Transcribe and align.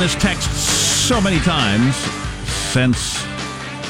because 0.00 0.14
we've 0.14 0.22
gotten 0.22 0.40
this 0.40 0.40
text 0.42 0.50
so 1.08 1.20
many 1.20 1.38
times 1.40 1.96
since 2.72 3.24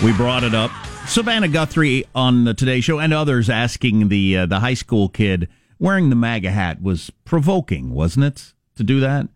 we 0.02 0.12
brought 0.12 0.44
it 0.44 0.54
up. 0.54 0.70
Savannah 1.06 1.48
Guthrie 1.48 2.04
on 2.14 2.44
the 2.44 2.54
Today 2.54 2.80
Show 2.80 2.98
and 2.98 3.12
others 3.12 3.50
asking 3.50 4.08
the 4.08 4.38
uh, 4.38 4.46
the 4.46 4.60
high 4.60 4.74
school 4.74 5.08
kid 5.08 5.48
wearing 5.78 6.10
the 6.10 6.16
MAGA 6.16 6.50
hat 6.50 6.82
was 6.82 7.10
provoking, 7.24 7.90
wasn't 7.90 8.26
it? 8.26 8.54
To 8.76 8.84
do 8.84 9.00
that, 9.00 9.28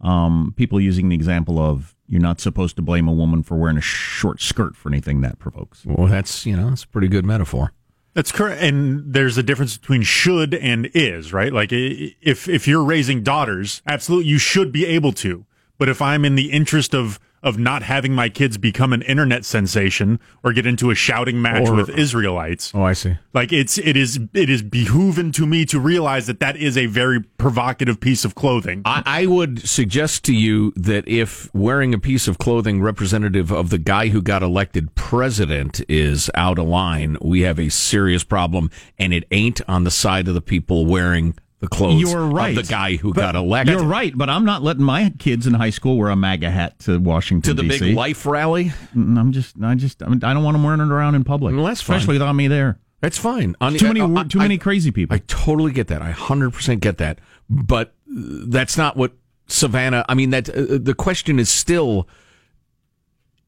um, 0.00 0.52
people 0.56 0.80
using 0.80 1.08
the 1.08 1.14
example 1.14 1.58
of 1.58 1.94
you're 2.06 2.20
not 2.20 2.40
supposed 2.40 2.76
to 2.76 2.82
blame 2.82 3.08
a 3.08 3.12
woman 3.12 3.42
for 3.42 3.56
wearing 3.56 3.78
a 3.78 3.82
short 3.82 4.40
skirt 4.40 4.76
for 4.76 4.88
anything 4.88 5.20
that 5.22 5.38
provokes. 5.38 5.84
Well, 5.84 6.08
that's 6.08 6.44
you 6.44 6.56
know 6.56 6.68
that's 6.70 6.84
a 6.84 6.88
pretty 6.88 7.08
good 7.08 7.24
metaphor. 7.24 7.72
That's 8.14 8.32
correct. 8.32 8.60
And 8.60 9.14
there's 9.14 9.38
a 9.38 9.42
difference 9.42 9.78
between 9.78 10.02
should 10.02 10.52
and 10.54 10.90
is, 10.94 11.32
right? 11.32 11.52
Like 11.52 11.70
if 11.72 12.48
if 12.48 12.66
you're 12.68 12.84
raising 12.84 13.22
daughters, 13.22 13.82
absolutely 13.86 14.28
you 14.28 14.38
should 14.38 14.72
be 14.72 14.84
able 14.84 15.12
to. 15.12 15.46
But 15.80 15.88
if 15.88 16.02
I'm 16.02 16.24
in 16.26 16.34
the 16.36 16.52
interest 16.52 16.94
of 16.94 17.18
of 17.42 17.58
not 17.58 17.82
having 17.82 18.12
my 18.12 18.28
kids 18.28 18.58
become 18.58 18.92
an 18.92 19.00
internet 19.00 19.46
sensation 19.46 20.20
or 20.44 20.52
get 20.52 20.66
into 20.66 20.90
a 20.90 20.94
shouting 20.94 21.40
match 21.40 21.66
Or- 21.70 21.74
with 21.74 21.88
Israelites, 21.88 22.70
Oh, 22.74 22.82
I 22.82 22.92
see. 22.92 23.16
like 23.32 23.50
it's 23.50 23.78
it 23.78 23.96
is 23.96 24.20
it 24.34 24.50
is 24.50 24.62
behooven 24.62 25.32
to 25.32 25.46
me 25.46 25.64
to 25.64 25.80
realize 25.80 26.26
that 26.26 26.38
that 26.40 26.58
is 26.58 26.76
a 26.76 26.84
very 26.84 27.22
provocative 27.38 27.98
piece 27.98 28.26
of 28.26 28.34
clothing. 28.34 28.82
I, 28.84 29.02
I 29.06 29.24
would 29.26 29.66
suggest 29.66 30.22
to 30.24 30.34
you 30.34 30.74
that 30.76 31.08
if 31.08 31.48
wearing 31.54 31.94
a 31.94 31.98
piece 31.98 32.28
of 32.28 32.36
clothing 32.36 32.82
representative 32.82 33.50
of 33.50 33.70
the 33.70 33.78
guy 33.78 34.08
who 34.08 34.20
got 34.20 34.42
elected 34.42 34.94
president 34.94 35.80
is 35.88 36.30
out 36.34 36.58
of 36.58 36.66
line, 36.66 37.16
we 37.22 37.40
have 37.40 37.58
a 37.58 37.70
serious 37.70 38.22
problem, 38.22 38.70
and 38.98 39.14
it 39.14 39.24
ain't 39.30 39.62
on 39.66 39.84
the 39.84 39.90
side 39.90 40.28
of 40.28 40.34
the 40.34 40.42
people 40.42 40.84
wearing 40.84 41.34
the 41.60 41.68
clothes 41.68 42.00
You're 42.00 42.26
right. 42.26 42.56
of 42.56 42.66
the 42.66 42.70
guy 42.70 42.96
who 42.96 43.12
But 43.14 43.20
got 43.20 43.36
elected. 43.36 43.76
You're 43.78 43.84
right, 43.86 44.12
but 44.16 44.28
I'm 44.30 44.44
not 44.44 44.62
letting 44.62 44.82
my 44.82 45.12
kids 45.18 45.46
in 45.46 45.54
high 45.54 45.70
school 45.70 45.96
wear 45.98 46.08
a 46.08 46.16
MAGA 46.16 46.50
hat 46.50 46.78
to 46.80 46.98
Washington 46.98 47.54
To 47.54 47.62
the 47.62 47.68
DC. 47.68 47.78
big 47.80 47.94
life 47.96 48.24
rally? 48.26 48.72
Mm, 48.96 49.18
I'm 49.18 49.30
just, 49.32 49.56
I 49.62 49.74
just, 49.74 50.02
I 50.02 50.06
don't 50.08 50.42
want 50.42 50.54
them 50.54 50.64
wearing 50.64 50.80
it 50.80 50.88
around 50.90 51.14
in 51.16 51.24
public. 51.24 51.54
Well, 51.54 51.64
that's 51.66 51.80
fine. 51.82 51.96
especially 51.98 52.14
without 52.14 52.32
me 52.32 52.48
there. 52.48 52.78
That's 53.02 53.18
fine. 53.18 53.56
On, 53.60 53.74
Too 53.74 53.88
many, 53.88 54.00
I- 54.00 54.20
I- 54.20 54.24
too 54.24 54.38
many 54.38 54.58
crazy 54.58 54.90
people. 54.90 55.14
I 55.14 55.20
totally 55.26 55.72
get 55.72 55.88
that. 55.88 56.02
I 56.02 56.12
100% 56.12 56.80
get 56.80 56.98
that. 56.98 57.18
But 57.48 57.88
uh, 58.10 58.44
that's 58.48 58.76
not 58.76 58.96
what 58.96 59.12
Savannah, 59.46 60.04
I 60.08 60.14
mean 60.14 60.30
that 60.30 60.48
uh, 60.48 60.78
the 60.80 60.94
question 60.94 61.38
is 61.38 61.48
still 61.50 62.08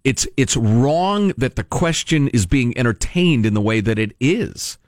it's 0.04 0.26
it's 0.36 0.56
wrong 0.56 1.32
that 1.38 1.54
the 1.56 1.62
question 1.64 2.26
is 2.28 2.44
being 2.44 2.76
entertained 2.76 3.46
in 3.46 3.54
the 3.54 3.60
way 3.60 3.80
that 3.80 3.98
it 3.98 4.16
is. 4.18 4.78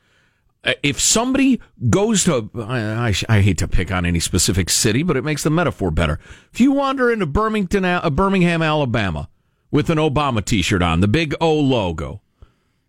Uh, 0.64 0.72
If 0.82 1.00
somebody 1.00 1.60
goes 1.90 2.24
to, 2.24 2.50
I, 2.56 3.08
I, 3.08 3.14
I 3.28 3.40
hate 3.40 3.58
to 3.58 3.68
pick 3.68 3.92
on 3.92 4.06
any 4.06 4.20
specific 4.20 4.70
city, 4.70 5.02
but 5.02 5.16
it 5.16 5.24
makes 5.24 5.42
the 5.42 5.50
metaphor 5.50 5.90
better. 5.90 6.18
If 6.52 6.60
you 6.60 6.72
wander 6.72 7.12
into 7.12 7.26
Birmingham, 7.26 8.00
uh, 8.02 8.10
Birmingham, 8.10 8.62
Alabama, 8.62 9.28
with 9.70 9.90
an 9.90 9.98
Obama 9.98 10.44
T-shirt 10.44 10.82
on, 10.82 11.00
the 11.00 11.08
big 11.08 11.34
O 11.40 11.54
logo, 11.54 12.22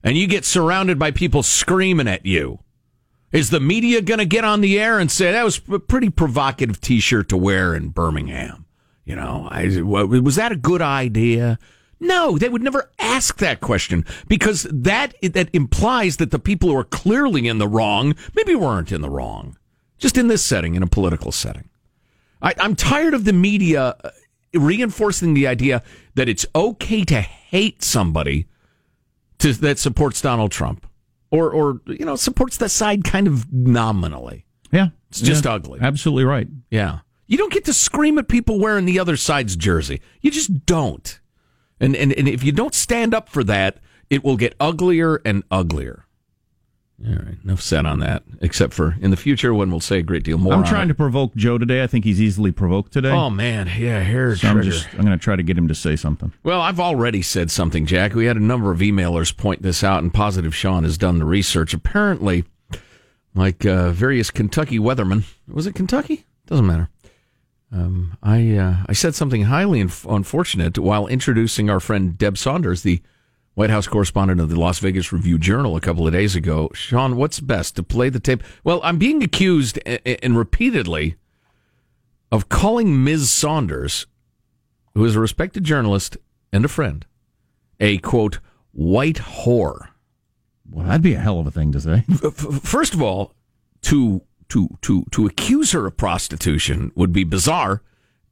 and 0.03 0.17
you 0.17 0.27
get 0.27 0.45
surrounded 0.45 0.99
by 0.99 1.11
people 1.11 1.43
screaming 1.43 2.07
at 2.07 2.25
you, 2.25 2.59
is 3.31 3.49
the 3.49 3.59
media 3.59 4.01
going 4.01 4.19
to 4.19 4.25
get 4.25 4.45
on 4.45 4.61
the 4.61 4.79
air 4.79 4.99
and 4.99 5.11
say 5.11 5.31
that 5.31 5.43
was 5.43 5.59
a 5.69 5.79
pretty 5.79 6.09
provocative 6.09 6.79
T-shirt 6.79 7.27
to 7.29 7.37
wear 7.37 7.73
in 7.75 7.89
Birmingham? 7.89 8.65
You 9.03 9.15
know, 9.15 9.47
I, 9.51 9.81
was 9.81 10.35
that 10.35 10.51
a 10.51 10.55
good 10.55 10.81
idea? 10.81 11.59
No, 11.99 12.37
they 12.37 12.49
would 12.49 12.61
never 12.61 12.91
ask 12.99 13.37
that 13.37 13.61
question 13.61 14.05
because 14.27 14.67
that 14.69 15.13
that 15.21 15.49
implies 15.53 16.17
that 16.17 16.31
the 16.31 16.39
people 16.39 16.69
who 16.69 16.77
are 16.77 16.83
clearly 16.83 17.47
in 17.47 17.57
the 17.57 17.67
wrong 17.67 18.15
maybe 18.35 18.53
weren't 18.55 18.91
in 18.91 19.01
the 19.01 19.09
wrong, 19.09 19.57
just 19.97 20.17
in 20.17 20.27
this 20.27 20.43
setting, 20.43 20.75
in 20.75 20.83
a 20.83 20.87
political 20.87 21.31
setting. 21.31 21.69
I, 22.41 22.53
I'm 22.59 22.75
tired 22.75 23.13
of 23.13 23.23
the 23.23 23.33
media 23.33 23.95
uh, 24.03 24.09
reinforcing 24.53 25.33
the 25.33 25.47
idea 25.47 25.83
that 26.15 26.27
it's 26.29 26.45
okay 26.53 27.03
to 27.05 27.21
hate 27.21 27.83
somebody 27.83 28.47
to, 29.39 29.53
that 29.53 29.79
supports 29.79 30.21
Donald 30.21 30.51
Trump 30.51 30.85
or 31.31 31.49
or 31.49 31.81
you 31.87 32.05
know 32.05 32.15
supports 32.15 32.57
that 32.57 32.69
side 32.69 33.03
kind 33.03 33.27
of 33.27 33.51
nominally. 33.51 34.45
yeah, 34.71 34.89
It's 35.09 35.21
just 35.21 35.45
yeah, 35.45 35.53
ugly. 35.53 35.79
Absolutely 35.81 36.25
right. 36.25 36.47
Yeah. 36.69 36.99
You 37.27 37.37
don't 37.37 37.51
get 37.51 37.65
to 37.65 37.73
scream 37.73 38.19
at 38.19 38.27
people 38.27 38.59
wearing 38.59 38.85
the 38.85 38.99
other 38.99 39.17
side's 39.17 39.55
jersey. 39.55 39.99
You 40.21 40.29
just 40.29 40.65
don't. 40.67 41.19
And, 41.79 41.95
and, 41.95 42.13
and 42.13 42.27
if 42.27 42.43
you 42.43 42.51
don't 42.51 42.73
stand 42.73 43.13
up 43.13 43.29
for 43.29 43.43
that, 43.43 43.77
it 44.09 44.23
will 44.23 44.37
get 44.37 44.55
uglier 44.59 45.21
and 45.25 45.43
uglier. 45.51 46.05
All 47.05 47.11
right. 47.13 47.35
Enough 47.43 47.61
said 47.61 47.85
on 47.85 47.99
that, 47.99 48.23
except 48.39 48.73
for 48.73 48.95
in 49.01 49.11
the 49.11 49.17
future 49.17 49.53
when 49.53 49.69
we'll 49.69 49.81
say 49.81 49.99
a 49.99 50.01
great 50.01 50.23
deal 50.23 50.37
more. 50.37 50.53
I'm 50.53 50.63
trying 50.63 50.85
it. 50.85 50.89
to 50.89 50.95
provoke 50.95 51.35
Joe 51.35 51.57
today. 51.57 51.83
I 51.83 51.87
think 51.87 52.05
he's 52.05 52.21
easily 52.21 52.53
provoked 52.53 52.93
today. 52.93 53.11
Oh, 53.11 53.29
man. 53.29 53.67
Yeah, 53.77 53.99
hair 53.99 54.33
so 54.37 54.47
I'm 54.47 54.61
just, 54.61 54.87
I'm 54.93 55.01
going 55.01 55.17
to 55.17 55.17
try 55.17 55.35
to 55.35 55.43
get 55.43 55.57
him 55.57 55.67
to 55.67 55.75
say 55.75 55.97
something. 55.97 56.31
Well, 56.43 56.61
I've 56.61 56.79
already 56.79 57.21
said 57.21 57.51
something, 57.51 57.85
Jack. 57.85 58.13
We 58.13 58.25
had 58.25 58.37
a 58.37 58.43
number 58.43 58.71
of 58.71 58.79
emailers 58.79 59.35
point 59.35 59.61
this 59.61 59.83
out, 59.83 60.03
and 60.03 60.13
Positive 60.13 60.55
Sean 60.55 60.85
has 60.85 60.97
done 60.97 61.19
the 61.19 61.25
research. 61.25 61.73
Apparently, 61.73 62.45
like 63.33 63.65
uh, 63.65 63.91
various 63.91 64.31
Kentucky 64.31 64.79
weathermen, 64.79 65.25
was 65.49 65.67
it 65.67 65.75
Kentucky? 65.75 66.25
Doesn't 66.45 66.65
matter. 66.65 66.89
Um, 67.71 68.17
I 68.23 68.55
uh, 68.57 68.77
I 68.87 68.93
said 68.93 69.15
something 69.15 69.43
highly 69.43 69.79
inf- 69.79 70.05
unfortunate 70.05 70.77
while 70.77 71.07
introducing 71.07 71.69
our 71.69 71.79
friend 71.79 72.17
Deb 72.17 72.37
Saunders, 72.37 72.83
the 72.83 73.01
White 73.55 73.69
House 73.69 73.87
correspondent 73.87 74.39
of 74.39 74.49
the 74.49 74.59
Las 74.59 74.79
Vegas 74.79 75.11
Review 75.11 75.37
Journal, 75.37 75.75
a 75.75 75.81
couple 75.81 76.05
of 76.05 76.13
days 76.13 76.35
ago. 76.35 76.69
Sean, 76.73 77.15
what's 77.15 77.39
best 77.39 77.75
to 77.77 77.83
play 77.83 78.09
the 78.09 78.19
tape? 78.19 78.43
Well, 78.63 78.79
I'm 78.83 78.97
being 78.97 79.23
accused 79.23 79.77
a- 79.85 80.23
and 80.23 80.37
repeatedly 80.37 81.15
of 82.31 82.49
calling 82.49 83.03
Ms. 83.03 83.31
Saunders, 83.31 84.07
who 84.93 85.03
is 85.05 85.15
a 85.15 85.19
respected 85.19 85.63
journalist 85.63 86.17
and 86.51 86.65
a 86.65 86.69
friend, 86.69 87.05
a 87.79 87.97
quote 87.99 88.39
white 88.71 89.17
whore. 89.17 89.89
Well, 90.69 90.85
that'd 90.85 91.01
be 91.01 91.13
a 91.13 91.19
hell 91.19 91.39
of 91.39 91.47
a 91.47 91.51
thing 91.51 91.71
to 91.73 91.79
say. 91.81 92.01
First 92.61 92.93
of 92.93 93.01
all, 93.01 93.33
to 93.83 94.21
to 94.49 94.69
to 94.81 95.05
to 95.11 95.25
accuse 95.25 95.71
her 95.71 95.85
of 95.87 95.97
prostitution 95.97 96.91
would 96.95 97.11
be 97.11 97.23
bizarre, 97.23 97.81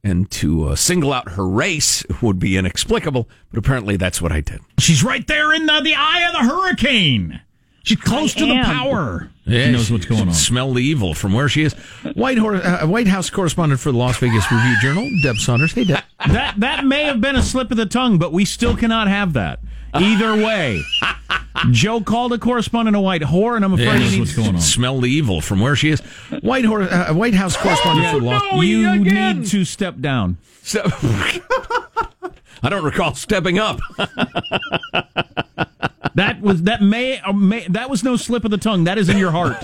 and 0.02 0.30
to 0.32 0.68
uh, 0.68 0.76
single 0.76 1.12
out 1.12 1.30
her 1.30 1.48
race 1.48 2.04
would 2.22 2.38
be 2.38 2.56
inexplicable. 2.56 3.28
But 3.50 3.58
apparently, 3.58 3.96
that's 3.96 4.20
what 4.22 4.32
I 4.32 4.40
did. 4.40 4.60
She's 4.78 5.02
right 5.02 5.26
there 5.26 5.52
in 5.52 5.66
the, 5.66 5.80
the 5.82 5.94
eye 5.94 6.26
of 6.26 6.32
the 6.32 6.48
hurricane. 6.52 7.40
She's 7.84 8.00
close 8.00 8.32
to 8.34 8.46
the 8.46 8.54
am. 8.54 8.64
power. 8.64 9.30
she 9.46 9.70
knows 9.70 9.90
what's 9.90 10.06
going 10.06 10.22
on. 10.22 10.32
Smell 10.32 10.72
the 10.72 10.82
evil 10.82 11.12
from 11.12 11.34
where 11.34 11.50
she 11.50 11.64
is. 11.64 11.74
White, 12.14 12.38
Hor- 12.38 12.54
uh, 12.54 12.86
White 12.86 13.08
House 13.08 13.28
correspondent 13.28 13.78
for 13.78 13.92
the 13.92 13.98
Las 13.98 14.16
Vegas 14.16 14.50
Review 14.50 14.74
Journal, 14.80 15.06
Deb 15.22 15.36
Saunders. 15.36 15.74
Hey, 15.74 15.84
Deb. 15.84 16.02
that 16.30 16.54
that 16.60 16.86
may 16.86 17.04
have 17.04 17.20
been 17.20 17.36
a 17.36 17.42
slip 17.42 17.70
of 17.70 17.76
the 17.76 17.84
tongue, 17.84 18.16
but 18.18 18.32
we 18.32 18.46
still 18.46 18.74
cannot 18.74 19.08
have 19.08 19.34
that. 19.34 19.60
Either 19.94 20.34
way, 20.34 20.82
Joe 21.70 22.00
called 22.00 22.32
a 22.32 22.38
correspondent 22.38 22.96
a 22.96 23.00
white 23.00 23.22
whore, 23.22 23.56
and 23.56 23.64
I'm 23.64 23.74
afraid 23.74 24.00
he 24.00 24.18
needs 24.18 24.34
going 24.34 24.56
on. 24.56 24.60
Smell 24.60 25.00
the 25.00 25.08
evil 25.08 25.40
from 25.40 25.60
where 25.60 25.76
she 25.76 25.90
is. 25.90 26.00
White, 26.40 26.64
Hor- 26.64 26.82
uh, 26.82 27.14
White 27.14 27.34
House 27.34 27.56
correspondent 27.56 28.10
for 28.12 28.20
the 28.20 28.26
Las. 28.26 28.42
you 28.64 28.98
need 28.98 29.46
to 29.46 29.64
step 29.64 30.00
down. 30.00 30.38
So, 30.62 30.82
I 32.62 32.68
don't 32.70 32.84
recall 32.84 33.14
stepping 33.14 33.58
up. 33.58 33.80
That 36.16 36.40
was 36.40 36.62
that 36.62 36.80
may, 36.80 37.20
may 37.34 37.66
that 37.68 37.90
was 37.90 38.04
no 38.04 38.14
slip 38.16 38.44
of 38.44 38.52
the 38.52 38.58
tongue. 38.58 38.84
That 38.84 38.98
is 38.98 39.08
in 39.08 39.18
your 39.18 39.32
heart. 39.32 39.56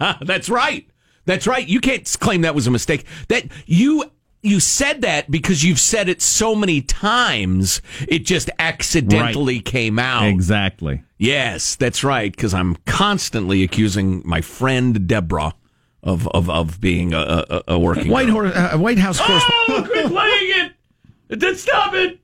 That's 0.22 0.48
right. 0.48 0.88
That's 1.24 1.46
right. 1.46 1.66
You 1.66 1.80
can't 1.80 2.04
claim 2.20 2.40
that 2.40 2.54
was 2.54 2.66
a 2.66 2.70
mistake. 2.72 3.04
That 3.28 3.44
you 3.66 4.10
you 4.44 4.60
said 4.60 5.00
that 5.02 5.30
because 5.30 5.64
you've 5.64 5.80
said 5.80 6.08
it 6.08 6.20
so 6.22 6.54
many 6.54 6.80
times, 6.82 7.80
it 8.08 8.24
just 8.24 8.50
accidentally 8.58 9.60
came 9.60 9.98
out. 9.98 10.24
exactly. 10.24 11.02
Yes, 11.18 11.76
that's 11.76 12.04
right. 12.04 12.30
Because 12.30 12.52
I'm 12.54 12.76
constantly 12.86 13.62
accusing 13.62 14.22
my 14.24 14.40
friend 14.40 15.06
Deborah 15.06 15.54
of 16.02 16.28
of, 16.28 16.50
of 16.50 16.80
being 16.80 17.14
a, 17.14 17.44
a, 17.48 17.62
a 17.68 17.78
working 17.78 18.10
White 18.10 18.28
Hor- 18.28 18.46
uh, 18.46 18.76
White 18.76 18.98
House 18.98 19.18
correspondent. 19.20 19.90
quit 19.90 20.06
playing 20.08 20.72
it! 21.30 21.40
Then 21.40 21.56
stop 21.56 21.94
it! 21.94 22.20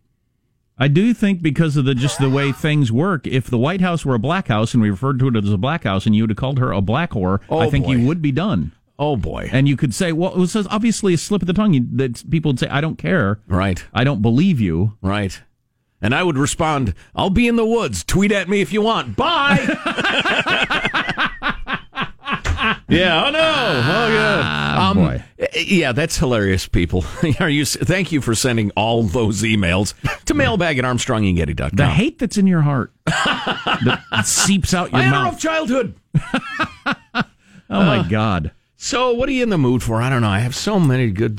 I 0.76 0.88
do 0.88 1.12
think 1.14 1.42
because 1.42 1.76
of 1.76 1.84
the 1.84 1.94
just 1.94 2.18
the 2.18 2.30
way 2.30 2.52
things 2.52 2.90
work, 2.92 3.26
if 3.26 3.48
the 3.48 3.58
White 3.58 3.80
House 3.82 4.04
were 4.04 4.14
a 4.14 4.18
black 4.18 4.48
house 4.48 4.72
and 4.74 4.82
we 4.82 4.90
referred 4.90 5.18
to 5.20 5.28
it 5.28 5.36
as 5.36 5.50
a 5.52 5.58
black 5.58 5.84
house, 5.84 6.06
and 6.06 6.14
you 6.16 6.22
would 6.22 6.30
have 6.30 6.36
called 6.38 6.58
her 6.58 6.72
a 6.72 6.80
black 6.80 7.10
whore, 7.12 7.40
Oh, 7.50 7.58
I 7.58 7.68
think 7.70 7.84
boy. 7.86 7.92
you 7.92 8.06
would 8.06 8.20
be 8.22 8.32
done. 8.32 8.72
Oh 9.02 9.16
boy! 9.16 9.48
And 9.50 9.66
you 9.66 9.78
could 9.78 9.94
say, 9.94 10.12
well, 10.12 10.32
it 10.34 10.38
was 10.38 10.54
obviously 10.54 11.14
a 11.14 11.18
slip 11.18 11.40
of 11.42 11.46
the 11.46 11.54
tongue. 11.54 11.88
That 11.96 12.22
people 12.30 12.50
would 12.50 12.58
say, 12.60 12.68
I 12.68 12.82
don't 12.82 12.96
care. 12.98 13.40
Right. 13.48 13.82
I 13.94 14.04
don't 14.04 14.20
believe 14.20 14.60
you. 14.60 14.98
Right. 15.00 15.40
And 16.02 16.14
I 16.14 16.22
would 16.22 16.36
respond, 16.38 16.94
I'll 17.14 17.30
be 17.30 17.48
in 17.48 17.56
the 17.56 17.64
woods. 17.64 18.04
Tweet 18.04 18.30
at 18.30 18.48
me 18.48 18.60
if 18.60 18.72
you 18.74 18.82
want. 18.82 19.16
Bye. 19.16 19.56
yeah, 22.88 23.24
oh 23.26 23.30
no. 23.30 23.82
Oh, 23.86 24.08
good. 24.08 24.80
Um, 24.80 24.96
boy. 24.96 25.22
Yeah, 25.54 25.92
that's 25.92 26.16
hilarious, 26.18 26.68
people. 26.68 27.04
Are 27.40 27.48
you? 27.48 27.64
Thank 27.64 28.12
you 28.12 28.20
for 28.20 28.34
sending 28.34 28.70
all 28.72 29.02
those 29.02 29.42
emails 29.42 29.94
to 30.24 30.34
mailbag 30.34 30.78
at 30.78 30.84
armstrongandgetty.com. 30.84 31.76
The 31.76 31.86
hate 31.86 32.18
that's 32.18 32.36
in 32.38 32.46
your 32.46 32.62
heart 32.62 32.92
that 33.06 34.22
seeps 34.24 34.74
out 34.74 34.90
your 34.92 35.00
I 35.00 35.10
mouth. 35.10 35.32
rough 35.32 35.40
childhood. 35.40 35.94
Oh 37.14 37.24
my 37.70 38.06
God. 38.08 38.52
So, 38.82 39.12
what 39.12 39.28
are 39.28 39.32
you 39.32 39.42
in 39.42 39.50
the 39.50 39.58
mood 39.58 39.82
for? 39.82 40.00
I 40.00 40.08
don't 40.08 40.22
know. 40.22 40.30
I 40.30 40.38
have 40.38 40.54
so 40.56 40.80
many 40.80 41.10
good 41.10 41.38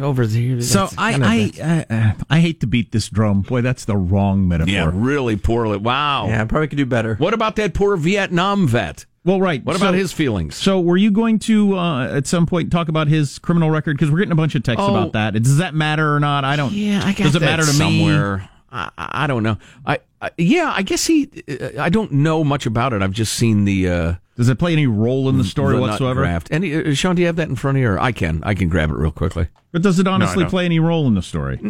over 0.00 0.24
here. 0.24 0.62
So 0.62 0.88
I 0.96 1.52
I, 1.60 1.84
I 1.92 2.14
I 2.30 2.40
hate 2.40 2.60
to 2.60 2.66
beat 2.66 2.92
this 2.92 3.10
drum. 3.10 3.42
Boy, 3.42 3.60
that's 3.60 3.84
the 3.84 3.94
wrong 3.94 4.48
metaphor. 4.48 4.72
yeah, 4.72 4.90
really 4.94 5.36
poorly. 5.36 5.76
Wow. 5.76 6.28
Yeah, 6.28 6.40
I 6.40 6.44
probably 6.46 6.68
could 6.68 6.78
do 6.78 6.86
better. 6.86 7.16
What 7.16 7.34
about 7.34 7.56
that 7.56 7.74
poor 7.74 7.94
Vietnam 7.98 8.66
vet? 8.66 9.04
Well, 9.22 9.38
right. 9.38 9.62
What 9.62 9.76
about 9.76 9.92
his 9.92 10.14
feelings? 10.14 10.56
So, 10.56 10.80
were 10.80 10.96
you 10.96 11.10
going 11.10 11.38
to 11.40 11.76
uh, 11.76 12.08
at 12.16 12.26
some 12.26 12.46
point 12.46 12.72
talk 12.72 12.88
about 12.88 13.06
his 13.06 13.38
criminal 13.38 13.70
record? 13.70 13.98
Because 13.98 14.10
we're 14.10 14.20
getting 14.20 14.32
a 14.32 14.36
bunch 14.36 14.54
of 14.54 14.62
texts 14.62 14.82
Oh. 14.88 14.94
about 14.96 15.12
that. 15.12 15.34
Does 15.42 15.58
that 15.58 15.74
matter 15.74 16.14
or 16.14 16.20
not? 16.20 16.46
I 16.46 16.56
don't. 16.56 16.72
Yeah, 16.72 17.02
I 17.04 17.12
got 17.12 17.24
Does 17.24 17.36
it 17.36 17.40
that 17.40 17.44
matter 17.44 17.64
to 17.64 17.72
me? 17.72 17.76
somewhere. 17.76 18.48
I, 18.72 18.90
I 18.96 19.26
don't 19.26 19.42
know. 19.42 19.58
I, 19.84 19.98
I 20.20 20.30
yeah, 20.36 20.72
I 20.74 20.82
guess 20.82 21.06
he. 21.06 21.30
uh, 21.48 21.80
I 21.80 21.88
don't 21.88 22.12
know 22.12 22.42
much 22.42 22.66
about 22.66 22.92
it. 22.92 23.02
I've 23.02 23.12
just 23.12 23.34
seen 23.34 23.64
the. 23.64 23.88
Uh, 23.88 24.14
Does 24.36 24.48
it 24.48 24.58
play 24.58 24.72
any 24.72 24.86
role 24.86 25.28
in 25.28 25.38
the 25.38 25.44
story 25.44 25.76
the 25.76 25.80
whatsoever? 25.80 26.22
graft. 26.22 26.48
Any, 26.50 26.74
uh, 26.74 26.94
Sean, 26.94 27.14
do 27.14 27.22
you 27.22 27.26
have 27.26 27.36
that 27.36 27.48
in 27.48 27.56
front 27.56 27.78
of 27.78 27.82
you? 27.82 27.90
Or 27.90 28.00
I 28.00 28.12
can. 28.12 28.42
I 28.44 28.54
can 28.54 28.68
grab 28.68 28.90
it 28.90 28.96
real 28.96 29.12
quickly. 29.12 29.48
But 29.70 29.82
does 29.82 29.98
it 29.98 30.08
honestly 30.08 30.42
don't. 30.42 30.50
play 30.50 30.64
any 30.64 30.80
role 30.80 31.06
in 31.06 31.14
the 31.14 31.22
story? 31.22 31.60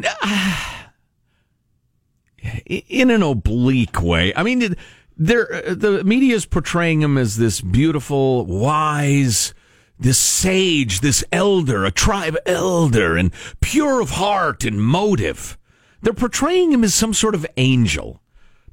in 2.67 3.11
an 3.11 3.23
oblique 3.23 4.00
way. 4.03 4.33
I 4.35 4.43
mean, 4.43 4.77
there 5.17 5.53
uh, 5.53 5.75
the 5.75 6.03
media 6.05 6.35
is 6.35 6.47
portraying 6.47 7.03
him 7.03 7.19
as 7.19 7.37
this 7.37 7.61
beautiful, 7.61 8.47
wise, 8.47 9.53
this 9.99 10.19
sage, 10.19 11.01
this 11.01 11.23
elder, 11.33 11.85
a 11.85 11.91
tribe 11.91 12.37
elder, 12.47 13.17
and 13.17 13.31
pure 13.61 14.01
of 14.01 14.11
heart 14.11 14.65
and 14.65 14.83
motive. 14.83 15.59
They're 16.01 16.15
portraying 16.15 16.73
him 16.73 16.85
as 16.85 16.94
some 16.94 17.12
sort 17.12 17.35
of 17.35 17.44
angel 17.56 18.23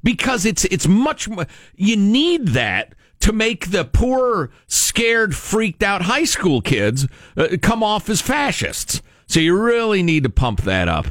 because 0.06 0.46
it's 0.46 0.64
it's 0.66 0.88
much 0.88 1.28
mo- 1.28 1.46
you 1.76 1.98
need 1.98 2.50
that 2.50 2.94
to 3.20 3.34
make 3.34 3.72
the 3.72 3.84
poor 3.84 4.52
scared 4.68 5.36
freaked 5.36 5.84
out 5.84 6.04
high 6.04 6.24
school 6.24 6.62
kids 6.62 7.08
uh, 7.36 7.58
come 7.62 7.84
off 7.84 8.08
as 8.08 8.22
fascists. 8.22 9.02
So 9.26 9.40
you 9.40 9.60
really 9.60 10.04
need 10.04 10.24
to 10.24 10.30
pump 10.30 10.62
that 10.62 10.88
up. 10.88 11.08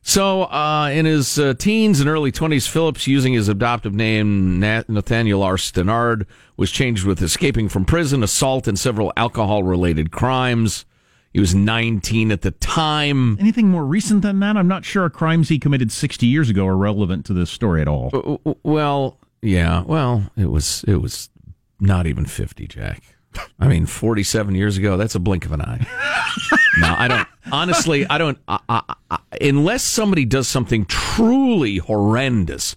So 0.00 0.44
uh, 0.44 0.90
in 0.90 1.04
his 1.04 1.36
uh, 1.36 1.54
teens 1.54 1.98
and 1.98 2.08
early 2.08 2.30
20s 2.30 2.68
phillips 2.68 3.08
using 3.08 3.32
his 3.32 3.48
adoptive 3.48 3.92
name 3.92 4.60
nathaniel 4.60 5.42
r. 5.42 5.56
Stanard 5.56 6.26
was 6.56 6.70
changed 6.70 7.04
with 7.04 7.20
escaping 7.20 7.68
from 7.68 7.84
prison 7.84 8.22
assault 8.22 8.68
and 8.68 8.78
several 8.78 9.12
alcohol 9.16 9.64
related 9.64 10.12
crimes 10.12 10.84
he 11.36 11.40
was 11.40 11.54
19 11.54 12.32
at 12.32 12.40
the 12.40 12.50
time 12.50 13.38
Anything 13.38 13.68
more 13.68 13.84
recent 13.84 14.22
than 14.22 14.40
that? 14.40 14.56
I'm 14.56 14.68
not 14.68 14.86
sure 14.86 15.10
crimes 15.10 15.50
he 15.50 15.58
committed 15.58 15.92
60 15.92 16.24
years 16.24 16.48
ago 16.48 16.66
are 16.66 16.78
relevant 16.78 17.26
to 17.26 17.34
this 17.34 17.50
story 17.50 17.82
at 17.82 17.88
all. 17.88 18.40
Well, 18.62 19.18
yeah. 19.42 19.82
Well, 19.82 20.30
it 20.34 20.46
was 20.46 20.82
it 20.88 20.96
was 20.96 21.28
not 21.78 22.06
even 22.06 22.24
fifty, 22.24 22.66
Jack. 22.66 23.02
I 23.60 23.68
mean, 23.68 23.84
forty-seven 23.84 24.54
years 24.54 24.78
ago. 24.78 24.96
That's 24.96 25.14
a 25.14 25.20
blink 25.20 25.44
of 25.44 25.52
an 25.52 25.60
eye. 25.60 25.86
no, 26.78 26.94
I 26.96 27.06
don't. 27.06 27.28
Honestly, 27.52 28.06
I 28.06 28.16
don't. 28.16 28.38
I, 28.48 28.60
I, 28.68 28.94
I, 29.10 29.18
unless 29.40 29.82
somebody 29.82 30.24
does 30.24 30.48
something 30.48 30.86
truly 30.86 31.76
horrendous, 31.76 32.76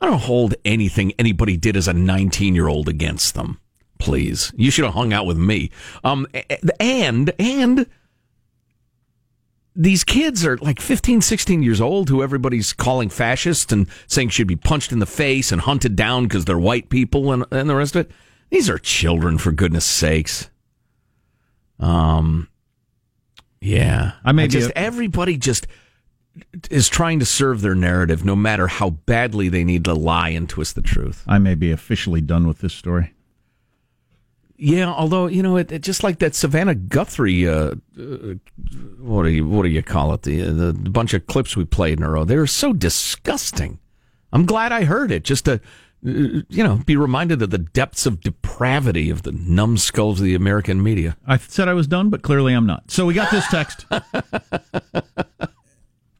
I 0.00 0.06
don't 0.06 0.22
hold 0.22 0.54
anything 0.64 1.12
anybody 1.18 1.58
did 1.58 1.76
as 1.76 1.88
a 1.88 1.92
nineteen-year-old 1.92 2.88
against 2.88 3.34
them. 3.34 3.60
Please, 3.98 4.52
you 4.56 4.70
should 4.70 4.86
have 4.86 4.94
hung 4.94 5.12
out 5.12 5.26
with 5.26 5.36
me. 5.36 5.70
Um, 6.04 6.26
and 6.80 7.32
and 7.38 7.86
these 9.80 10.02
kids 10.02 10.44
are 10.44 10.58
like 10.58 10.80
15, 10.80 11.20
16 11.20 11.62
years 11.62 11.80
old 11.80 12.08
who 12.08 12.20
everybody's 12.20 12.72
calling 12.72 13.08
fascists 13.08 13.72
and 13.72 13.88
saying 14.08 14.30
should 14.30 14.48
be 14.48 14.56
punched 14.56 14.90
in 14.90 14.98
the 14.98 15.06
face 15.06 15.52
and 15.52 15.60
hunted 15.60 15.94
down 15.94 16.24
because 16.24 16.44
they're 16.44 16.58
white 16.58 16.88
people 16.88 17.32
and, 17.32 17.44
and 17.52 17.70
the 17.70 17.76
rest 17.76 17.94
of 17.94 18.04
it. 18.04 18.12
These 18.50 18.68
are 18.68 18.78
children, 18.78 19.38
for 19.38 19.52
goodness 19.52 19.84
sakes. 19.84 20.50
Um, 21.78 22.48
yeah. 23.60 24.12
I 24.24 24.32
may 24.32 24.46
be 24.46 24.48
just, 24.48 24.70
a- 24.70 24.78
everybody 24.78 25.36
just 25.36 25.68
is 26.72 26.88
trying 26.88 27.20
to 27.20 27.26
serve 27.26 27.60
their 27.60 27.76
narrative 27.76 28.24
no 28.24 28.34
matter 28.34 28.66
how 28.66 28.90
badly 28.90 29.48
they 29.48 29.62
need 29.62 29.84
to 29.84 29.94
lie 29.94 30.30
and 30.30 30.48
twist 30.48 30.74
the 30.74 30.82
truth. 30.82 31.22
I 31.28 31.38
may 31.38 31.54
be 31.54 31.70
officially 31.70 32.20
done 32.20 32.48
with 32.48 32.58
this 32.58 32.74
story. 32.74 33.14
Yeah, 34.60 34.90
although 34.90 35.26
you 35.28 35.40
know, 35.42 35.56
it, 35.56 35.70
it 35.70 35.82
just 35.82 36.02
like 36.02 36.18
that 36.18 36.34
Savannah 36.34 36.74
Guthrie, 36.74 37.46
uh, 37.46 37.74
uh, 37.96 38.34
what 38.98 39.22
do 39.22 39.28
you 39.28 39.46
what 39.48 39.62
do 39.62 39.68
you 39.68 39.84
call 39.84 40.12
it? 40.14 40.22
The, 40.22 40.40
the 40.40 40.72
the 40.72 40.90
bunch 40.90 41.14
of 41.14 41.28
clips 41.28 41.56
we 41.56 41.64
played 41.64 41.98
in 41.98 42.04
a 42.04 42.10
row. 42.10 42.24
They 42.24 42.36
were 42.36 42.48
so 42.48 42.72
disgusting. 42.72 43.78
I'm 44.32 44.44
glad 44.46 44.72
I 44.72 44.82
heard 44.84 45.12
it 45.12 45.22
just 45.22 45.44
to, 45.44 45.54
uh, 45.54 45.60
you 46.02 46.64
know, 46.64 46.80
be 46.84 46.96
reminded 46.96 47.40
of 47.40 47.50
the 47.50 47.58
depths 47.58 48.04
of 48.04 48.20
depravity 48.20 49.10
of 49.10 49.22
the 49.22 49.32
numbskulls 49.32 50.18
of 50.18 50.24
the 50.24 50.34
American 50.34 50.82
media. 50.82 51.16
I 51.24 51.36
said 51.38 51.68
I 51.68 51.74
was 51.74 51.86
done, 51.86 52.10
but 52.10 52.22
clearly 52.22 52.52
I'm 52.52 52.66
not. 52.66 52.90
So 52.90 53.06
we 53.06 53.14
got 53.14 53.30
this 53.30 53.46
text. 53.48 53.86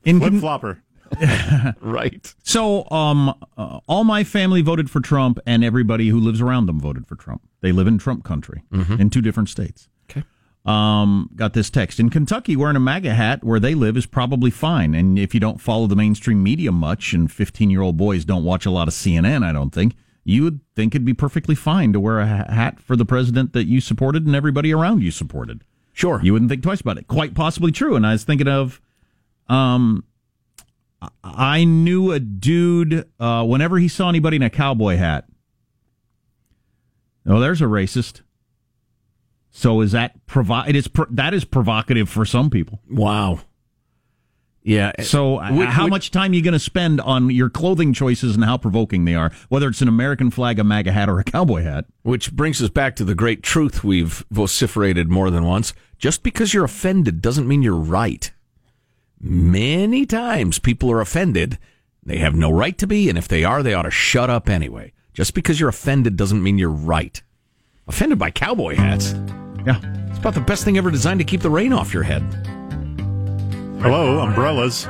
In 0.04 0.20
Flip 0.20 0.30
con- 0.30 0.40
flopper. 0.40 0.82
Right. 1.80 2.34
so, 2.42 2.88
um, 2.90 3.34
uh, 3.56 3.80
all 3.86 4.04
my 4.04 4.24
family 4.24 4.62
voted 4.62 4.90
for 4.90 5.00
Trump, 5.00 5.38
and 5.46 5.64
everybody 5.64 6.08
who 6.08 6.20
lives 6.20 6.40
around 6.40 6.66
them 6.66 6.80
voted 6.80 7.06
for 7.06 7.16
Trump. 7.16 7.42
They 7.60 7.72
live 7.72 7.86
in 7.86 7.98
Trump 7.98 8.24
country 8.24 8.62
in 8.72 9.10
two 9.10 9.20
different 9.22 9.48
states. 9.48 9.88
Okay. 10.10 10.24
Um, 10.64 11.30
got 11.34 11.54
this 11.54 11.70
text 11.70 11.98
in 11.98 12.10
Kentucky. 12.10 12.54
Wearing 12.56 12.76
a 12.76 12.80
MAGA 12.80 13.14
hat 13.14 13.42
where 13.42 13.58
they 13.60 13.74
live 13.74 13.96
is 13.96 14.06
probably 14.06 14.50
fine, 14.50 14.94
and 14.94 15.18
if 15.18 15.34
you 15.34 15.40
don't 15.40 15.60
follow 15.60 15.86
the 15.86 15.96
mainstream 15.96 16.42
media 16.42 16.70
much, 16.72 17.12
and 17.12 17.30
15 17.30 17.70
year 17.70 17.82
old 17.82 17.96
boys 17.96 18.24
don't 18.24 18.44
watch 18.44 18.66
a 18.66 18.70
lot 18.70 18.88
of 18.88 18.94
CNN, 18.94 19.44
I 19.44 19.52
don't 19.52 19.70
think 19.72 19.94
you 20.24 20.44
would 20.44 20.60
think 20.76 20.94
it'd 20.94 21.06
be 21.06 21.14
perfectly 21.14 21.54
fine 21.54 21.92
to 21.94 22.00
wear 22.00 22.20
a 22.20 22.26
hat 22.26 22.78
for 22.80 22.96
the 22.96 23.06
president 23.06 23.54
that 23.54 23.64
you 23.64 23.80
supported 23.80 24.26
and 24.26 24.36
everybody 24.36 24.74
around 24.74 25.02
you 25.02 25.10
supported. 25.10 25.64
Sure. 25.94 26.20
You 26.22 26.34
wouldn't 26.34 26.50
think 26.50 26.62
twice 26.62 26.82
about 26.82 26.98
it. 26.98 27.08
Quite 27.08 27.34
possibly 27.34 27.72
true. 27.72 27.96
And 27.96 28.06
I 28.06 28.12
was 28.12 28.24
thinking 28.24 28.46
of, 28.46 28.80
um, 29.48 30.04
I- 31.22 31.64
knew 31.64 32.12
a 32.12 32.20
dude. 32.20 33.08
Uh, 33.20 33.44
whenever 33.44 33.78
he 33.78 33.88
saw 33.88 34.08
anybody 34.08 34.36
in 34.36 34.42
a 34.42 34.50
cowboy 34.50 34.96
hat, 34.96 35.26
oh, 37.26 37.40
there's 37.40 37.60
a 37.62 37.66
racist. 37.66 38.22
So 39.50 39.80
is 39.80 39.92
that 39.92 40.24
provo- 40.26 40.64
It 40.66 40.76
is 40.76 40.88
pro- 40.88 41.06
that 41.10 41.34
is 41.34 41.44
provocative 41.44 42.08
for 42.08 42.24
some 42.24 42.50
people. 42.50 42.80
wow. 42.90 43.40
Yeah. 44.64 44.92
So 45.02 45.38
uh, 45.40 45.50
Would- 45.52 45.68
how 45.68 45.84
would- 45.84 45.90
much 45.90 46.10
time 46.10 46.32
are 46.32 46.34
you 46.34 46.42
going 46.42 46.52
to 46.52 46.58
spend 46.58 47.00
on 47.00 47.30
your 47.30 47.48
clothing 47.48 47.94
choices 47.94 48.34
and 48.34 48.44
how 48.44 48.58
provoking 48.58 49.04
they 49.06 49.14
are? 49.14 49.32
Whether 49.48 49.68
it's 49.68 49.80
an 49.80 49.88
American 49.88 50.30
flag, 50.30 50.58
a 50.58 50.64
MAGA 50.64 50.92
hat, 50.92 51.08
or 51.08 51.18
a 51.18 51.24
cowboy 51.24 51.62
hat. 51.62 51.86
Which 52.02 52.32
brings 52.34 52.60
us 52.62 52.68
back 52.68 52.94
to 52.96 53.04
the 53.04 53.14
great 53.14 53.42
truth 53.42 53.82
we've 53.82 54.24
vociferated 54.30 55.08
more 55.08 55.30
than 55.30 55.44
once. 55.44 55.72
Just 55.98 56.22
because 56.22 56.52
you're 56.52 56.64
offended 56.64 57.22
doesn't 57.22 57.48
mean 57.48 57.62
you're 57.62 57.76
right. 57.76 58.30
Many 59.20 60.06
times 60.06 60.58
people 60.58 60.90
are 60.92 61.00
offended. 61.00 61.58
They 62.04 62.18
have 62.18 62.34
no 62.34 62.50
right 62.50 62.76
to 62.78 62.86
be, 62.86 63.08
and 63.08 63.18
if 63.18 63.28
they 63.28 63.44
are, 63.44 63.62
they 63.62 63.74
ought 63.74 63.82
to 63.82 63.90
shut 63.90 64.30
up 64.30 64.48
anyway. 64.48 64.92
Just 65.12 65.34
because 65.34 65.58
you're 65.58 65.68
offended 65.68 66.16
doesn't 66.16 66.42
mean 66.42 66.58
you're 66.58 66.70
right. 66.70 67.20
Offended 67.88 68.18
by 68.18 68.30
cowboy 68.30 68.76
hats. 68.76 69.14
Yeah. 69.66 69.80
It's 70.08 70.18
about 70.18 70.34
the 70.34 70.40
best 70.40 70.64
thing 70.64 70.78
ever 70.78 70.90
designed 70.90 71.20
to 71.20 71.24
keep 71.24 71.40
the 71.40 71.50
rain 71.50 71.72
off 71.72 71.92
your 71.92 72.04
head. 72.04 72.22
Hello, 73.82 74.20
umbrellas. 74.20 74.86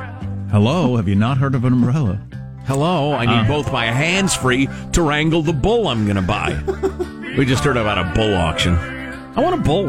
Hello. 0.51 0.95
Have 0.95 1.07
you 1.07 1.15
not 1.15 1.37
heard 1.37 1.55
of 1.55 1.65
an 1.65 1.73
umbrella? 1.73 2.21
Hello, 2.65 3.13
I 3.13 3.25
need 3.25 3.45
ah. 3.45 3.47
both 3.47 3.71
my 3.71 3.85
hands 3.85 4.35
free 4.35 4.69
to 4.93 5.01
wrangle 5.01 5.41
the 5.41 5.53
bull 5.53 5.87
I'm 5.87 6.05
going 6.05 6.17
to 6.17 6.21
buy. 6.21 6.61
we 7.35 7.45
just 7.45 7.63
heard 7.63 7.77
about 7.77 7.97
a 7.97 8.13
bull 8.13 8.35
auction. 8.35 8.75
I 8.75 9.41
want 9.41 9.59
a 9.59 9.63
bull. 9.63 9.87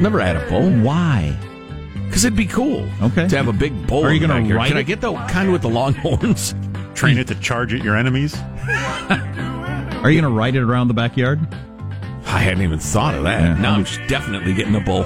Never 0.00 0.20
had 0.20 0.36
a 0.36 0.48
bull. 0.48 0.68
Why? 0.82 1.38
Because 2.06 2.24
it'd 2.24 2.36
be 2.36 2.46
cool. 2.46 2.88
Okay. 3.02 3.28
To 3.28 3.36
have 3.36 3.48
a 3.48 3.52
big 3.52 3.86
bull. 3.86 4.04
Are 4.04 4.12
you 4.12 4.20
gonna 4.20 4.34
backyard. 4.34 4.56
ride 4.56 4.68
Can 4.68 4.76
I 4.78 4.82
get 4.82 5.00
the 5.00 5.12
kind 5.12 5.52
with 5.52 5.62
the 5.62 5.68
long 5.68 5.94
horns? 5.94 6.54
Train 6.94 7.18
it 7.18 7.26
to 7.28 7.34
charge 7.34 7.74
at 7.74 7.84
your 7.84 7.94
enemies. 7.96 8.34
Are 10.06 10.10
you 10.10 10.20
going 10.20 10.32
to 10.32 10.38
ride 10.38 10.56
it 10.56 10.62
around 10.62 10.88
the 10.88 10.94
backyard? 10.94 11.40
I 12.26 12.38
hadn't 12.38 12.62
even 12.62 12.78
thought 12.78 13.14
of 13.14 13.24
that. 13.24 13.40
Yeah, 13.40 13.60
now 13.60 13.74
I'm 13.74 13.84
definitely 14.06 14.54
getting 14.54 14.74
a 14.74 14.80
bull. 14.80 15.04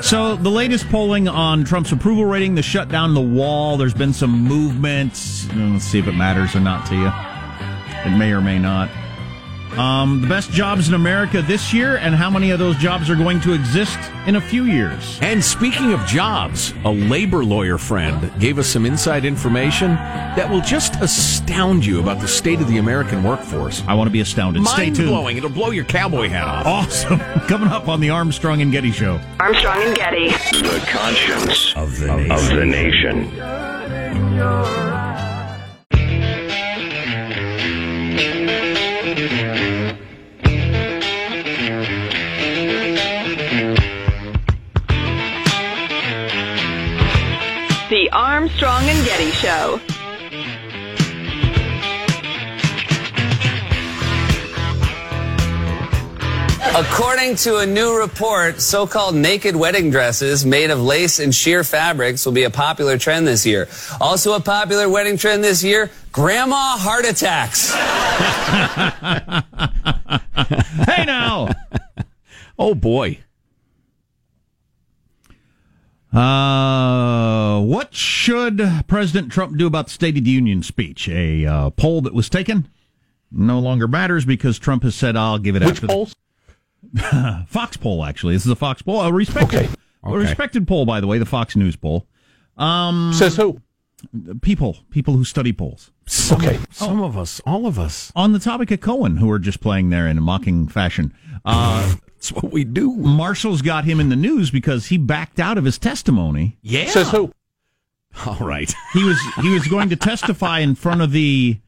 So 0.00 0.36
the 0.36 0.50
latest 0.50 0.88
polling 0.90 1.28
on 1.28 1.64
Trump's 1.64 1.92
approval 1.92 2.24
rating, 2.24 2.54
the 2.54 2.62
shutdown, 2.62 3.14
the 3.14 3.20
wall. 3.20 3.76
There's 3.76 3.94
been 3.94 4.12
some 4.12 4.42
movement. 4.42 5.12
Let's 5.54 5.84
see 5.84 5.98
if 5.98 6.06
it 6.06 6.12
matters 6.12 6.54
or 6.54 6.60
not 6.60 6.86
to 6.86 6.94
you. 6.94 8.12
It 8.12 8.16
may 8.16 8.32
or 8.32 8.40
may 8.40 8.58
not. 8.58 8.90
Um, 9.78 10.20
the 10.20 10.26
best 10.26 10.50
jobs 10.50 10.88
in 10.88 10.94
America 10.94 11.40
this 11.42 11.72
year, 11.72 11.96
and 11.96 12.14
how 12.14 12.28
many 12.28 12.50
of 12.50 12.58
those 12.58 12.76
jobs 12.76 13.08
are 13.08 13.16
going 13.16 13.40
to 13.40 13.52
exist 13.54 13.98
in 14.26 14.36
a 14.36 14.40
few 14.40 14.64
years? 14.64 15.18
And 15.22 15.42
speaking 15.42 15.92
of 15.92 16.04
jobs, 16.06 16.74
a 16.84 16.90
labor 16.90 17.44
lawyer 17.44 17.78
friend 17.78 18.30
gave 18.38 18.58
us 18.58 18.66
some 18.66 18.84
inside 18.84 19.24
information 19.24 19.94
that 19.94 20.50
will 20.50 20.60
just 20.60 20.96
astound 21.00 21.84
you 21.86 22.00
about 22.00 22.20
the 22.20 22.28
state 22.28 22.60
of 22.60 22.68
the 22.68 22.78
American 22.78 23.22
workforce. 23.24 23.82
I 23.88 23.94
want 23.94 24.08
to 24.08 24.12
be 24.12 24.20
astounded. 24.20 24.64
Stay 24.66 24.82
Mind 24.84 24.96
tuned. 24.96 25.08
blowing. 25.08 25.36
It'll 25.38 25.48
blow 25.50 25.70
your 25.70 25.84
cowboy 25.84 26.28
hat 26.28 26.46
off. 26.46 26.66
Awesome. 26.66 27.18
Coming 27.48 27.68
up 27.68 27.88
on 27.88 28.00
the 28.00 28.10
Armstrong 28.10 28.60
and 28.60 28.70
Getty 28.72 28.92
Show. 28.92 29.18
Armstrong 29.40 29.82
and 29.82 29.96
Getty. 29.96 30.28
The 30.28 30.84
conscience 30.88 31.74
of 31.76 31.98
the 31.98 32.14
nation. 32.16 32.30
Of 32.30 32.48
the 32.48 32.66
nation. 32.66 33.32
Petty 48.58 49.30
Show. 49.30 49.80
According 56.74 57.36
to 57.36 57.58
a 57.58 57.66
new 57.66 57.98
report, 57.98 58.60
so 58.60 58.86
called 58.86 59.14
naked 59.14 59.54
wedding 59.54 59.90
dresses 59.90 60.46
made 60.46 60.70
of 60.70 60.80
lace 60.80 61.18
and 61.18 61.34
sheer 61.34 61.64
fabrics 61.64 62.24
will 62.24 62.32
be 62.32 62.44
a 62.44 62.50
popular 62.50 62.96
trend 62.96 63.26
this 63.26 63.44
year. 63.44 63.68
Also, 64.00 64.34
a 64.34 64.40
popular 64.40 64.88
wedding 64.88 65.18
trend 65.18 65.44
this 65.44 65.62
year 65.62 65.90
grandma 66.12 66.78
heart 66.78 67.04
attacks. 67.04 67.74
hey 70.86 71.04
now. 71.04 71.48
Oh 72.58 72.74
boy. 72.74 73.18
Uh, 76.12 77.60
what 77.62 77.94
should 77.94 78.60
President 78.86 79.32
Trump 79.32 79.56
do 79.56 79.66
about 79.66 79.86
the 79.86 79.92
State 79.92 80.18
of 80.18 80.24
the 80.24 80.30
Union 80.30 80.62
speech? 80.62 81.08
A 81.08 81.46
uh, 81.46 81.70
poll 81.70 82.02
that 82.02 82.14
was 82.14 82.28
taken 82.28 82.68
no 83.30 83.58
longer 83.58 83.88
matters 83.88 84.24
because 84.26 84.58
Trump 84.58 84.82
has 84.82 84.94
said, 84.94 85.16
"I'll 85.16 85.38
give 85.38 85.56
it." 85.56 85.62
Which 85.62 85.70
after 85.76 85.86
polls? 85.86 86.14
The 86.92 87.44
Fox 87.48 87.76
poll, 87.78 88.04
actually. 88.04 88.34
This 88.34 88.44
is 88.44 88.52
a 88.52 88.56
Fox 88.56 88.82
poll, 88.82 89.00
a 89.00 89.10
respected, 89.12 89.60
Okay. 89.60 89.68
a 90.04 90.18
respected 90.18 90.68
poll, 90.68 90.84
by 90.84 91.00
the 91.00 91.06
way, 91.06 91.18
the 91.18 91.24
Fox 91.26 91.56
News 91.56 91.76
poll. 91.76 92.06
Um, 92.58 93.12
Says 93.14 93.36
who? 93.36 93.60
People, 94.42 94.78
people 94.90 95.14
who 95.14 95.24
study 95.24 95.52
polls. 95.52 95.90
Okay. 96.32 96.58
Some 96.70 97.00
of 97.02 97.16
us, 97.16 97.40
all 97.46 97.66
of 97.66 97.78
us. 97.78 98.12
On 98.16 98.32
the 98.32 98.38
topic 98.38 98.70
of 98.70 98.80
Cohen, 98.80 99.16
who 99.18 99.30
are 99.30 99.38
just 99.38 99.60
playing 99.60 99.90
there 99.90 100.06
in 100.06 100.18
a 100.18 100.20
mocking 100.20 100.68
fashion. 100.68 101.12
Uh, 101.44 101.94
That's 102.06 102.32
what 102.32 102.52
we 102.52 102.64
do. 102.64 102.92
Marshall's 102.92 103.62
got 103.62 103.84
him 103.84 103.98
in 103.98 104.08
the 104.08 104.16
news 104.16 104.50
because 104.50 104.86
he 104.86 104.98
backed 104.98 105.40
out 105.40 105.58
of 105.58 105.64
his 105.64 105.78
testimony. 105.78 106.56
Yeah. 106.62 106.86
Says 106.86 107.10
who? 107.10 107.32
All 108.26 108.36
right. 108.40 108.72
he 108.92 109.02
was 109.04 109.18
he 109.40 109.48
was 109.54 109.66
going 109.66 109.88
to 109.88 109.96
testify 109.96 110.58
in 110.60 110.74
front 110.74 111.00
of 111.02 111.10
the 111.12 111.58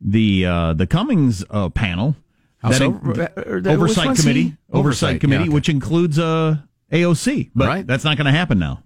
the 0.00 0.44
uh, 0.44 0.72
the 0.74 0.86
Cummings 0.86 1.44
uh, 1.48 1.68
panel, 1.70 2.16
that 2.62 2.82
over- 2.82 3.22
uh, 3.22 3.72
oversight 3.72 4.16
committee, 4.18 4.56
oversight, 4.70 5.14
Oversight, 5.14 5.20
committee, 5.20 5.44
yeah, 5.44 5.48
okay. 5.48 5.54
which 5.54 5.68
includes 5.68 6.18
uh, 6.18 6.56
AOC. 6.92 7.50
But 7.54 7.68
Right. 7.68 7.86
that's 7.86 8.04
not 8.04 8.16
going 8.16 8.26
to 8.26 8.32
happen 8.32 8.58
now. 8.58 8.82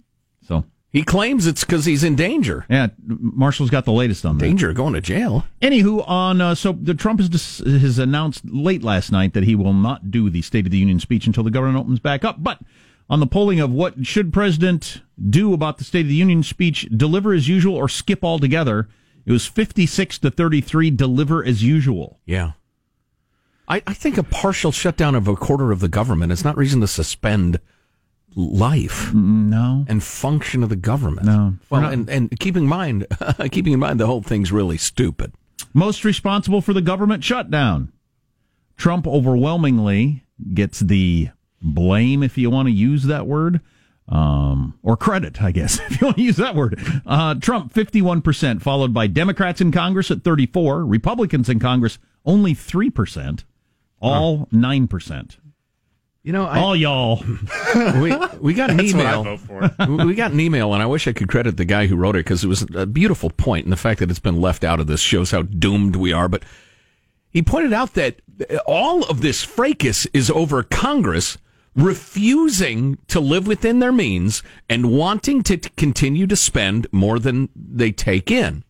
So 0.47 0.65
He 0.93 1.05
claims 1.05 1.47
it's 1.47 1.63
because 1.63 1.85
he's 1.85 2.03
in 2.03 2.17
danger. 2.17 2.67
yeah, 2.69 2.89
Marshall's 3.07 3.71
got 3.71 3.85
the 3.85 3.93
latest 3.93 4.27
on 4.27 4.39
that. 4.39 4.45
Danger 4.45 4.73
going 4.73 4.95
to 4.95 5.01
jail. 5.01 5.47
Anywho, 5.63 6.03
on 6.09 6.41
uh, 6.41 6.57
so 6.57 6.73
the 6.73 6.95
Trump 6.95 7.21
has 7.21 7.29
dis- 7.29 7.59
has 7.59 7.99
announced 8.01 8.45
late 8.45 8.83
last 8.83 9.13
night 9.13 9.33
that 9.35 9.45
he 9.45 9.55
will 9.55 9.73
not 9.73 10.11
do 10.11 10.29
the 10.29 10.43
State 10.43 10.67
of 10.67 10.73
the 10.73 10.79
Union 10.79 10.99
speech 10.99 11.27
until 11.29 11.45
the 11.45 11.51
government 11.51 11.79
opens 11.79 12.01
back 12.01 12.25
up. 12.25 12.43
But 12.43 12.59
on 13.09 13.21
the 13.21 13.27
polling 13.29 13.61
of 13.61 13.71
what 13.71 14.05
should 14.05 14.33
President 14.33 15.03
do 15.29 15.55
about 15.55 15.79
the 15.79 15.85
State 15.85 16.03
of 16.03 16.09
the 16.09 16.15
Union 16.15 16.43
speech, 16.43 16.89
deliver 16.97 17.33
as 17.33 17.47
usual 17.49 17.77
or 17.77 17.89
skip 17.89 18.25
altogether, 18.25 18.89
it 19.25 19.31
was 19.31 19.47
fifty 19.47 19.87
six 19.87 20.19
to 20.19 20.31
thirty 20.31 20.61
three. 20.61 20.91
Deliver 20.91 21.45
as 21.45 21.63
usual. 21.63 22.19
Yeah. 22.27 22.53
I, 23.69 23.81
I 23.87 23.95
think 23.95 24.19
a 24.19 24.25
partial 24.25 24.73
shutdown 24.73 25.15
of 25.15 25.29
a 25.29 25.37
quarter 25.37 25.71
of 25.71 25.79
the 25.79 25.87
government 25.87 26.33
is 26.33 26.43
not 26.43 26.57
reason 26.57 26.81
to 26.81 26.89
suspend 26.89 27.61
life 28.37 29.13
No, 29.13 29.85
and 29.89 30.03
function 30.03 30.63
of 30.63 30.69
the 30.69 30.77
government. 30.77 31.27
No. 31.27 31.55
Well, 31.69 31.83
not- 31.83 31.93
and, 31.93 32.09
and 32.11 32.39
keeping 32.41 32.65
in 32.65 32.69
mind, 32.69 33.07
keeping 33.51 33.73
in 33.73 33.81
mind 33.81 33.99
the 34.01 34.07
whole 34.07 34.23
thing's 34.23 34.53
really 34.53 34.79
stupid. 34.79 35.33
most 35.75 36.05
responsible 36.05 36.61
for 36.61 36.73
the 36.73 36.83
government 36.83 37.25
shutdown. 37.25 37.93
Trump 38.77 39.07
overwhelmingly 39.07 40.25
gets 40.55 40.81
the 40.81 41.29
blame, 41.61 42.23
if 42.23 42.39
you 42.39 42.49
want 42.51 42.67
to 42.67 42.73
use 42.73 43.05
that 43.05 43.27
word, 43.27 43.61
um, 44.09 44.79
or 44.83 44.97
credit, 44.97 45.43
I 45.43 45.53
guess, 45.53 45.79
if 45.91 46.01
you 46.01 46.07
want 46.07 46.17
to 46.17 46.23
use 46.23 46.37
that 46.37 46.55
word. 46.55 46.81
Uh, 47.05 47.35
Trump, 47.35 47.75
51%, 47.75 48.63
followed 48.63 48.95
by 48.95 49.07
Democrats 49.07 49.61
in 49.61 49.71
Congress 49.71 50.11
at 50.11 50.25
34, 50.25 50.85
Republicans 50.87 51.49
in 51.49 51.59
Congress 51.59 51.99
only 52.25 52.55
3%, 52.55 53.45
all 54.01 54.47
9%. 54.47 55.37
You 56.23 56.33
know, 56.33 56.45
I, 56.45 56.59
all 56.59 56.77
y'all. 56.77 57.25
we, 57.75 58.15
we 58.41 58.53
got 58.53 58.71
an 58.71 58.77
That's 58.77 58.91
email. 58.91 59.39
for. 59.39 59.71
we 60.05 60.15
got 60.15 60.33
an 60.33 60.41
email, 60.41 60.75
and 60.75 60.83
I 60.83 60.87
wish 60.87 61.09
I 61.09 61.13
could 61.13 61.29
credit 61.29 61.57
the 61.57 61.65
guy 61.65 61.87
who 61.87 61.97
wrote 61.97 62.15
it 62.17 62.25
because 62.25 62.45
it 62.45 62.49
was 62.49 62.67
a 62.75 62.85
beautiful 62.87 63.31
point, 63.31 63.65
and 63.65 63.73
the 63.73 63.77
fact 63.79 64.01
that 64.01 64.11
it's 64.11 64.19
been 64.21 64.41
left 64.41 64.63
out 64.63 64.81
of 64.81 64.87
this 64.87 65.01
shows 65.01 65.31
how 65.31 65.43
doomed 65.43 65.97
we 65.97 66.13
are. 66.13 66.29
But 66.29 66.43
he 67.31 67.41
pointed 67.43 67.73
out 67.73 67.95
that 67.95 68.21
all 68.67 69.05
of 69.05 69.23
this 69.23 69.43
fracas 69.43 70.07
is 70.13 70.31
over 70.31 70.63
Congress 70.63 71.39
refusing 71.75 72.99
to 73.09 73.21
live 73.21 73.47
within 73.47 73.79
their 73.79 73.93
means 73.93 74.43
and 74.69 74.91
wanting 74.91 75.43
to 75.45 75.57
t- 75.57 75.71
continue 75.77 76.27
to 76.27 76.37
spend 76.37 76.87
more 76.93 77.19
than 77.19 77.49
they 77.55 77.93
take 77.93 78.31
in. 78.31 78.65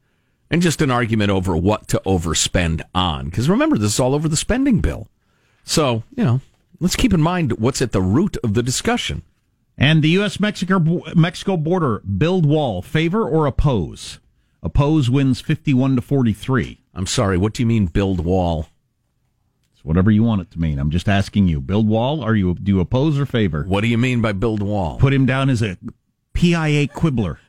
And 0.50 0.61
just 0.62 0.83
an 0.83 0.90
argument 0.90 1.30
over 1.30 1.57
what 1.57 1.87
to 1.88 2.02
overspend 2.04 2.83
on. 2.95 3.26
Because 3.26 3.49
remember, 3.49 3.78
this 3.78 3.95
is 3.95 4.00
all 4.00 4.14
over 4.14 4.28
the 4.28 4.37
spending 4.37 4.80
bill. 4.80 5.09
So, 5.62 6.02
you 6.16 6.25
know, 6.25 6.40
let's 6.80 6.96
keep 6.96 7.14
in 7.14 7.20
mind 7.20 7.52
what's 7.58 7.82
at 7.82 7.92
the 7.92 8.02
root 8.02 8.37
of 8.42 8.54
the 8.54 8.62
discussion. 8.62 9.22
And 9.78 10.02
the 10.02 10.08
U.S. 10.10 10.40
Mexico 10.40 11.02
Mexico 11.14 11.56
border 11.56 12.00
build 12.00 12.44
wall, 12.44 12.82
favor 12.82 13.26
or 13.26 13.46
oppose? 13.46 14.18
Oppose 14.62 15.08
wins 15.08 15.40
51 15.40 15.96
to 15.96 16.02
43. 16.02 16.82
I'm 16.94 17.06
sorry, 17.06 17.38
what 17.38 17.54
do 17.54 17.62
you 17.62 17.66
mean 17.66 17.87
build 17.87 18.20
wall? 18.20 18.66
It's 19.72 19.82
whatever 19.84 20.10
you 20.10 20.22
want 20.22 20.42
it 20.42 20.50
to 20.50 20.60
mean. 20.60 20.78
I'm 20.78 20.90
just 20.90 21.08
asking 21.08 21.49
you. 21.49 21.62
Build 21.62 21.88
wall? 21.88 22.22
Are 22.22 22.34
you 22.34 22.54
do 22.54 22.72
you 22.72 22.80
oppose 22.80 23.18
or 23.18 23.25
favor? 23.25 23.64
What 23.64 23.80
do 23.80 23.88
you 23.88 23.96
mean 23.96 24.20
by 24.20 24.32
build 24.32 24.62
wall? 24.62 24.99
Put 24.99 25.14
him 25.14 25.25
down 25.25 25.49
as 25.49 25.62
a 25.62 25.78
PIA 26.34 26.88
quibbler. 26.88 27.38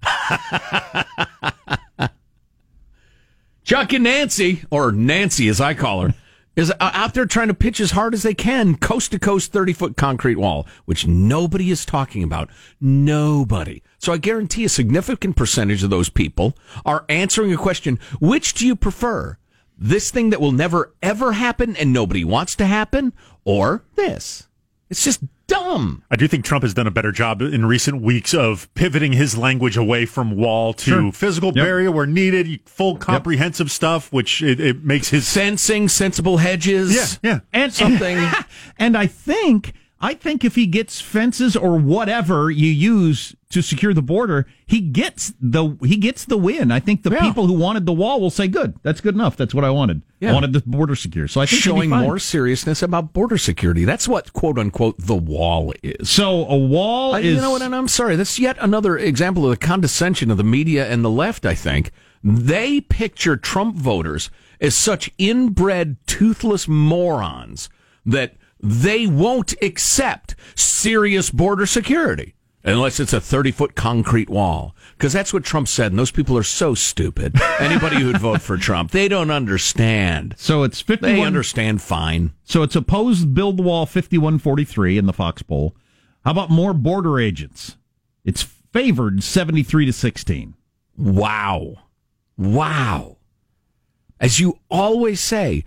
Chuck 3.63 3.93
and 3.93 4.03
Nancy, 4.05 4.63
or 4.71 4.91
Nancy 4.91 5.47
as 5.47 5.61
I 5.61 5.73
call 5.73 6.01
her, 6.01 6.13
is 6.62 6.72
uh, 6.72 6.91
out 6.94 7.13
there 7.13 7.25
trying 7.25 7.50
to 7.50 7.53
pitch 7.53 7.82
as 7.82 7.91
hard 7.91 8.13
as 8.13 8.24
they 8.24 8.34
can, 8.34 8.75
coast 8.77 9.12
to 9.12 9.20
coast, 9.20 9.51
30 9.51 9.74
foot 9.74 9.98
concrete 9.98 10.38
wall, 10.38 10.65
which 10.86 11.06
nobody 11.08 11.72
is 11.72 11.86
talking 11.86 12.24
about. 12.24 12.50
Nobody. 12.80 13.84
So 13.98 14.13
I 14.13 14.18
guarantee 14.18 14.63
a 14.63 14.70
significant 14.70 15.36
percentage 15.36 15.84
of 15.84 15.89
those 15.89 16.10
people 16.10 16.56
are 16.86 17.06
answering 17.10 17.53
a 17.53 17.58
question 17.58 18.00
which 18.20 18.53
do 18.53 18.65
you 18.65 18.75
prefer? 18.75 19.38
This 19.77 20.12
thing 20.12 20.30
that 20.30 20.39
will 20.39 20.51
never 20.51 20.94
ever 21.01 21.34
happen 21.34 21.75
and 21.75 21.91
nobody 21.91 22.24
wants 22.24 22.56
to 22.58 22.65
happen, 22.65 23.13
or 23.44 23.84
this? 23.96 24.48
It's 24.89 25.03
just 25.03 25.22
dumb. 25.51 26.03
I 26.10 26.15
do 26.15 26.27
think 26.27 26.46
Trump 26.46 26.63
has 26.63 26.74
done 26.74 26.88
a 26.88 26.91
better 26.91 27.12
job 27.12 27.41
in 27.41 27.65
recent 27.65 28.01
weeks 28.01 28.34
of 28.34 28.74
pivoting 28.74 29.13
his 29.13 29.38
language 29.38 29.77
away 29.77 30.05
from 30.05 30.36
wall 30.38 30.74
to 30.74 30.89
Sure. 30.89 31.12
physical 31.12 31.50
Yep. 31.55 31.65
barrier 31.65 31.91
where 31.91 32.05
needed, 32.08 32.60
full 32.65 32.98
comprehensive 32.98 33.70
stuff, 33.72 34.12
which 34.12 34.41
it, 34.41 34.60
it 34.60 34.84
makes 34.84 35.10
his 35.10 35.27
sensing 35.27 35.89
sensible 35.89 36.38
hedges. 36.38 36.96
Yeah, 37.22 37.29
yeah. 37.31 37.39
And 37.53 37.74
Something. 37.74 38.17
And 38.77 38.98
I 38.98 39.05
think 39.08 39.74
I 40.03 40.15
think 40.15 40.43
if 40.43 40.55
he 40.55 40.65
gets 40.65 41.00
fences 41.00 41.55
or 41.55 41.77
whatever 41.77 42.50
you 42.50 42.70
use 42.72 43.36
to 43.51 43.62
secure 43.62 43.93
the 43.93 44.01
border, 44.01 44.48
he 44.65 44.79
gets 44.81 45.31
the 45.39 45.77
he 45.86 45.96
gets 45.98 46.25
the 46.25 46.38
win. 46.38 46.72
I 46.72 46.79
think 46.79 47.03
the 47.03 47.12
Yeah. 47.12 47.20
people 47.22 47.46
who 47.46 47.53
wanted 47.53 47.86
the 47.86 47.93
wall 47.93 48.20
will 48.20 48.31
say, 48.31 48.48
"Good, 48.48 48.74
that's 48.81 49.00
good 49.00 49.13
enough. 49.13 49.38
That's 49.38 49.53
what 49.53 49.63
I 49.63 49.70
wanted. 49.70 50.01
Yeah. 50.20 50.31
I 50.31 50.34
wanted 50.34 50.53
the 50.53 50.62
border 50.65 50.96
secure." 50.96 51.27
So 51.27 51.39
I 51.39 51.46
think 51.46 51.62
showing 51.62 51.89
more 51.91 52.17
seriousness 52.17 52.81
about 52.81 53.13
border 53.13 53.38
security. 53.38 53.86
That's 53.86 54.08
what 54.08 54.34
quote 54.34 54.58
unquote 54.58 54.96
the 54.98 55.15
wall 55.15 55.72
is. 55.84 56.10
So 56.10 56.48
a 56.48 56.58
wall 56.58 57.13
Uh, 57.13 57.20
is 57.20 57.36
you 57.36 57.41
know 57.41 57.51
what? 57.51 57.62
And 57.62 57.75
I'm 57.75 57.88
sorry. 57.88 58.15
That's 58.15 58.39
yet 58.39 58.58
another 58.60 58.98
example 58.98 59.43
of 59.46 59.51
the 59.51 59.58
condescension 59.58 60.31
of 60.31 60.38
the 60.38 60.43
media 60.43 60.89
and 60.89 61.05
the 61.05 61.12
left. 61.12 61.46
I 61.46 61.53
think 61.53 61.91
they 62.24 62.81
picture 62.81 63.38
Trump 63.38 63.75
voters 63.75 64.31
as 64.60 64.74
such 64.74 65.12
inbred, 65.20 65.98
toothless 66.08 66.67
morons 66.67 67.70
that 68.05 68.36
they 68.62 69.08
won't 69.08 69.53
accept 69.62 70.36
serious 70.56 71.30
border 71.30 71.65
security 71.65 72.36
unless 72.63 73.00
it's 73.00 73.13
a 73.13 73.22
30 73.22 73.51
foot 73.51 73.75
concrete 73.75 74.30
wall. 74.30 74.75
Because 74.98 75.13
that's 75.13 75.34
what 75.34 75.44
Trump 75.44 75.68
said, 75.68 75.91
and 75.91 76.00
those 76.00 76.12
people 76.12 76.38
are 76.38 76.44
so 76.44 76.75
stupid. 76.75 77.36
Anybody 77.60 77.98
who'd 77.98 78.20
vote 78.20 78.41
for 78.41 78.58
Trump, 78.58 78.91
they 78.91 79.08
don't 79.08 79.32
understand. 79.32 80.36
So 80.38 80.63
it's 80.63 80.82
51. 80.82 81.01
They 81.01 81.13
51 81.15 81.27
understand 81.27 81.82
fine. 81.82 82.34
So 82.44 82.62
it's 82.63 82.75
opposed 82.75 83.34
build 83.34 83.58
the 83.58 83.63
wall 83.63 83.86
5143 83.86 84.98
in 84.98 85.06
the 85.06 85.13
Fox 85.13 85.41
poll. 85.41 85.75
How 86.24 86.32
about 86.32 86.51
more 86.51 86.74
border 86.74 87.20
agents? 87.20 87.77
It's 88.24 88.44
favored 88.44 89.24
73 89.24 89.88
to 89.88 89.94
16. 89.94 90.56
Wow. 90.98 91.77
Wow. 92.38 93.18
As 94.20 94.39
you 94.39 94.60
always 94.70 95.20
say, 95.20 95.63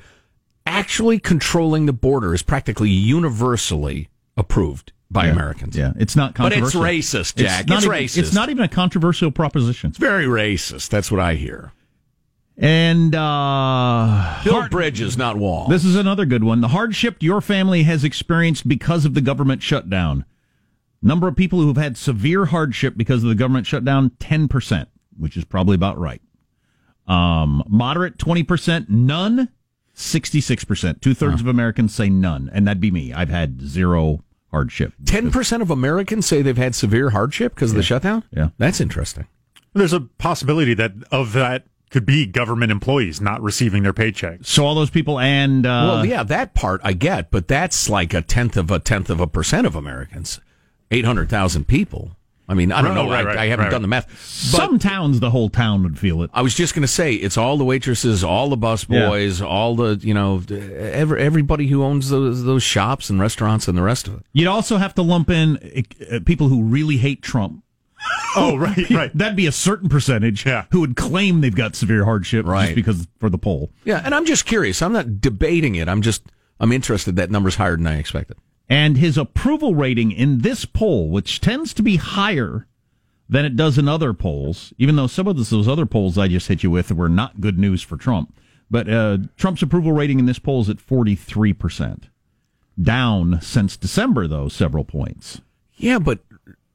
actually 0.66 1.18
controlling 1.18 1.86
the 1.86 1.92
border 1.92 2.34
is 2.34 2.42
practically 2.42 2.90
universally 2.90 4.08
approved 4.36 4.92
by 5.10 5.26
Americans. 5.26 5.76
Yeah, 5.76 5.92
it's 5.96 6.16
not 6.16 6.34
controversial. 6.34 6.80
But 6.82 6.90
it's 6.94 7.06
racist, 7.14 7.36
Jack. 7.36 7.68
not 7.68 7.76
It's 7.78 7.86
even, 7.86 7.98
racist. 7.98 8.18
It's 8.18 8.32
not 8.34 8.48
even 8.48 8.64
a 8.64 8.68
controversial 8.68 9.30
proposition. 9.30 9.90
It's 9.90 9.98
very 9.98 10.24
racist. 10.26 10.88
That's 10.88 11.10
what 11.10 11.20
I 11.20 11.34
hear. 11.34 11.72
And 12.56 13.14
uh 13.14 14.40
Build 14.44 14.56
hard- 14.56 14.70
bridges, 14.70 15.16
not 15.16 15.36
walls. 15.36 15.68
This 15.68 15.84
is 15.84 15.96
another 15.96 16.24
good 16.24 16.44
one. 16.44 16.60
The 16.60 16.68
hardship 16.68 17.16
your 17.20 17.40
family 17.40 17.82
has 17.84 18.04
experienced 18.04 18.66
because 18.68 19.04
of 19.04 19.14
the 19.14 19.20
government 19.20 19.62
shutdown. 19.62 20.24
Number 21.02 21.28
of 21.28 21.36
people 21.36 21.60
who 21.60 21.68
have 21.68 21.76
had 21.76 21.96
severe 21.96 22.46
hardship 22.46 22.94
because 22.96 23.22
of 23.22 23.28
the 23.28 23.34
government 23.34 23.66
shutdown 23.66 24.10
10%. 24.20 24.86
which 25.18 25.36
is 25.36 25.44
probably 25.44 25.74
about 25.74 25.98
right. 25.98 26.22
Um, 27.06 27.62
moderate, 27.68 28.16
20%, 28.18 28.88
none, 28.88 29.48
66%. 29.94 31.00
Two 31.00 31.14
thirds 31.14 31.40
of 31.40 31.46
Americans 31.46 31.94
say 31.94 32.08
none, 32.08 32.50
and 32.52 32.66
that'd 32.66 32.80
be 32.80 32.90
me. 32.90 33.12
I've 33.12 33.28
had 33.28 33.62
zero 33.62 34.22
hardship. 34.50 34.92
Ten 35.04 35.30
percent 35.30 35.62
of 35.62 35.70
Americans 35.70 36.26
say 36.26 36.42
they've 36.42 36.56
had 36.56 36.74
severe 36.74 37.10
hardship 37.10 37.54
because 37.54 37.70
of 37.72 37.76
the 37.76 37.82
shutdown. 37.82 38.24
Yeah. 38.30 38.50
that's 38.58 38.80
interesting. 38.80 39.26
There's 39.72 39.92
a 39.92 40.00
possibility 40.00 40.74
that 40.74 40.92
of 41.10 41.32
that 41.32 41.64
could 41.90 42.06
be 42.06 42.26
government 42.26 42.72
employees 42.72 43.20
not 43.20 43.40
receiving 43.42 43.82
their 43.84 43.92
paychecks. 43.92 44.46
So 44.46 44.64
all 44.64 44.74
those 44.74 44.90
people 44.90 45.18
and, 45.20 45.64
uh, 45.64 45.68
well, 45.68 46.04
yeah, 46.06 46.24
that 46.24 46.54
part 46.54 46.80
I 46.82 46.92
get, 46.92 47.30
but 47.30 47.46
that's 47.46 47.88
like 47.88 48.12
a 48.14 48.20
tenth 48.22 48.56
of 48.56 48.70
a 48.70 48.78
tenth 48.80 49.10
of 49.10 49.20
a 49.20 49.26
percent 49.26 49.66
of 49.66 49.76
Americans. 49.76 50.40
Eight 50.90 51.04
hundred 51.04 51.28
thousand 51.30 51.66
people. 51.68 52.16
I 52.46 52.52
mean, 52.54 52.72
I 52.72 52.82
don't 52.82 52.94
know. 52.94 53.08
right, 53.08 53.24
I, 53.24 53.28
right, 53.28 53.36
I 53.38 53.46
haven't 53.46 53.64
right. 53.66 53.70
done 53.70 53.80
the 53.82 53.88
math. 53.88 54.06
But 54.06 54.58
some 54.58 54.78
towns, 54.78 55.20
the 55.20 55.30
whole 55.30 55.48
town 55.48 55.82
would 55.82 55.98
feel 55.98 56.22
it. 56.22 56.30
I 56.34 56.42
was 56.42 56.54
just 56.54 56.74
going 56.74 56.82
to 56.82 56.88
say, 56.88 57.14
it's 57.14 57.38
all 57.38 57.56
the 57.56 57.64
waitresses, 57.64 58.22
all 58.22 58.50
the 58.50 58.56
bus 58.56 58.84
Yeah. 58.88 59.08
boys, 59.08 59.40
all 59.40 59.74
the 59.76 59.98
you 60.02 60.12
know, 60.12 60.42
every, 60.50 61.22
everybody 61.22 61.68
who 61.68 61.82
owns 61.82 62.10
those 62.10 62.44
those 62.44 62.62
shops 62.62 63.08
and 63.08 63.18
restaurants 63.18 63.66
and 63.66 63.78
the 63.78 63.82
rest 63.82 64.08
of 64.08 64.14
it. 64.16 64.26
You'd 64.34 64.46
also 64.48 64.76
have 64.76 64.94
to 64.96 65.02
lump 65.02 65.30
in 65.30 65.84
uh, 66.12 66.20
people 66.26 66.48
who 66.48 66.62
really 66.64 66.98
hate 66.98 67.22
Trump. 67.22 67.62
Oh, 68.36 68.56
right, 68.56 68.90
right. 68.90 69.16
That'd 69.16 69.36
be 69.36 69.46
a 69.46 69.52
certain 69.52 69.88
percentage 69.88 70.44
Yeah. 70.44 70.64
who 70.72 70.80
would 70.80 70.96
claim 70.96 71.40
they've 71.40 71.54
got 71.54 71.76
severe 71.76 72.04
hardship 72.04 72.44
Right. 72.44 72.64
just 72.64 72.74
because 72.74 73.06
for 73.20 73.30
the 73.30 73.38
poll. 73.38 73.70
Yeah, 73.84 74.02
and 74.04 74.12
I'm 74.14 74.26
just 74.26 74.44
curious. 74.44 74.82
I'm 74.82 74.92
not 74.92 75.20
debating 75.20 75.76
it. 75.76 75.88
I'm 75.88 76.02
just 76.02 76.24
I'm 76.60 76.72
interested. 76.72 77.14
That 77.16 77.30
number's 77.30 77.54
higher 77.54 77.76
than 77.76 77.86
I 77.86 77.96
expected. 77.98 78.36
And 78.68 78.96
his 78.96 79.18
approval 79.18 79.74
rating 79.74 80.10
in 80.10 80.38
this 80.38 80.64
poll, 80.64 81.10
which 81.10 81.40
tends 81.40 81.74
to 81.74 81.82
be 81.82 81.96
higher 81.96 82.66
than 83.28 83.44
it 83.44 83.56
does 83.56 83.78
in 83.78 83.88
other 83.88 84.12
polls, 84.12 84.72
even 84.78 84.96
though 84.96 85.06
some 85.06 85.26
of 85.26 85.36
those, 85.36 85.50
those 85.50 85.68
other 85.68 85.86
polls 85.86 86.16
I 86.16 86.28
just 86.28 86.48
hit 86.48 86.62
you 86.62 86.70
with 86.70 86.90
were 86.92 87.08
not 87.08 87.40
good 87.40 87.58
news 87.58 87.82
for 87.82 87.96
Trump. 87.96 88.34
But 88.70 88.88
uh, 88.88 89.18
Trump's 89.36 89.62
approval 89.62 89.92
rating 89.92 90.18
in 90.18 90.26
this 90.26 90.38
poll 90.38 90.62
is 90.62 90.70
at 90.70 90.78
43%. 90.78 92.04
Down 92.80 93.40
since 93.40 93.76
December, 93.76 94.26
though, 94.26 94.48
several 94.48 94.84
points. 94.84 95.40
Yeah, 95.76 95.98
but 95.98 96.20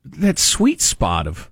that 0.05 0.39
sweet 0.39 0.81
spot 0.81 1.27
of 1.27 1.51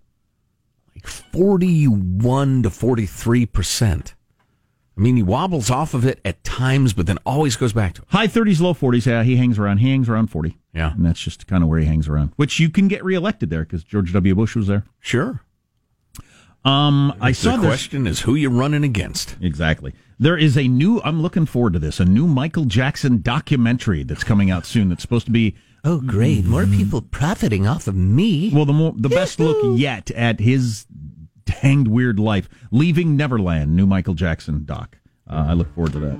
like 0.96 1.08
41 1.08 2.64
to 2.64 2.70
43 2.70 3.46
percent. 3.46 4.16
I 4.98 5.00
mean, 5.00 5.16
he 5.16 5.22
wobbles 5.24 5.70
off 5.70 5.94
of 5.94 6.06
it 6.06 6.20
at 6.26 6.44
times, 6.44 6.94
but 6.94 7.06
then 7.06 7.20
always 7.26 7.56
goes 7.56 7.72
back 7.72 7.94
to 7.94 8.02
it. 8.02 8.08
High 8.10 8.28
30s, 8.28 8.60
low 8.60 8.74
40s. 8.74 9.06
Yeah, 9.06 9.22
he 9.24 9.36
hangs 9.38 9.60
around. 9.60 9.78
He 9.78 9.92
hangs 9.92 10.10
around 10.10 10.28
40. 10.28 10.58
Yeah. 10.74 10.94
And 10.94 11.06
that's 11.06 11.20
just 11.20 11.46
kind 11.46 11.62
of 11.64 11.70
where 11.70 11.80
he 11.80 11.86
hangs 11.86 12.08
around, 12.08 12.32
which 12.36 12.60
you 12.60 12.70
can 12.70 12.88
get 12.88 13.04
reelected 13.04 13.50
there 13.52 13.64
because 13.64 13.84
George 13.84 14.12
W. 14.14 14.34
Bush 14.34 14.56
was 14.56 14.68
there. 14.68 14.86
Sure. 15.00 15.42
Um, 16.66 17.14
I 17.22 17.32
saw 17.32 17.52
the 17.56 17.62
this. 17.62 17.68
question 17.70 18.08
is 18.08 18.22
who 18.22 18.36
you're 18.36 18.52
running 18.52 18.84
against. 18.84 19.38
Exactly. 19.40 19.94
There 20.20 20.36
is 20.38 20.58
a 20.58 20.68
new, 20.68 21.00
I'm 21.04 21.22
looking 21.22 21.46
forward 21.46 21.74
to 21.74 21.80
this, 21.80 22.00
a 22.00 22.06
new 22.06 22.28
Michael 22.28 22.66
Jackson 22.66 23.22
documentary 23.22 24.04
that's 24.04 24.24
coming 24.24 24.50
out 24.52 24.66
soon 24.66 24.90
that's 24.90 25.02
supposed 25.04 25.26
to 25.28 25.32
be, 25.32 25.56
Oh, 25.84 26.02
great! 26.02 26.44
More 26.44 26.66
people 26.66 27.02
profiting 27.02 27.66
off 27.68 27.88
of 27.88 27.96
me. 27.96 28.52
well, 28.54 28.66
the 28.66 28.74
more, 28.74 28.94
the 28.98 29.08
best 29.08 29.40
look 29.40 29.80
yet 29.80 30.12
at 30.12 30.40
his 30.42 30.86
hanged 31.50 31.88
weird 31.88 32.20
life. 32.20 32.48
Leaving 32.72 33.16
Neverland, 33.18 33.76
new 33.76 33.86
Michael 33.86 34.14
Jackson 34.14 34.64
doc. 34.66 34.98
Uh, 35.30 35.46
I 35.50 35.54
look 35.54 35.74
forward 35.76 35.94
to 35.94 36.00
that. 36.00 36.18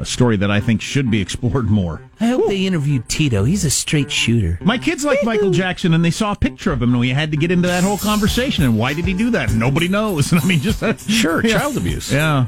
A 0.00 0.04
story 0.04 0.36
that 0.36 0.50
I 0.50 0.60
think 0.60 0.80
should 0.80 1.10
be 1.10 1.20
explored 1.20 1.68
more. 1.68 2.00
I 2.20 2.26
hope 2.28 2.46
they 2.46 2.66
interviewed 2.66 3.08
Tito. 3.08 3.42
He's 3.44 3.64
a 3.64 3.70
straight 3.70 4.12
shooter. 4.12 4.58
My 4.62 4.78
kids 4.78 5.04
like 5.04 5.24
Michael 5.24 5.50
Jackson, 5.50 5.92
and 5.92 6.04
they 6.04 6.10
saw 6.12 6.32
a 6.32 6.36
picture 6.36 6.70
of 6.72 6.80
him, 6.80 6.90
and 6.90 7.00
we 7.00 7.08
had 7.10 7.30
to 7.32 7.36
get 7.36 7.50
into 7.50 7.66
that 7.66 7.82
whole 7.82 7.98
conversation. 7.98 8.62
And 8.62 8.78
why 8.78 8.94
did 8.94 9.06
he 9.06 9.12
do 9.14 9.30
that? 9.30 9.52
Nobody 9.52 9.88
knows. 9.88 10.32
I 10.32 10.44
mean, 10.46 10.60
just 10.60 10.82
Sure, 11.10 11.44
Yeah. 11.44 11.58
child 11.58 11.76
abuse. 11.76 12.12
Yeah. 12.12 12.46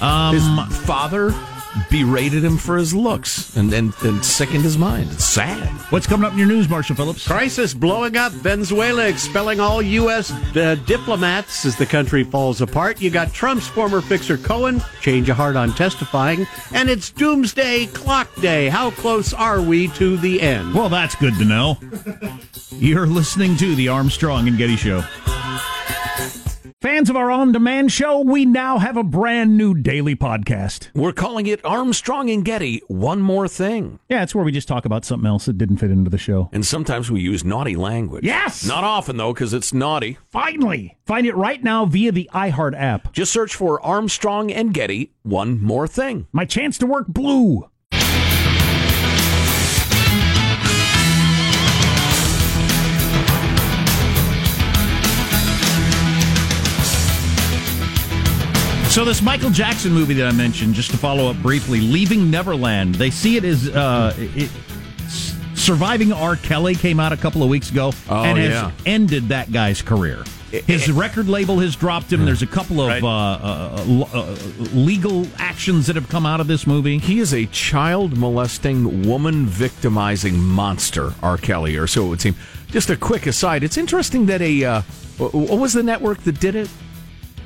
Um, 0.00 0.34
His 0.34 0.76
father 0.84 1.30
berated 1.90 2.44
him 2.44 2.56
for 2.56 2.76
his 2.76 2.94
looks 2.94 3.56
and 3.56 3.70
then 3.70 3.92
and 4.02 4.24
sickened 4.24 4.64
his 4.64 4.78
mind. 4.78 5.10
It's 5.12 5.24
sad. 5.24 5.68
what's 5.90 6.06
coming 6.06 6.26
up 6.26 6.32
in 6.32 6.38
your 6.38 6.48
news, 6.48 6.68
Marshall 6.68 6.96
Phillips? 6.96 7.26
Crisis 7.26 7.74
blowing 7.74 8.16
up. 8.16 8.32
Venezuela 8.32 9.06
expelling 9.06 9.60
all 9.60 9.82
U.S. 9.82 10.30
Uh, 10.56 10.76
diplomats 10.86 11.64
as 11.64 11.76
the 11.76 11.86
country 11.86 12.24
falls 12.24 12.60
apart. 12.60 13.00
You 13.00 13.10
got 13.10 13.32
Trump's 13.32 13.68
former 13.68 14.00
fixer 14.00 14.36
Cohen, 14.38 14.82
change 15.00 15.28
of 15.28 15.36
heart 15.36 15.56
on 15.56 15.72
testifying, 15.72 16.46
and 16.72 16.88
it's 16.88 17.10
doomsday 17.10 17.86
clock 17.86 18.34
day. 18.36 18.68
How 18.68 18.90
close 18.90 19.32
are 19.32 19.60
we 19.60 19.88
to 19.88 20.16
the 20.16 20.40
end? 20.40 20.74
Well, 20.74 20.88
that's 20.88 21.14
good 21.14 21.34
to 21.38 21.44
know. 21.44 21.78
You're 22.70 23.06
listening 23.06 23.56
to 23.58 23.74
the 23.74 23.88
Armstrong 23.88 24.48
and 24.48 24.58
Getty 24.58 24.76
Show. 24.76 25.02
Fans 26.82 27.08
of 27.08 27.16
our 27.16 27.30
on 27.30 27.52
demand 27.52 27.90
show, 27.90 28.20
we 28.20 28.44
now 28.44 28.76
have 28.76 28.98
a 28.98 29.02
brand 29.02 29.56
new 29.56 29.72
daily 29.74 30.14
podcast. 30.14 30.90
We're 30.94 31.14
calling 31.14 31.46
it 31.46 31.64
Armstrong 31.64 32.28
and 32.28 32.44
Getty. 32.44 32.82
One 32.86 33.22
more 33.22 33.48
thing. 33.48 33.98
Yeah, 34.10 34.22
it's 34.22 34.34
where 34.34 34.44
we 34.44 34.52
just 34.52 34.68
talk 34.68 34.84
about 34.84 35.06
something 35.06 35.26
else 35.26 35.46
that 35.46 35.56
didn't 35.56 35.78
fit 35.78 35.90
into 35.90 36.10
the 36.10 36.18
show. 36.18 36.50
And 36.52 36.66
sometimes 36.66 37.10
we 37.10 37.22
use 37.22 37.46
naughty 37.46 37.76
language. 37.76 38.26
Yes! 38.26 38.66
Not 38.66 38.84
often, 38.84 39.16
though, 39.16 39.32
because 39.32 39.54
it's 39.54 39.72
naughty. 39.72 40.18
Finally! 40.28 40.98
Find 41.06 41.26
it 41.26 41.34
right 41.34 41.64
now 41.64 41.86
via 41.86 42.12
the 42.12 42.28
iHeart 42.34 42.78
app. 42.78 43.10
Just 43.14 43.32
search 43.32 43.54
for 43.54 43.80
Armstrong 43.80 44.52
and 44.52 44.74
Getty. 44.74 45.14
One 45.22 45.62
more 45.62 45.88
thing. 45.88 46.26
My 46.30 46.44
chance 46.44 46.76
to 46.78 46.86
work 46.86 47.06
blue. 47.08 47.70
So 58.96 59.04
this 59.04 59.20
Michael 59.20 59.50
Jackson 59.50 59.92
movie 59.92 60.14
that 60.14 60.26
I 60.26 60.32
mentioned, 60.32 60.72
just 60.72 60.90
to 60.90 60.96
follow 60.96 61.30
up 61.30 61.36
briefly, 61.42 61.82
Leaving 61.82 62.30
Neverland. 62.30 62.94
They 62.94 63.10
see 63.10 63.36
it 63.36 63.44
as 63.44 63.68
uh, 63.68 64.14
it, 64.16 64.50
Surviving 65.54 66.14
R. 66.14 66.36
Kelly 66.36 66.74
came 66.74 66.98
out 66.98 67.12
a 67.12 67.16
couple 67.18 67.42
of 67.42 67.50
weeks 67.50 67.70
ago 67.70 67.92
Oh, 68.08 68.24
and 68.24 68.38
has 68.38 68.52
yeah. 68.52 68.70
ended 68.86 69.28
that 69.28 69.52
guy's 69.52 69.82
career. 69.82 70.24
His 70.50 70.90
record 70.90 71.28
label 71.28 71.58
has 71.58 71.76
dropped 71.76 72.10
him. 72.10 72.24
There's 72.24 72.40
a 72.40 72.46
couple 72.46 72.80
of 72.80 72.88
Right. 72.88 73.02
uh, 73.02 73.06
uh, 73.06 74.06
uh, 74.14 74.36
legal 74.72 75.26
actions 75.36 75.88
that 75.88 75.96
have 75.96 76.08
come 76.08 76.24
out 76.24 76.40
of 76.40 76.46
this 76.46 76.66
movie. 76.66 76.96
He 76.96 77.18
is 77.18 77.34
a 77.34 77.44
child 77.44 78.16
molesting, 78.16 79.06
woman 79.06 79.44
victimizing 79.44 80.42
monster, 80.42 81.12
R. 81.22 81.36
Kelly, 81.36 81.76
or 81.76 81.86
so 81.86 82.06
it 82.06 82.08
would 82.08 82.22
seem. 82.22 82.34
Just 82.68 82.88
a 82.88 82.96
quick 82.96 83.26
aside 83.26 83.62
it's 83.62 83.76
interesting 83.76 84.24
that 84.24 84.40
a. 84.40 84.64
Uh, 84.64 84.82
what 85.18 85.58
was 85.58 85.74
the 85.74 85.82
network 85.82 86.22
that 86.22 86.40
did 86.40 86.54
it? 86.54 86.70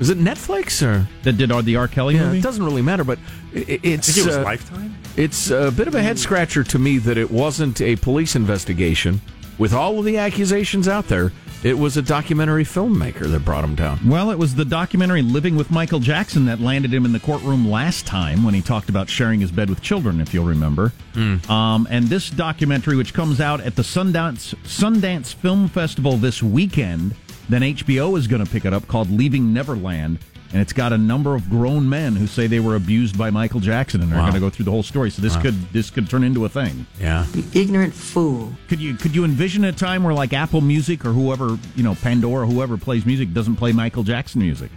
Was 0.00 0.10
it 0.10 0.18
Netflix 0.18 0.84
or? 0.84 1.06
That 1.22 1.34
did 1.34 1.50
the 1.50 1.76
R. 1.76 1.86
Kelly 1.86 2.16
Yeah, 2.16 2.24
movie. 2.26 2.38
it 2.38 2.42
doesn't 2.42 2.64
really 2.64 2.82
matter, 2.82 3.04
but 3.04 3.18
i- 3.54 3.58
i- 3.58 3.80
it's. 3.82 4.08
I 4.08 4.12
think 4.12 4.16
it 4.18 4.26
was 4.26 4.36
uh, 4.36 4.42
Lifetime. 4.42 4.94
It's 5.16 5.50
a 5.50 5.70
bit 5.70 5.86
of 5.86 5.94
a 5.94 6.02
head 6.02 6.18
scratcher 6.18 6.64
to 6.64 6.78
me 6.78 6.98
that 6.98 7.16
it 7.18 7.30
wasn't 7.30 7.80
a 7.80 7.94
police 7.96 8.34
investigation. 8.34 9.20
With 9.58 9.74
all 9.74 9.98
of 9.98 10.06
the 10.06 10.16
accusations 10.16 10.88
out 10.88 11.08
there, 11.08 11.32
it 11.62 11.78
was 11.78 11.98
a 11.98 12.02
documentary 12.02 12.64
filmmaker 12.64 13.24
that 13.30 13.44
brought 13.44 13.62
him 13.62 13.74
down. 13.74 13.98
Well, 14.08 14.30
it 14.30 14.38
was 14.38 14.54
the 14.54 14.64
documentary 14.64 15.20
Living 15.20 15.54
with 15.54 15.70
Michael 15.70 16.00
Jackson 16.00 16.46
that 16.46 16.60
landed 16.60 16.94
him 16.94 17.04
in 17.04 17.12
the 17.12 17.20
courtroom 17.20 17.68
last 17.70 18.06
time 18.06 18.42
when 18.42 18.54
he 18.54 18.62
talked 18.62 18.88
about 18.88 19.10
sharing 19.10 19.40
his 19.40 19.50
bed 19.52 19.68
with 19.68 19.82
children, 19.82 20.18
if 20.22 20.32
you'll 20.32 20.46
remember. 20.46 20.92
Um, 21.50 21.86
and 21.90 22.06
this 22.08 22.30
documentary, 22.30 22.96
which 22.96 23.12
comes 23.12 23.38
out 23.38 23.60
at 23.60 23.76
the 23.76 23.82
Sundance 23.82 24.54
Sundance 24.64 25.34
Film 25.34 25.68
Festival 25.68 26.16
this 26.16 26.42
weekend, 26.42 27.14
then 27.50 27.62
HBO 27.62 28.16
is 28.16 28.26
going 28.26 28.44
to 28.44 28.50
pick 28.50 28.64
it 28.64 28.72
up, 28.72 28.86
called 28.88 29.10
Leaving 29.10 29.52
Neverland. 29.52 30.18
And 30.52 30.60
it's 30.60 30.72
got 30.72 30.92
a 30.92 30.98
number 30.98 31.36
of 31.36 31.48
grown 31.48 31.88
men 31.88 32.16
who 32.16 32.26
say 32.26 32.48
they 32.48 32.58
were 32.58 32.74
abused 32.74 33.16
by 33.16 33.30
Michael 33.30 33.60
Jackson, 33.60 34.00
and 34.02 34.10
they're 34.10 34.18
going 34.18 34.32
to 34.32 34.40
go 34.40 34.50
through 34.50 34.64
the 34.64 34.72
whole 34.72 34.82
story. 34.82 35.08
So 35.10 35.22
this 35.22 35.36
could 35.42 35.54
this 35.72 35.90
could 35.90 36.10
turn 36.10 36.24
into 36.24 36.44
a 36.44 36.48
thing. 36.48 36.86
Yeah. 37.00 37.24
You 37.34 37.44
ignorant 37.54 37.94
fool. 37.94 38.52
Could 38.68 38.80
you 38.80 38.94
could 38.96 39.14
you 39.14 39.24
envision 39.24 39.62
a 39.62 39.70
time 39.70 40.02
where 40.02 40.12
like 40.12 40.32
Apple 40.32 40.60
Music 40.60 41.04
or 41.04 41.12
whoever 41.12 41.56
you 41.76 41.84
know 41.84 41.94
Pandora 41.94 42.48
whoever 42.48 42.76
plays 42.76 43.06
music 43.06 43.32
doesn't 43.32 43.56
play 43.56 43.70
Michael 43.70 44.02
Jackson 44.02 44.40
music 44.40 44.72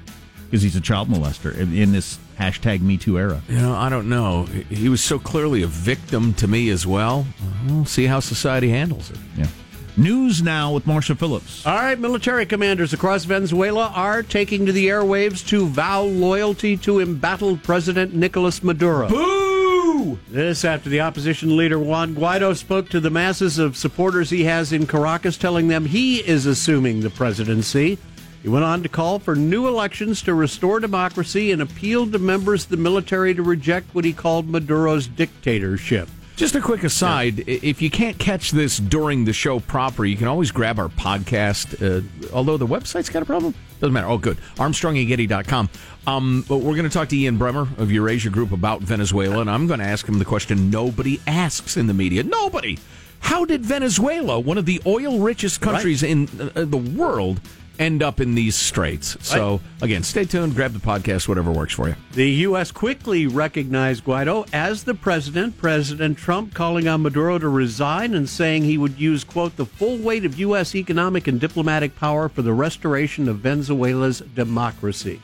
because 0.45 0.61
he's 0.61 0.75
a 0.75 0.81
child 0.81 1.09
molester 1.09 1.57
in, 1.57 1.75
in 1.75 1.91
this 1.91 2.19
hashtag 2.39 2.81
Me 2.81 2.95
Too 2.95 3.17
era? 3.17 3.41
You 3.49 3.57
know, 3.57 3.73
I 3.73 3.89
don't 3.89 4.07
know. 4.09 4.43
He- 4.69 4.75
He 4.75 4.89
was 4.89 5.01
so 5.01 5.17
clearly 5.17 5.63
a 5.63 5.67
victim 5.67 6.35
to 6.35 6.47
me 6.47 6.69
as 6.69 6.85
well. 6.85 7.25
We'll 7.67 7.85
see 7.85 8.05
how 8.05 8.19
society 8.19 8.69
handles 8.69 9.09
it. 9.09 9.17
Yeah. 9.35 9.47
News 9.95 10.41
now 10.41 10.73
with 10.73 10.87
Marshall 10.87 11.15
Phillips. 11.15 11.63
All 11.67 11.75
right, 11.75 11.99
military 11.99 12.47
commanders 12.47 12.93
across 12.93 13.25
Venezuela 13.25 13.91
are 13.93 14.23
taking 14.23 14.65
to 14.65 14.71
the 14.71 14.87
airwaves 14.87 15.47
to 15.49 15.67
vow 15.67 16.01
loyalty 16.01 16.75
to 16.77 16.99
embattled 16.99 17.61
President 17.61 18.13
Nicolas 18.13 18.63
Maduro. 18.63 19.07
Boo! 19.07 20.17
This 20.29 20.65
after 20.65 20.89
the 20.89 21.01
opposition 21.01 21.55
leader 21.55 21.77
Juan 21.77 22.15
Guaido 22.15 22.55
spoke 22.57 22.89
to 22.89 22.99
the 22.99 23.11
masses 23.11 23.59
of 23.59 23.77
supporters 23.77 24.31
he 24.31 24.45
has 24.45 24.73
in 24.73 24.87
Caracas, 24.87 25.37
telling 25.37 25.67
them 25.67 25.85
he 25.85 26.17
is 26.27 26.47
assuming 26.47 27.01
the 27.01 27.11
presidency. 27.11 27.99
He 28.41 28.49
went 28.49 28.65
on 28.65 28.81
to 28.81 28.89
call 28.89 29.19
for 29.19 29.35
new 29.35 29.67
elections 29.67 30.23
to 30.23 30.33
restore 30.33 30.79
democracy 30.79 31.51
and 31.51 31.61
appealed 31.61 32.11
to 32.13 32.19
members 32.19 32.63
of 32.63 32.71
the 32.71 32.77
military 32.77 33.35
to 33.35 33.43
reject 33.43 33.93
what 33.93 34.05
he 34.05 34.11
called 34.11 34.49
Maduro's 34.49 35.05
dictatorship. 35.05 36.09
Just 36.35 36.55
a 36.55 36.61
quick 36.61 36.83
aside: 36.83 37.41
i- 37.41 37.59
if 37.61 37.81
you 37.81 37.89
can't 37.91 38.17
catch 38.17 38.51
this 38.51 38.77
during 38.77 39.25
the 39.25 39.33
show 39.33 39.59
proper, 39.59 40.03
you 40.03 40.17
can 40.17 40.27
always 40.27 40.51
grab 40.51 40.79
our 40.79 40.89
podcast. 40.89 41.75
Uh, 41.81 42.01
although 42.33 42.57
the 42.57 42.65
website's 42.67 43.09
got 43.09 43.21
a 43.21 43.25
problem, 43.25 43.53
doesn't 43.79 43.93
matter. 43.93 44.07
Oh, 44.07 44.17
good. 44.17 44.37
ArmstrongandGetty.com. 44.55 45.69
Um, 46.07 46.43
but 46.49 46.57
we're 46.57 46.75
going 46.75 46.89
to 46.89 46.93
talk 46.93 47.07
to 47.09 47.17
Ian 47.17 47.37
Bremmer 47.37 47.77
of 47.77 47.91
Eurasia 47.91 48.29
Group 48.29 48.51
about 48.51 48.81
Venezuela, 48.81 49.39
and 49.41 49.49
I'm 49.49 49.67
going 49.67 49.79
to 49.79 49.85
ask 49.85 50.07
him 50.07 50.19
the 50.19 50.25
question 50.25 50.69
nobody 50.69 51.21
asks 51.27 51.77
in 51.77 51.87
the 51.87 51.93
media. 51.93 52.23
Nobody. 52.23 52.77
How 53.19 53.45
did 53.45 53.63
Venezuela, 53.65 54.37
one 54.39 54.57
of 54.57 54.65
the 54.65 54.81
oil 54.85 55.19
richest 55.19 55.61
countries 55.61 56.03
in 56.03 56.27
uh, 56.55 56.65
the 56.65 56.77
world, 56.77 57.39
end 57.83 58.01
up 58.01 58.19
in 58.19 58.35
these 58.35 58.55
straits? 58.55 59.17
So 59.21 59.61
again, 59.81 60.03
stay 60.03 60.25
tuned. 60.25 60.55
Grab 60.55 60.73
the 60.73 60.79
podcast, 60.79 61.27
whatever 61.27 61.51
works 61.51 61.73
for 61.73 61.89
you. 61.89 61.95
The 62.13 62.29
U.S. 62.29 62.71
quickly 62.71 63.27
recognized 63.27 64.05
Guaido 64.05 64.47
as 64.53 64.83
the 64.83 64.93
president. 64.93 65.57
President 65.57 66.17
Trump 66.17 66.53
calling 66.53 66.87
on 66.87 67.01
Maduro 67.01 67.37
to 67.37 67.49
resign 67.49 68.13
and 68.13 68.27
saying 68.27 68.63
he 68.63 68.77
would 68.77 68.99
use, 68.99 69.23
quote, 69.23 69.55
the 69.57 69.65
full 69.65 69.97
weight 69.97 70.25
of 70.25 70.39
U.S. 70.39 70.75
economic 70.75 71.27
and 71.27 71.39
diplomatic 71.39 71.95
power 71.95 72.29
for 72.29 72.41
the 72.41 72.53
restoration 72.53 73.27
of 73.27 73.39
Venezuela's 73.39 74.19
democracy. 74.33 75.21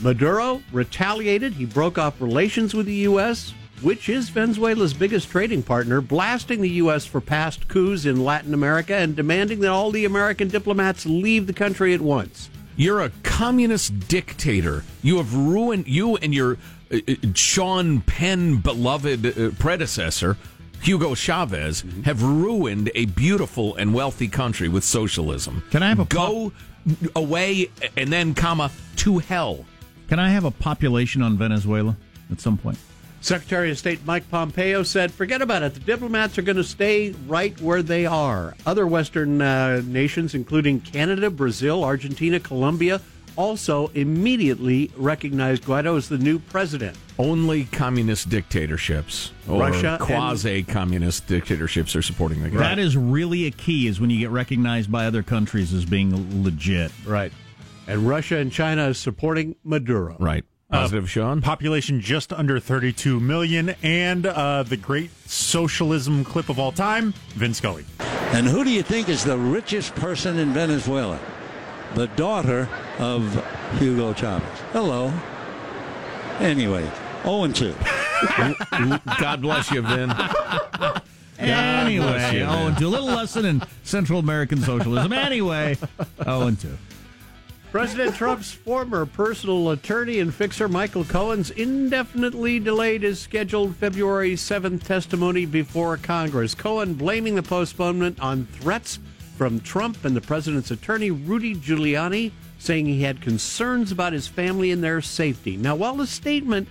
Maduro 0.00 0.62
retaliated. 0.72 1.52
He 1.52 1.66
broke 1.66 1.98
off 1.98 2.20
relations 2.20 2.74
with 2.74 2.86
the 2.86 2.94
U.S., 2.94 3.52
which 3.82 4.08
is 4.08 4.28
Venezuela's 4.28 4.94
biggest 4.94 5.30
trading 5.30 5.62
partner, 5.62 6.00
blasting 6.00 6.60
the 6.60 6.70
U.S. 6.70 7.06
for 7.06 7.20
past 7.20 7.68
coups 7.68 8.04
in 8.04 8.24
Latin 8.24 8.54
America 8.54 8.94
and 8.94 9.16
demanding 9.16 9.60
that 9.60 9.70
all 9.70 9.90
the 9.90 10.04
American 10.04 10.48
diplomats 10.48 11.06
leave 11.06 11.46
the 11.46 11.52
country 11.52 11.94
at 11.94 12.00
once. 12.00 12.50
You're 12.76 13.00
a 13.00 13.10
communist 13.22 14.08
dictator. 14.08 14.84
You 15.02 15.18
have 15.18 15.34
ruined 15.34 15.86
you 15.86 16.16
and 16.16 16.34
your 16.34 16.58
uh, 16.92 16.98
uh, 17.08 17.14
Sean 17.34 18.00
Penn 18.00 18.58
beloved 18.58 19.26
uh, 19.26 19.50
predecessor, 19.58 20.36
Hugo 20.82 21.14
Chavez, 21.14 21.84
have 22.04 22.22
ruined 22.22 22.90
a 22.94 23.06
beautiful 23.06 23.76
and 23.76 23.92
wealthy 23.92 24.28
country 24.28 24.68
with 24.68 24.84
socialism. 24.84 25.62
Can 25.70 25.82
I 25.82 25.88
have 25.88 26.00
a 26.00 26.04
go 26.06 26.52
away 27.14 27.70
and 27.96 28.10
then 28.10 28.34
comma 28.34 28.70
to 28.96 29.18
hell? 29.18 29.66
Can 30.08 30.18
I 30.18 30.30
have 30.30 30.44
a 30.44 30.50
population 30.50 31.22
on 31.22 31.36
Venezuela 31.36 31.96
at 32.30 32.40
some 32.40 32.56
point? 32.56 32.78
Secretary 33.20 33.70
of 33.70 33.78
State 33.78 34.04
Mike 34.06 34.28
Pompeo 34.30 34.82
said, 34.82 35.12
forget 35.12 35.42
about 35.42 35.62
it. 35.62 35.74
The 35.74 35.80
diplomats 35.80 36.38
are 36.38 36.42
going 36.42 36.56
to 36.56 36.64
stay 36.64 37.10
right 37.26 37.58
where 37.60 37.82
they 37.82 38.06
are. 38.06 38.54
Other 38.64 38.86
Western 38.86 39.42
uh, 39.42 39.82
nations, 39.84 40.34
including 40.34 40.80
Canada, 40.80 41.30
Brazil, 41.30 41.84
Argentina, 41.84 42.40
Colombia, 42.40 43.00
also 43.36 43.88
immediately 43.88 44.90
recognized 44.96 45.64
Guaido 45.64 45.96
as 45.96 46.08
the 46.08 46.18
new 46.18 46.38
president. 46.38 46.96
Only 47.18 47.64
communist 47.64 48.28
dictatorships 48.28 49.32
or 49.48 49.60
Russia 49.60 49.98
quasi 50.00 50.62
communist 50.62 51.26
dictatorships 51.26 51.94
are 51.94 52.02
supporting 52.02 52.42
the 52.42 52.50
guy. 52.50 52.58
That 52.58 52.78
is 52.78 52.96
really 52.96 53.46
a 53.46 53.50
key 53.50 53.86
is 53.86 54.00
when 54.00 54.10
you 54.10 54.18
get 54.18 54.30
recognized 54.30 54.90
by 54.90 55.06
other 55.06 55.22
countries 55.22 55.72
as 55.72 55.84
being 55.84 56.42
legit. 56.42 56.90
Right. 57.06 57.32
And 57.86 58.08
Russia 58.08 58.36
and 58.38 58.50
China 58.52 58.88
is 58.88 58.98
supporting 58.98 59.56
Maduro. 59.64 60.16
right. 60.18 60.44
Positive, 60.70 61.10
Sean. 61.10 61.40
Population 61.40 62.00
just 62.00 62.32
under 62.32 62.60
32 62.60 63.18
million, 63.18 63.74
and 63.82 64.26
uh, 64.26 64.62
the 64.62 64.76
great 64.76 65.10
socialism 65.28 66.24
clip 66.24 66.48
of 66.48 66.58
all 66.58 66.70
time, 66.70 67.12
Vin 67.30 67.54
Scully. 67.54 67.84
And 68.32 68.46
who 68.46 68.62
do 68.62 68.70
you 68.70 68.82
think 68.82 69.08
is 69.08 69.24
the 69.24 69.36
richest 69.36 69.94
person 69.96 70.38
in 70.38 70.52
Venezuela? 70.52 71.18
The 71.94 72.06
daughter 72.08 72.68
of 73.00 73.44
Hugo 73.78 74.12
Chavez. 74.14 74.46
Hello. 74.72 75.12
Anyway, 76.38 76.88
0 77.24 77.44
and 77.44 77.56
2. 77.56 77.74
God 79.20 79.42
bless 79.42 79.70
you, 79.70 79.82
Vin. 79.82 80.12
Anyway, 81.40 82.36
you, 82.38 82.44
oh, 82.44 82.66
and 82.66 82.76
two. 82.76 82.86
A 82.86 82.88
little 82.88 83.06
lesson 83.06 83.46
in 83.46 83.62
Central 83.82 84.18
American 84.18 84.60
socialism. 84.60 85.10
Anyway, 85.12 85.78
oh, 86.26 86.46
and 86.46 86.60
two. 86.60 86.76
President 87.70 88.16
Trump's 88.16 88.50
former 88.50 89.06
personal 89.06 89.70
attorney 89.70 90.18
and 90.18 90.34
fixer 90.34 90.66
Michael 90.66 91.04
Cohen's 91.04 91.52
indefinitely 91.52 92.58
delayed 92.58 93.04
his 93.04 93.20
scheduled 93.20 93.76
February 93.76 94.32
7th 94.32 94.82
testimony 94.82 95.46
before 95.46 95.96
Congress. 95.96 96.52
Cohen 96.52 96.94
blaming 96.94 97.36
the 97.36 97.44
postponement 97.44 98.18
on 98.18 98.46
threats 98.46 98.98
from 99.36 99.60
Trump 99.60 100.04
and 100.04 100.16
the 100.16 100.20
president's 100.20 100.72
attorney 100.72 101.12
Rudy 101.12 101.54
Giuliani, 101.54 102.32
saying 102.58 102.86
he 102.86 103.02
had 103.02 103.20
concerns 103.20 103.92
about 103.92 104.14
his 104.14 104.26
family 104.26 104.72
and 104.72 104.82
their 104.82 105.00
safety. 105.00 105.56
Now, 105.56 105.76
while 105.76 105.94
the 105.94 106.08
statement 106.08 106.66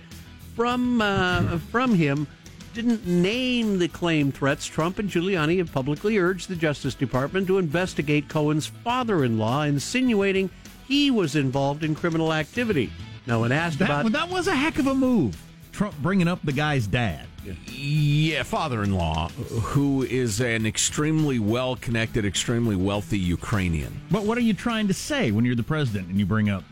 from 0.54 1.00
uh, 1.00 1.56
from 1.70 1.94
him 1.94 2.26
didn't 2.74 3.06
name 3.06 3.78
the 3.78 3.88
claimed 3.88 4.34
threats, 4.34 4.66
Trump 4.66 4.98
and 4.98 5.08
Giuliani 5.08 5.56
have 5.58 5.72
publicly 5.72 6.18
urged 6.18 6.50
the 6.50 6.56
Justice 6.56 6.94
Department 6.94 7.46
to 7.46 7.56
investigate 7.56 8.28
Cohen's 8.28 8.66
father-in-law, 8.66 9.62
insinuating 9.62 10.50
he 10.90 11.08
was 11.08 11.36
involved 11.36 11.84
in 11.84 11.94
criminal 11.94 12.32
activity. 12.32 12.90
Now, 13.24 13.42
when 13.42 13.52
asked 13.52 13.78
That, 13.78 13.90
about 13.90 14.10
that 14.12 14.28
was 14.28 14.48
a 14.48 14.54
heck 14.54 14.78
of 14.80 14.88
a 14.88 14.94
move. 14.94 15.40
Trump 15.70 15.94
bringing 16.02 16.26
up 16.26 16.40
the 16.42 16.52
guy's 16.52 16.88
dad. 16.88 17.26
Yeah, 17.68 18.42
father 18.42 18.82
in 18.82 18.92
law, 18.92 19.28
who 19.28 20.02
is 20.02 20.40
an 20.40 20.66
extremely 20.66 21.38
well 21.38 21.76
connected, 21.76 22.24
extremely 22.24 22.74
wealthy 22.74 23.18
Ukrainian. 23.20 24.00
But 24.10 24.24
what 24.24 24.36
are 24.36 24.42
you 24.42 24.52
trying 24.52 24.88
to 24.88 24.94
say 24.94 25.30
when 25.30 25.44
you're 25.44 25.54
the 25.54 25.62
president 25.62 26.08
and 26.08 26.18
you 26.18 26.26
bring 26.26 26.50
up? 26.50 26.64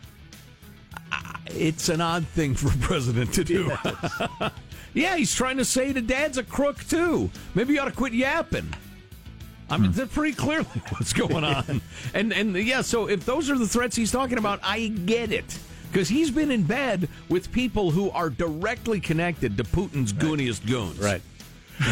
It's 1.47 1.87
an 1.87 2.01
odd 2.01 2.27
thing 2.27 2.55
for 2.55 2.67
a 2.67 2.77
president 2.77 3.33
to 3.35 3.43
do. 3.45 3.71
yeah, 4.93 5.15
he's 5.15 5.33
trying 5.33 5.57
to 5.57 5.65
say 5.65 5.93
the 5.93 6.01
dad's 6.01 6.37
a 6.37 6.43
crook, 6.43 6.85
too. 6.87 7.31
Maybe 7.55 7.73
you 7.73 7.79
ought 7.79 7.85
to 7.85 7.91
quit 7.91 8.13
yapping. 8.13 8.71
I 9.69 9.77
mean, 9.77 9.91
that's 9.91 10.13
pretty 10.13 10.35
clearly 10.35 10.65
what's 10.89 11.13
going 11.13 11.43
on. 11.43 11.81
and 12.13 12.33
and 12.33 12.55
yeah, 12.55 12.81
so 12.81 13.07
if 13.07 13.25
those 13.25 13.49
are 13.49 13.57
the 13.57 13.67
threats 13.67 13.95
he's 13.95 14.11
talking 14.11 14.37
about, 14.37 14.59
I 14.63 14.87
get 14.87 15.31
it. 15.31 15.59
Because 15.91 16.07
he's 16.07 16.29
been 16.29 16.51
in 16.51 16.63
bed 16.63 17.09
with 17.29 17.51
people 17.51 17.89
who 17.89 18.11
are 18.11 18.29
directly 18.29 18.99
connected 18.99 19.57
to 19.57 19.63
Putin's 19.63 20.11
gooniest 20.11 20.65
goons. 20.67 20.99
Right. 20.99 21.21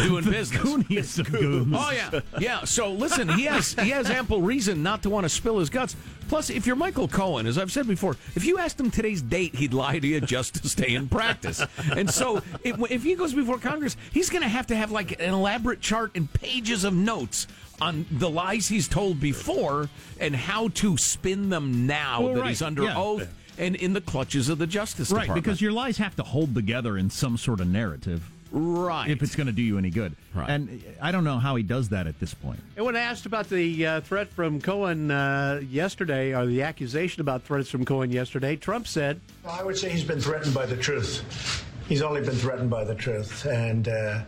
Doing 0.04 0.24
business. 0.30 0.62
Gooniest 0.62 1.20
of 1.22 1.32
goons. 1.32 1.74
Oh 1.76 1.92
yeah, 1.92 2.20
yeah. 2.40 2.64
So 2.66 2.92
listen, 2.92 3.30
he 3.30 3.46
has 3.46 3.74
he 3.74 3.90
has 3.92 4.10
ample 4.10 4.42
reason 4.42 4.84
not 4.84 5.02
to 5.04 5.10
want 5.10 5.24
to 5.24 5.30
spill 5.30 5.60
his 5.60 5.70
guts. 5.70 5.96
Plus, 6.28 6.50
if 6.50 6.68
you're 6.68 6.76
Michael 6.76 7.08
Cohen, 7.08 7.48
as 7.48 7.58
I've 7.58 7.72
said 7.72 7.88
before, 7.88 8.18
if 8.36 8.44
you 8.44 8.58
asked 8.58 8.78
him 8.80 8.92
today's 8.92 9.22
date, 9.22 9.56
he'd 9.56 9.74
lie 9.74 9.98
to 9.98 10.06
you 10.06 10.20
just 10.20 10.62
to 10.62 10.68
stay 10.68 10.94
in 10.94 11.08
practice. 11.08 11.64
And 11.96 12.10
so, 12.10 12.42
if, 12.66 12.92
if 12.92 13.04
he 13.04 13.16
goes 13.16 13.34
before 13.34 13.58
Congress, 13.60 13.96
he's 14.12 14.30
going 14.30 14.42
to 14.42 14.50
have 14.50 14.68
to 14.68 14.76
have 14.76 14.92
like 14.92 15.22
an 15.22 15.34
elaborate 15.34 15.80
chart 15.80 16.12
and 16.16 16.32
pages 16.34 16.84
of 16.84 16.94
notes 16.94 17.48
on 17.82 18.06
the 18.12 18.30
lies 18.30 18.68
he's 18.68 18.88
told 18.88 19.20
before 19.20 19.90
and 20.20 20.36
how 20.36 20.70
to 20.70 20.98
spin 20.98 21.50
them 21.50 21.86
now 21.88 22.22
Well, 22.22 22.34
that 22.36 22.42
right, 22.42 22.50
he's 22.50 22.62
under 22.62 22.84
yeah. 22.84 22.98
oath 22.98 23.28
and 23.58 23.76
in 23.76 23.94
the 23.94 24.02
clutches 24.02 24.50
of 24.50 24.58
the 24.58 24.68
Justice 24.68 25.12
Right, 25.12 25.22
Department. 25.22 25.44
because 25.44 25.62
your 25.62 25.72
lies 25.72 25.98
have 25.98 26.16
to 26.18 26.24
hold 26.24 26.54
together 26.56 26.98
in 26.98 27.10
some 27.10 27.38
sort 27.38 27.60
of 27.60 27.68
narrative 27.68 28.30
right, 28.52 29.10
if 29.10 29.22
it's 29.22 29.36
going 29.36 29.48
to 29.48 29.54
do 29.54 29.62
you 29.62 29.78
any 29.78 29.90
good. 29.90 30.16
Right. 30.34 30.50
And 30.50 30.84
I 31.02 31.12
don't 31.12 31.24
know 31.24 31.38
how 31.38 31.56
he 31.56 31.64
does 31.64 31.90
that 31.90 32.08
at 32.08 32.20
this 32.20 32.34
point. 32.34 32.60
And 32.76 32.86
when 32.86 32.96
asked 32.96 33.26
about 33.26 33.50
the 33.50 33.86
uh, 33.86 34.02
threat 34.02 34.30
from 34.30 34.62
Cohen 34.62 35.12
uh, 35.12 35.62
yesterday, 35.70 36.34
or 36.34 36.46
the 36.46 36.64
accusation 36.64 37.22
about 37.22 37.44
threats 37.44 37.70
from 37.70 37.84
Cohen 37.86 38.12
yesterday, 38.12 38.56
Trump 38.56 38.88
said, 38.88 39.20
I 39.48 39.64
would 39.64 39.78
say 39.78 39.90
he's 39.90 40.04
been 40.04 40.22
threatened 40.22 40.54
by 40.54 40.66
the 40.66 40.78
truth. 40.78 41.66
He's 41.88 42.02
only 42.02 42.22
been 42.22 42.36
threatened 42.36 42.70
by 42.70 42.84
the 42.84 42.96
truth, 42.96 43.46
and 43.46 43.88
uh, 43.88 44.22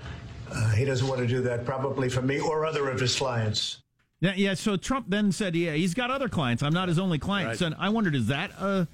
uh, 0.52 0.70
he 0.72 0.86
doesn't 0.86 1.08
want 1.08 1.20
to 1.22 1.28
do 1.28 1.42
that 1.42 1.66
probably 1.66 2.10
for 2.10 2.22
me 2.22 2.40
or 2.40 2.66
other 2.66 2.90
of 2.90 3.00
his 3.00 3.16
clients. 3.16 3.82
Yeah, 4.22 4.34
yeah. 4.36 4.54
So 4.54 4.76
Trump 4.76 5.06
then 5.10 5.32
said, 5.32 5.56
"Yeah, 5.56 5.74
he's 5.74 5.94
got 5.94 6.12
other 6.12 6.28
clients. 6.30 6.62
I'm 6.64 6.74
not 6.74 6.88
his 6.90 7.00
only 7.00 7.20
client." 7.20 7.50
Right. 7.50 7.58
So 7.58 7.72
I 7.80 7.90
wondered, 7.90 8.16
is 8.16 8.28
that 8.28 8.52
uh, 8.60 8.86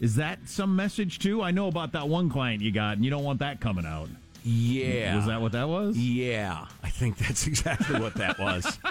is 0.00 0.16
that 0.16 0.38
some 0.48 0.74
message 0.74 1.18
too? 1.18 1.42
I 1.42 1.50
know 1.50 1.68
about 1.68 1.92
that 1.92 2.08
one 2.08 2.30
client 2.30 2.62
you 2.62 2.72
got, 2.72 2.96
and 2.96 3.04
you 3.04 3.10
don't 3.10 3.24
want 3.24 3.40
that 3.40 3.60
coming 3.60 3.84
out. 3.84 4.08
yeah, 4.42 5.16
Was 5.16 5.26
that 5.26 5.40
what 5.40 5.52
that 5.52 5.68
was? 5.68 5.98
Yeah, 5.98 6.64
I 6.82 6.88
think 6.88 7.18
that's 7.18 7.46
exactly 7.46 8.00
what 8.00 8.14
that 8.14 8.38
was. 8.38 8.78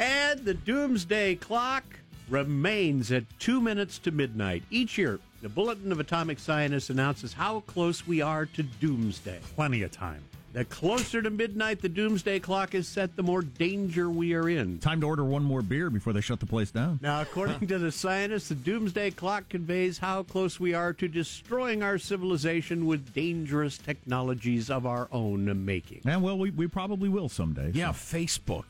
And 0.00 0.46
the 0.46 0.54
doomsday 0.54 1.34
clock 1.34 1.84
remains 2.30 3.12
at 3.12 3.24
two 3.38 3.60
minutes 3.60 3.98
to 3.98 4.10
midnight. 4.10 4.62
Each 4.70 4.96
year, 4.96 5.20
the 5.42 5.48
Bulletin 5.48 5.90
of 5.90 6.00
Atomic 6.00 6.38
Scientists 6.38 6.90
announces 6.90 7.32
how 7.32 7.60
close 7.60 8.06
we 8.06 8.20
are 8.20 8.46
to 8.46 8.62
doomsday. 8.62 9.40
Plenty 9.54 9.82
of 9.82 9.90
time. 9.90 10.22
The 10.52 10.64
closer 10.64 11.22
to 11.22 11.30
midnight 11.30 11.80
the 11.80 11.88
doomsday 11.88 12.40
clock 12.40 12.74
is 12.74 12.88
set, 12.88 13.14
the 13.14 13.22
more 13.22 13.40
danger 13.40 14.10
we 14.10 14.34
are 14.34 14.48
in. 14.48 14.80
Time 14.80 15.00
to 15.00 15.06
order 15.06 15.24
one 15.24 15.44
more 15.44 15.62
beer 15.62 15.90
before 15.90 16.12
they 16.12 16.20
shut 16.20 16.40
the 16.40 16.46
place 16.46 16.72
down. 16.72 16.98
Now, 17.00 17.20
according 17.20 17.68
to 17.68 17.78
the 17.78 17.92
scientists, 17.92 18.48
the 18.48 18.56
doomsday 18.56 19.12
clock 19.12 19.48
conveys 19.48 19.98
how 19.98 20.24
close 20.24 20.58
we 20.58 20.74
are 20.74 20.92
to 20.94 21.06
destroying 21.06 21.84
our 21.84 21.98
civilization 21.98 22.86
with 22.86 23.14
dangerous 23.14 23.78
technologies 23.78 24.70
of 24.70 24.86
our 24.86 25.08
own 25.12 25.64
making. 25.64 26.00
And 26.04 26.20
well, 26.20 26.36
we, 26.36 26.50
we 26.50 26.66
probably 26.66 27.08
will 27.08 27.28
someday. 27.28 27.70
Yeah, 27.72 27.90
Facebook. 27.90 28.64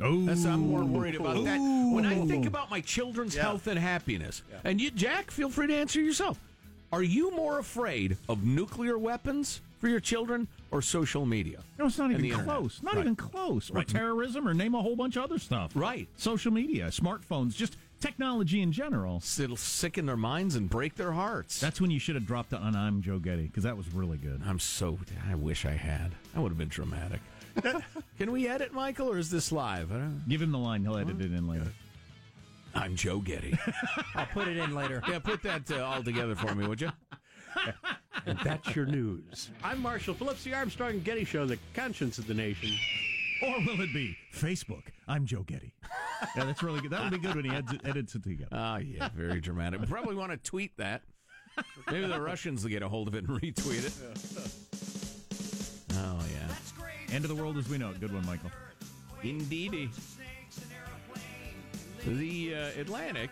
Oh, 0.00 0.24
That's 0.26 0.44
I'm 0.44 0.68
more 0.68 0.84
worried 0.84 1.14
about 1.14 1.44
that. 1.44 1.58
When 1.58 2.04
I 2.04 2.26
think 2.26 2.46
about 2.46 2.70
my 2.70 2.80
children's 2.80 3.34
Yeah. 3.36 3.42
health 3.42 3.66
and 3.66 3.78
happiness, 3.78 4.42
and 4.64 4.80
you, 4.80 4.90
Jack, 4.90 5.30
feel 5.30 5.48
free 5.50 5.66
to 5.68 5.74
answer 5.74 6.00
yourself. 6.00 6.38
Are 6.92 7.02
you 7.02 7.30
more 7.32 7.58
afraid 7.58 8.16
of 8.28 8.44
nuclear 8.44 8.96
weapons 8.98 9.60
for 9.80 9.88
your 9.88 10.00
children 10.00 10.46
or 10.70 10.80
social 10.82 11.26
media? 11.26 11.60
No, 11.78 11.86
it's 11.86 11.98
not 11.98 12.04
And 12.04 12.12
even 12.14 12.22
the 12.22 12.30
internet. 12.30 12.56
close. 12.56 12.80
Not 12.82 12.94
Right. 12.94 13.00
even 13.02 13.16
close. 13.16 13.70
Or 13.70 13.74
Right. 13.74 13.88
terrorism, 13.88 14.46
or 14.46 14.54
name 14.54 14.74
a 14.74 14.82
whole 14.82 14.94
bunch 14.96 15.16
of 15.16 15.24
other 15.24 15.38
stuff. 15.38 15.72
Right. 15.74 16.08
Social 16.16 16.52
media, 16.52 16.86
smartphones, 16.88 17.56
just 17.56 17.76
technology 18.00 18.60
in 18.60 18.70
general. 18.70 19.22
It'll 19.38 19.56
sicken 19.56 20.06
their 20.06 20.16
minds 20.16 20.54
and 20.56 20.68
break 20.70 20.94
their 20.94 21.12
hearts. 21.12 21.58
That's 21.58 21.80
when 21.80 21.90
you 21.90 21.98
should 21.98 22.14
have 22.14 22.26
dropped 22.26 22.52
on 22.54 22.76
I'm 22.76 23.00
Joe 23.02 23.18
Getty 23.18 23.44
because 23.46 23.64
that 23.64 23.76
was 23.76 23.92
really 23.92 24.18
good. 24.18 24.42
I'm 24.46 24.58
so. 24.60 24.98
I 25.28 25.34
wish 25.34 25.64
I 25.64 25.72
had. 25.72 26.12
That 26.34 26.40
would 26.42 26.50
have 26.50 26.58
been 26.58 26.68
dramatic. 26.68 27.20
Can 28.18 28.32
we 28.32 28.48
edit, 28.48 28.72
Michael, 28.72 29.10
or 29.10 29.18
is 29.18 29.30
this 29.30 29.52
live? 29.52 29.92
I 29.92 29.96
don't- 29.96 30.28
Give 30.28 30.42
him 30.42 30.52
the 30.52 30.58
line. 30.58 30.82
He'll 30.82 30.96
edit 30.96 31.20
it 31.20 31.32
in 31.32 31.46
later. 31.48 31.72
I'm 32.74 32.96
Joe 32.96 33.20
Getty. 33.20 33.56
I'll 34.16 34.26
put 34.26 34.48
it 34.48 34.56
in 34.56 34.74
later. 34.74 35.00
yeah, 35.08 35.20
put 35.20 35.42
that 35.44 35.70
uh, 35.70 35.84
all 35.84 36.02
together 36.02 36.34
for 36.34 36.54
me, 36.54 36.66
would 36.66 36.80
you? 36.80 36.90
And 38.26 38.38
that's 38.42 38.74
your 38.74 38.86
news. 38.86 39.50
I'm 39.62 39.82
Marshall 39.82 40.14
Phillips, 40.14 40.44
the 40.44 40.54
Armstrong 40.54 40.92
and 40.92 41.04
Getty 41.04 41.24
Show, 41.24 41.44
the 41.44 41.58
conscience 41.74 42.16
of 42.16 42.26
the 42.26 42.32
nation. 42.32 42.70
Or 43.42 43.58
will 43.66 43.80
it 43.82 43.92
be 43.92 44.16
Facebook? 44.34 44.84
I'm 45.06 45.26
Joe 45.26 45.42
Getty. 45.42 45.74
Yeah, 46.34 46.44
that's 46.46 46.62
really 46.62 46.80
good. 46.80 46.90
That'll 46.90 47.10
be 47.10 47.18
good 47.18 47.36
when 47.36 47.44
he 47.44 47.50
edits, 47.50 47.74
edits 47.84 48.14
it 48.14 48.22
together. 48.22 48.48
Oh, 48.56 48.76
yeah, 48.76 49.10
very 49.14 49.40
dramatic. 49.42 49.80
We 49.80 49.86
probably 49.86 50.14
want 50.14 50.30
to 50.32 50.38
tweet 50.38 50.74
that. 50.78 51.02
Maybe 51.90 52.06
the 52.06 52.20
Russians 52.20 52.62
will 52.62 52.70
get 52.70 52.82
a 52.82 52.88
hold 52.88 53.08
of 53.08 53.14
it 53.14 53.28
and 53.28 53.38
retweet 53.40 53.84
it. 53.84 53.92
Oh, 55.96 56.18
yeah. 56.32 56.43
End 57.14 57.24
of 57.24 57.28
the 57.28 57.36
world 57.36 57.56
as 57.56 57.68
we 57.68 57.78
know 57.78 57.90
it. 57.90 58.00
Good 58.00 58.12
one, 58.12 58.26
Michael. 58.26 58.50
Indeedy. 59.22 59.88
The 62.04 62.54
uh, 62.54 62.80
Atlantic, 62.80 63.30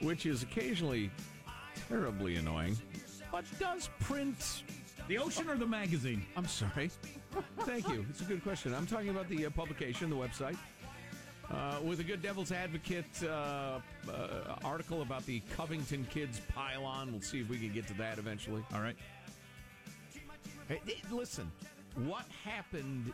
which 0.00 0.26
is 0.26 0.44
occasionally 0.44 1.10
terribly 1.88 2.36
annoying, 2.36 2.78
but 3.32 3.44
does 3.58 3.90
print. 3.98 4.62
The 5.08 5.18
ocean 5.18 5.50
or 5.50 5.56
the 5.56 5.66
magazine? 5.66 6.24
I'm 6.36 6.46
sorry. 6.46 6.92
Thank 7.62 7.88
you. 7.88 8.06
It's 8.08 8.20
a 8.20 8.24
good 8.24 8.44
question. 8.44 8.72
I'm 8.72 8.86
talking 8.86 9.08
about 9.08 9.28
the 9.28 9.46
uh, 9.46 9.50
publication, 9.50 10.08
the 10.08 10.14
website. 10.14 10.56
Uh, 11.50 11.78
with 11.82 11.98
a 11.98 12.04
good 12.04 12.22
devil's 12.22 12.52
advocate 12.52 13.24
uh, 13.24 13.80
uh, 14.08 14.54
article 14.62 15.02
about 15.02 15.26
the 15.26 15.40
Covington 15.56 16.06
kids 16.10 16.40
pile-on. 16.54 17.10
We'll 17.10 17.22
see 17.22 17.40
if 17.40 17.48
we 17.48 17.58
can 17.58 17.72
get 17.72 17.88
to 17.88 17.94
that 17.94 18.18
eventually. 18.18 18.62
All 18.72 18.80
right. 18.80 18.94
Hey, 20.68 20.80
hey, 20.86 21.02
listen, 21.10 21.50
what 21.96 22.24
happened 22.44 23.12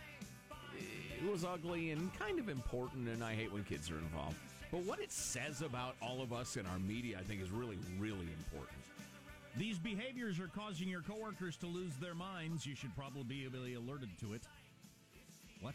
it 1.23 1.31
was 1.31 1.45
ugly 1.45 1.91
and 1.91 2.13
kind 2.19 2.39
of 2.39 2.49
important, 2.49 3.09
and 3.09 3.25
I 3.25 3.35
hate 3.35 3.53
when 3.53 3.65
kids 3.65 3.91
are 3.91 3.99
involved. 3.99 4.37
But 4.71 4.83
what 4.85 5.01
it 5.01 5.13
says 5.13 5.63
about 5.63 5.95
all 6.03 6.21
of 6.21 6.33
us 6.33 6.57
in 6.57 6.67
our 6.67 6.79
media, 6.79 7.17
I 7.19 7.23
think, 7.23 7.41
is 7.41 7.51
really, 7.51 7.79
really 7.99 8.29
important. 8.37 8.79
These 9.57 9.79
behaviors 9.79 10.39
are 10.39 10.49
causing 10.49 10.89
your 10.89 11.01
coworkers 11.01 11.57
to 11.59 11.67
lose 11.67 11.95
their 11.97 12.15
minds. 12.15 12.67
You 12.67 12.75
should 12.75 12.95
probably 12.95 13.23
be 13.23 13.75
alerted 13.75 14.11
to 14.21 14.35
it. 14.35 14.43
What? 15.61 15.75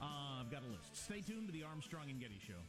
Uh, 0.00 0.40
I've 0.40 0.50
got 0.50 0.60
a 0.62 0.70
list. 0.70 1.04
Stay 1.04 1.20
tuned 1.20 1.46
to 1.46 1.52
the 1.52 1.62
Armstrong 1.62 2.10
and 2.10 2.20
Getty 2.20 2.38
Show. 2.46 2.60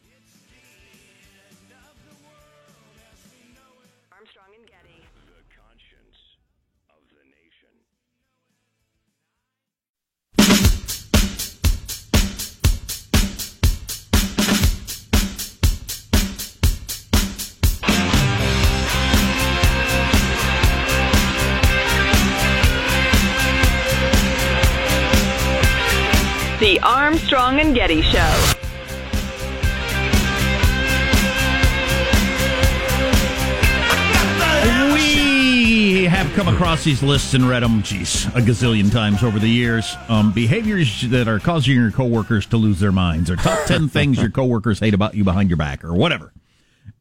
Armstrong 27.31 27.59
and 27.59 27.75
Getty 27.75 28.01
Show. 28.01 28.53
We 34.95 36.05
have 36.05 36.33
come 36.33 36.47
across 36.47 36.83
these 36.83 37.03
lists 37.03 37.35
and 37.35 37.47
read 37.47 37.61
them, 37.61 37.83
geez, 37.83 38.25
a 38.27 38.41
gazillion 38.41 38.91
times 38.91 39.21
over 39.21 39.37
the 39.37 39.47
years. 39.47 39.95
Um, 40.07 40.31
behaviors 40.31 41.03
that 41.09 41.27
are 41.27 41.37
causing 41.37 41.75
your 41.75 41.91
coworkers 41.91 42.47
to 42.47 42.57
lose 42.57 42.79
their 42.79 42.91
minds, 42.91 43.29
or 43.29 43.35
top 43.35 43.67
10 43.67 43.89
things 43.89 44.17
your 44.17 44.31
coworkers 44.31 44.79
hate 44.79 44.95
about 44.95 45.13
you 45.13 45.23
behind 45.23 45.51
your 45.51 45.57
back, 45.57 45.83
or 45.83 45.93
whatever. 45.93 46.33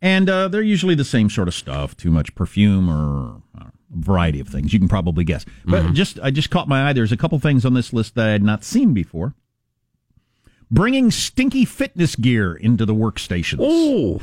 And 0.03 0.29
uh, 0.29 0.49
they're 0.49 0.61
usually 0.61 0.95
the 0.95 1.07
same 1.07 1.31
sort 1.31 1.49
of 1.49 1.55
stuff 1.55 1.97
too 1.97 2.11
much 2.11 2.35
perfume 2.35 2.91
or 2.91 3.41
uh, 3.59 3.65
a 3.65 3.73
variety 3.93 4.41
of 4.41 4.49
things. 4.49 4.75
You 4.75 4.79
can 4.79 4.89
probably 4.89 5.25
guess. 5.25 5.47
But 5.65 5.95
just 5.95 6.21
I 6.21 6.31
just 6.31 6.51
caught 6.51 6.69
my 6.69 6.91
eye. 6.91 6.93
There's 6.93 7.13
a 7.13 7.17
couple 7.17 7.39
things 7.39 7.65
on 7.65 7.73
this 7.73 7.95
list 7.95 8.15
that 8.17 8.29
I 8.29 8.33
had 8.33 8.43
not 8.43 8.63
seen 8.63 8.93
before. 8.93 9.35
Bringing 10.71 11.11
stinky 11.11 11.65
fitness 11.65 12.15
gear 12.15 12.55
into 12.55 12.85
the 12.85 12.95
workstations. 12.95 13.59
Oh, 13.61 14.21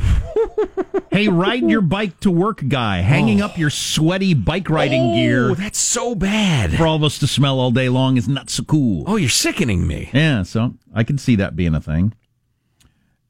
Hey, 1.12 1.28
ride 1.28 1.68
your 1.70 1.82
bike 1.98 2.20
to 2.20 2.30
work 2.30 2.62
guy, 2.68 2.98
hanging 3.00 3.42
up 3.42 3.58
your 3.58 3.70
sweaty 3.72 4.34
bike 4.36 4.70
riding 4.70 5.14
gear 5.16 5.52
Oh, 5.52 5.56
that's 5.56 5.80
so 5.80 6.14
bad. 6.14 6.74
for 6.74 6.86
all 6.86 6.96
of 6.98 7.04
us 7.04 7.18
to 7.20 7.28
smell 7.28 7.60
all 7.60 7.72
day 7.72 7.90
long 7.90 8.18
is 8.18 8.28
not 8.28 8.50
so 8.52 8.64
cool. 8.64 9.06
Oh, 9.08 9.16
you're 9.16 9.30
sickening 9.30 9.88
me. 9.88 10.10
Yeah, 10.14 10.44
so 10.44 10.76
I 10.94 11.04
can 11.04 11.18
see 11.18 11.36
that 11.38 11.56
being 11.56 11.74
a 11.74 11.82
thing. 11.82 12.14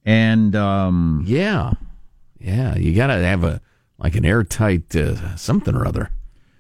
And 0.04 0.56
um 0.56 1.24
Yeah, 1.26 1.74
yeah. 2.40 2.76
You 2.76 2.94
gotta 2.96 3.14
have 3.14 3.44
a 3.44 3.62
like 3.98 4.16
an 4.16 4.26
airtight 4.26 4.94
uh, 4.96 5.36
something 5.38 5.74
or 5.76 5.88
other 5.88 6.12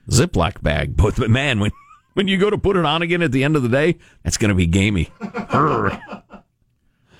Ziploc 0.09 0.61
bag. 0.63 0.95
But, 0.95 1.15
but 1.17 1.29
man, 1.29 1.59
when 1.59 1.71
when 2.13 2.27
you 2.29 2.37
go 2.37 2.49
to 2.49 2.57
put 2.57 2.77
it 2.77 2.85
on 2.85 3.01
again 3.01 3.21
at 3.21 3.31
the 3.33 3.43
end 3.43 3.55
of 3.57 3.63
the 3.63 3.69
day, 3.69 3.97
that's 4.23 4.37
gonna 4.37 4.55
be 4.55 4.67
gamey. 4.67 5.09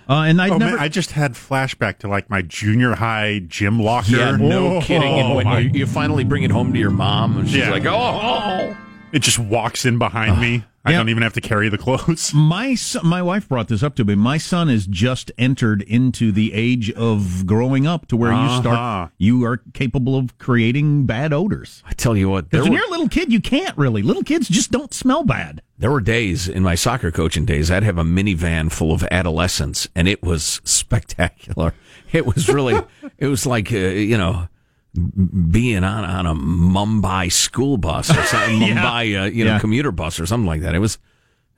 uh, 0.10 0.14
and 0.28 0.42
I'd 0.42 0.52
Oh 0.52 0.58
never 0.58 0.72
man, 0.76 0.80
I 0.84 0.88
just 0.90 1.12
had 1.12 1.34
flashback 1.34 1.98
to 2.00 2.08
like 2.08 2.30
my 2.30 2.42
junior 2.42 2.96
high 2.96 3.40
gym 3.48 3.80
locker. 3.82 4.12
Yeah, 4.12 4.36
no 4.38 4.78
Oh, 4.78 4.82
kidding. 4.82 5.20
And 5.20 5.36
when 5.36 5.46
my- 5.46 5.60
you, 5.60 5.70
you 5.74 5.86
finally 5.86 6.24
bring 6.24 6.44
it 6.44 6.52
home 6.52 6.74
to 6.74 6.80
your 6.80 6.92
mom, 6.92 7.38
and 7.38 7.48
she's 7.48 7.58
Yeah. 7.58 7.70
like, 7.72 7.86
"Oh, 7.86 8.76
it 9.16 9.22
just 9.24 9.40
walks 9.40 9.86
in 9.86 9.98
behind 9.98 10.40
me. 10.42 10.64
I 10.88 10.92
Yeah. 10.92 10.98
don't 10.98 11.10
even 11.10 11.24
have 11.24 11.34
to 11.34 11.42
carry 11.42 11.68
the 11.68 11.80
clothes. 11.80 12.32
my 12.36 12.76
son, 12.76 13.08
my 13.08 13.20
wife 13.24 13.50
brought 13.50 13.70
this 13.70 13.82
up 13.82 13.96
to 13.96 14.06
me. 14.06 14.14
My 14.14 14.38
son 14.38 14.68
has 14.68 14.86
just 14.86 15.32
entered 15.36 15.82
into 15.82 16.32
the 16.32 16.54
age 16.54 16.92
of 16.92 17.48
growing 17.48 17.88
up 17.88 18.08
to 18.10 18.16
where 18.18 18.32
you 18.32 18.38
Uh-huh. 18.38 18.62
start 18.62 19.12
you 19.18 19.44
are 19.46 19.58
capable 19.74 20.16
of 20.16 20.38
creating 20.38 21.08
bad 21.08 21.34
odors. 21.34 21.82
I 21.88 21.94
tell 21.94 22.16
you 22.16 22.30
what, 22.30 22.52
Because 22.52 22.66
when 22.66 22.74
were, 22.74 22.78
you're 22.78 22.88
a 22.88 22.92
little 22.92 23.10
kid, 23.10 23.34
you 23.34 23.40
can't 23.42 23.76
really. 23.76 24.04
Little 24.04 24.22
kids 24.22 24.48
just 24.48 24.70
don't 24.70 24.94
smell 24.94 25.24
bad. 25.24 25.64
there 25.80 25.90
were 25.92 26.02
days 26.02 26.48
in 26.48 26.62
my 26.62 26.76
soccer 26.76 27.10
coaching 27.12 27.46
days. 27.46 27.72
I'd 27.72 27.82
have 27.84 27.98
a 27.98 28.04
minivan 28.04 28.72
full 28.72 28.92
of 28.94 29.04
adolescents, 29.10 29.88
and 29.96 30.08
it 30.08 30.22
was 30.22 30.62
spectacular. 30.64 31.74
It 32.14 32.26
was 32.28 32.48
really, 32.48 32.80
it 33.18 33.28
was 33.28 33.46
like 33.46 33.74
uh, 33.74 33.78
you 33.78 34.18
know, 34.18 34.48
being 35.52 35.84
on 35.84 36.04
on 36.06 36.26
a 36.26 36.36
Mumbai 36.36 37.32
school 37.32 37.78
bus 37.78 38.10
or 38.10 38.24
something, 38.24 38.62
Yeah. 38.62 38.76
Mumbai 38.76 39.22
uh, 39.22 39.26
you 39.26 39.46
know 39.46 39.52
Yeah. 39.54 39.60
commuter 39.60 39.92
bus 39.92 40.20
or 40.20 40.26
something 40.26 40.48
like 40.48 40.62
that. 40.62 40.76
It 40.76 40.80
was 40.80 40.98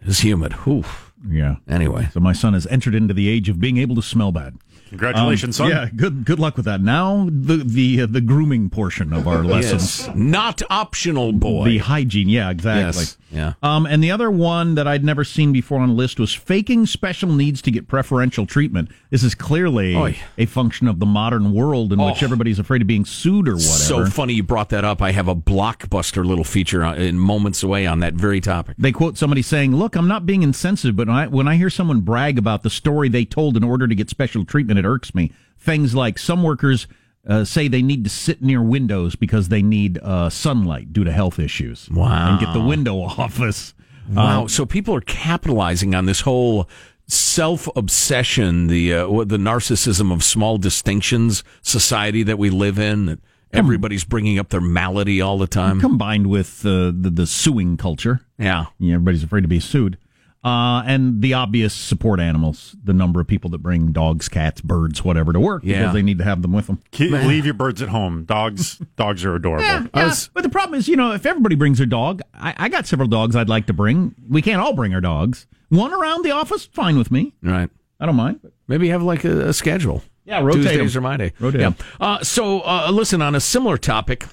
it 0.02 0.08
was 0.08 0.20
humid. 0.20 0.54
Whew. 0.54 0.84
Yeah. 1.30 1.56
Anyway, 1.68 2.10
So 2.14 2.20
my 2.20 2.34
son 2.34 2.54
has 2.54 2.68
entered 2.68 2.94
into 2.94 3.14
the 3.14 3.28
age 3.28 3.50
of 3.50 3.60
being 3.60 3.78
able 3.78 3.96
to 3.96 4.02
smell 4.04 4.32
bad. 4.32 4.56
Congratulations, 4.90 5.60
Um, 5.60 5.68
son. 5.70 5.76
Yeah, 5.76 5.90
good 5.96 6.24
good 6.26 6.40
luck 6.40 6.56
with 6.56 6.66
that. 6.66 6.80
Now 6.82 7.28
the 7.32 7.58
the 7.58 8.02
uh, 8.02 8.06
the 8.06 8.22
grooming 8.22 8.70
portion 8.70 9.12
of 9.14 9.28
our 9.28 9.44
lessons. 9.44 10.06
yes, 10.08 10.16
not 10.16 10.62
optional, 10.70 11.34
boy. 11.34 11.66
The 11.66 11.80
hygiene, 11.80 12.30
yeah, 12.30 12.50
exactly. 12.50 13.02
Yes, 13.04 13.18
yeah. 13.32 13.54
Um, 13.62 13.86
and 13.86 14.04
the 14.04 14.12
other 14.12 14.32
one 14.32 14.76
that 14.76 14.88
I'd 14.88 15.04
never 15.04 15.24
seen 15.24 15.52
before 15.52 15.82
on 15.82 15.90
the 15.90 15.96
list 15.96 16.20
was 16.20 16.34
faking 16.34 16.86
special 16.86 17.32
needs 17.32 17.62
to 17.64 17.72
get 17.72 17.88
preferential 17.88 18.46
treatment. 18.46 18.90
This 19.10 19.24
is 19.24 19.36
clearly 19.36 19.96
Oy. 19.96 20.18
a 20.38 20.46
function 20.46 20.88
of 20.88 21.00
the 21.00 21.06
modern 21.06 21.54
world 21.54 21.92
in 21.94 22.00
which 22.00 22.22
Oh. 22.24 22.26
everybody's 22.26 22.60
afraid 22.60 22.82
of 22.82 22.88
being 22.88 23.06
sued 23.06 23.48
or 23.48 23.54
whatever. 23.56 23.68
So 23.70 24.06
funny 24.06 24.34
you 24.34 24.44
brought 24.44 24.70
that 24.70 24.86
up. 24.86 25.02
I 25.02 25.12
have 25.12 25.28
a 25.28 25.36
blockbuster 25.36 26.26
little 26.26 26.44
feature 26.44 26.84
in 26.84 27.20
moments 27.20 27.64
away 27.64 27.86
on 27.86 28.00
that 28.00 28.14
very 28.14 28.40
topic. 28.42 28.76
they 28.78 28.92
quote 28.92 29.18
somebody 29.18 29.42
saying, 29.42 29.76
"Look, 29.76 29.96
I'm 29.96 30.08
not 30.08 30.26
being 30.26 30.44
insensitive, 30.44 30.96
but 30.96 31.08
when 31.08 31.16
I, 31.18 31.28
when 31.28 31.48
I 31.48 31.56
hear 31.56 31.70
someone 31.70 32.02
brag 32.02 32.38
about 32.38 32.64
the 32.64 32.70
story 32.70 33.10
they 33.10 33.26
told 33.26 33.58
in 33.58 33.64
order 33.64 33.88
to 33.88 33.96
get 33.96 34.10
special 34.10 34.46
treatment, 34.46 34.80
it 34.80 34.86
irks 34.86 35.14
me. 35.16 35.32
Things 35.60 35.94
like 35.96 36.18
some 36.20 36.44
workers." 36.44 36.88
Uh, 37.28 37.44
say 37.44 37.68
they 37.68 37.82
need 37.82 38.06
to 38.06 38.10
sit 38.10 38.42
near 38.42 38.62
windows 38.62 39.16
because 39.16 39.50
they 39.50 39.62
need 39.62 40.00
uh, 40.02 40.30
sunlight 40.30 40.94
due 40.94 41.04
to 41.04 41.12
health 41.12 41.40
issues. 41.40 41.90
Wow. 41.92 42.32
And 42.32 42.40
get 42.40 42.54
the 42.54 42.62
window 42.62 43.02
office. 43.02 43.74
Wow. 44.10 44.44
Um, 44.44 44.50
so 44.50 44.66
people 44.66 44.96
are 44.96 45.02
capitalizing 45.02 45.94
on 45.94 46.06
this 46.06 46.22
whole 46.22 46.70
self 47.08 47.68
obsession, 47.76 48.68
the 48.68 48.94
uh, 48.94 49.08
the 49.26 49.38
narcissism 49.38 50.14
of 50.14 50.24
small 50.24 50.58
distinctions 50.58 51.44
society 51.62 52.24
that 52.24 52.38
we 52.38 52.50
live 52.50 52.80
in. 52.80 53.08
That 53.08 53.20
everybody's 53.52 54.04
bringing 54.04 54.40
up 54.40 54.50
their 54.50 54.62
malady 54.62 55.22
all 55.22 55.38
the 55.38 55.48
time. 55.48 55.80
combined 55.80 56.28
with 56.28 56.66
uh, 56.66 56.92
the, 56.96 57.12
the 57.14 57.28
suing 57.28 57.78
culture. 57.78 58.22
Yeah. 58.38 58.66
Know, 58.80 58.94
everybody's 58.94 59.24
afraid 59.24 59.42
to 59.42 59.48
be 59.48 59.60
sued. 59.60 59.98
Uh, 60.44 60.82
and 60.86 61.22
the 61.22 61.34
obvious 61.34 61.74
support 61.74 62.20
animals, 62.22 62.76
the 62.84 62.94
number 62.94 63.20
of 63.20 63.28
people 63.28 63.50
that 63.50 63.58
bring 63.58 63.92
dogs, 63.92 64.30
cats, 64.30 64.62
birds, 64.62 65.04
whatever 65.04 65.34
to 65.34 65.40
work 65.40 65.62
Yeah. 65.66 65.80
because 65.80 65.94
they 65.94 66.02
need 66.04 66.20
to 66.20 66.24
have 66.24 66.42
them 66.42 66.54
with 66.54 66.68
them. 66.68 66.80
Ki- 66.92 67.10
leave 67.10 67.44
your 67.44 67.54
birds 67.56 67.82
at 67.82 67.90
home. 67.90 68.24
Dogs, 68.24 68.78
dogs 68.96 69.26
are 69.26 69.36
adorable. 69.36 69.66
Yeah, 69.66 69.88
yeah. 69.94 70.14
but 70.34 70.44
the 70.44 70.50
problem 70.50 70.80
is, 70.80 70.88
you 70.88 70.96
know, 70.96 71.12
if 71.12 71.26
everybody 71.26 71.56
brings 71.56 71.80
their 71.80 71.88
dog, 71.88 72.22
I, 72.34 72.54
I 72.56 72.70
got 72.70 72.86
several 72.88 73.10
dogs 73.10 73.36
I'd 73.36 73.50
like 73.50 73.66
to 73.66 73.74
bring. 73.74 74.16
We 74.30 74.42
can't 74.42 74.62
all 74.62 74.74
bring 74.74 74.94
our 74.94 75.02
dogs. 75.02 75.48
One 75.70 75.94
around 75.94 76.24
the 76.24 76.32
office, 76.32 76.66
fine 76.66 76.98
with 76.98 77.12
me. 77.12 77.34
Right. 77.44 77.70
I 78.00 78.06
don't 78.06 78.16
mind. 78.16 78.40
Maybe 78.70 78.88
have 78.90 79.04
like 79.04 79.26
a, 79.26 79.50
a 79.50 79.54
schedule. 79.54 80.02
Yeah, 80.24 80.40
rotate 80.42 80.64
Tuesdays 80.64 80.96
'em. 80.96 81.06
are 81.06 81.10
my 81.10 81.18
day. 81.18 81.34
Rotate 81.40 81.60
Yeah. 81.62 81.68
'em. 81.68 81.76
Uh, 82.00 82.24
so, 82.24 82.62
uh, 82.62 82.90
listen, 82.92 83.22
on 83.22 83.34
a 83.36 83.40
similar 83.42 83.78
topic, 83.78 84.26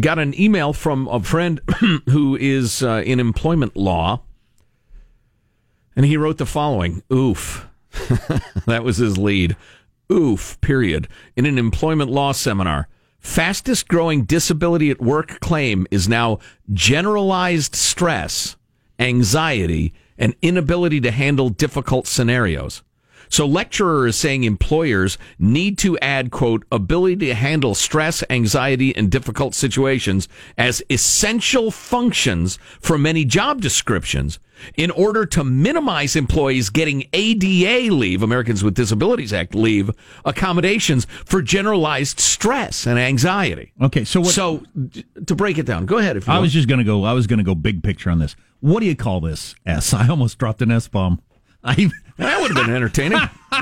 got 0.00 0.18
an 0.18 0.38
email 0.40 0.72
from 0.72 1.06
a 1.08 1.20
friend 1.20 1.60
who 2.08 2.36
is 2.40 2.82
uh, 2.82 3.02
in 3.04 3.20
employment 3.20 3.76
law, 3.76 4.22
and 5.96 6.04
he 6.04 6.16
wrote 6.16 6.38
the 6.38 6.46
following 6.46 7.02
Oof. 7.12 7.66
that 8.66 8.84
was 8.84 8.98
his 8.98 9.16
lead. 9.16 9.56
Oof, 10.12 10.60
period. 10.60 11.08
In 11.34 11.46
an 11.46 11.58
employment 11.58 12.10
law 12.10 12.32
seminar. 12.32 12.88
Fastest 13.18 13.88
growing 13.88 14.22
disability 14.22 14.90
at 14.90 15.00
work 15.00 15.40
claim 15.40 15.86
is 15.90 16.08
now 16.08 16.38
generalized 16.72 17.74
stress, 17.74 18.56
anxiety, 19.00 19.92
and 20.16 20.36
inability 20.42 21.00
to 21.00 21.10
handle 21.10 21.48
difficult 21.48 22.06
scenarios. 22.06 22.82
So 23.28 23.46
lecturer 23.46 24.06
is 24.06 24.16
saying 24.16 24.44
employers 24.44 25.18
need 25.38 25.78
to 25.78 25.98
add, 25.98 26.30
quote, 26.30 26.64
ability 26.70 27.26
to 27.26 27.34
handle 27.34 27.74
stress, 27.74 28.22
anxiety, 28.30 28.94
and 28.96 29.10
difficult 29.10 29.54
situations 29.54 30.28
as 30.56 30.82
essential 30.90 31.70
functions 31.70 32.58
for 32.80 32.98
many 32.98 33.24
job 33.24 33.60
descriptions 33.60 34.38
in 34.76 34.90
order 34.90 35.26
to 35.26 35.44
minimize 35.44 36.16
employees 36.16 36.70
getting 36.70 37.06
ADA 37.12 37.92
leave, 37.92 38.22
Americans 38.22 38.64
with 38.64 38.74
Disabilities 38.74 39.32
Act 39.32 39.54
leave, 39.54 39.90
accommodations 40.24 41.06
for 41.26 41.42
generalized 41.42 42.18
stress 42.20 42.86
and 42.86 42.98
anxiety. 42.98 43.72
Okay, 43.82 44.04
so 44.04 44.20
what? 44.20 44.30
So 44.30 44.62
to 45.26 45.34
break 45.34 45.58
it 45.58 45.66
down, 45.66 45.84
go 45.86 45.98
ahead 45.98 46.16
if 46.16 46.26
you 46.26 46.32
I 46.32 46.36
want. 46.36 46.44
was 46.44 46.52
just 46.52 46.68
gonna 46.68 46.84
go. 46.84 47.04
I 47.04 47.12
was 47.12 47.26
gonna 47.26 47.42
go 47.42 47.54
big 47.54 47.82
picture 47.82 48.10
on 48.10 48.18
this. 48.18 48.34
What 48.60 48.80
do 48.80 48.86
you 48.86 48.96
call 48.96 49.20
this? 49.20 49.54
S. 49.66 49.92
I 49.92 50.08
almost 50.08 50.38
dropped 50.38 50.62
an 50.62 50.70
S 50.70 50.88
bomb. 50.88 51.20
I. 51.62 51.90
that 52.18 52.40
would 52.40 52.56
have 52.56 52.66
been 52.66 52.74
entertaining. 52.74 53.20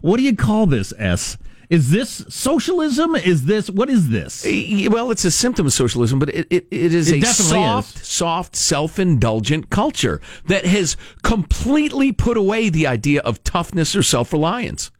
What 0.00 0.16
do 0.16 0.22
you 0.22 0.34
call 0.34 0.66
this? 0.66 0.94
S. 0.98 1.36
Is 1.68 1.90
this 1.90 2.24
socialism? 2.28 3.14
Is 3.16 3.44
this 3.44 3.68
what 3.70 3.90
is 3.90 4.08
this? 4.08 4.44
Well, 4.88 5.10
it's 5.10 5.24
a 5.24 5.30
symptom 5.30 5.66
of 5.66 5.72
socialism, 5.72 6.18
but 6.18 6.30
it, 6.30 6.46
it, 6.50 6.66
it 6.70 6.94
is 6.94 7.10
It 7.10 7.22
a 7.22 7.26
soft, 7.26 7.96
is. 7.96 8.06
soft, 8.08 8.56
self-indulgent 8.56 9.70
culture 9.70 10.20
that 10.46 10.64
has 10.66 10.96
completely 11.22 12.12
put 12.12 12.36
away 12.36 12.68
the 12.68 12.86
idea 12.86 13.20
of 13.22 13.42
toughness 13.44 13.94
or 13.96 14.02
self-reliance. 14.02 14.90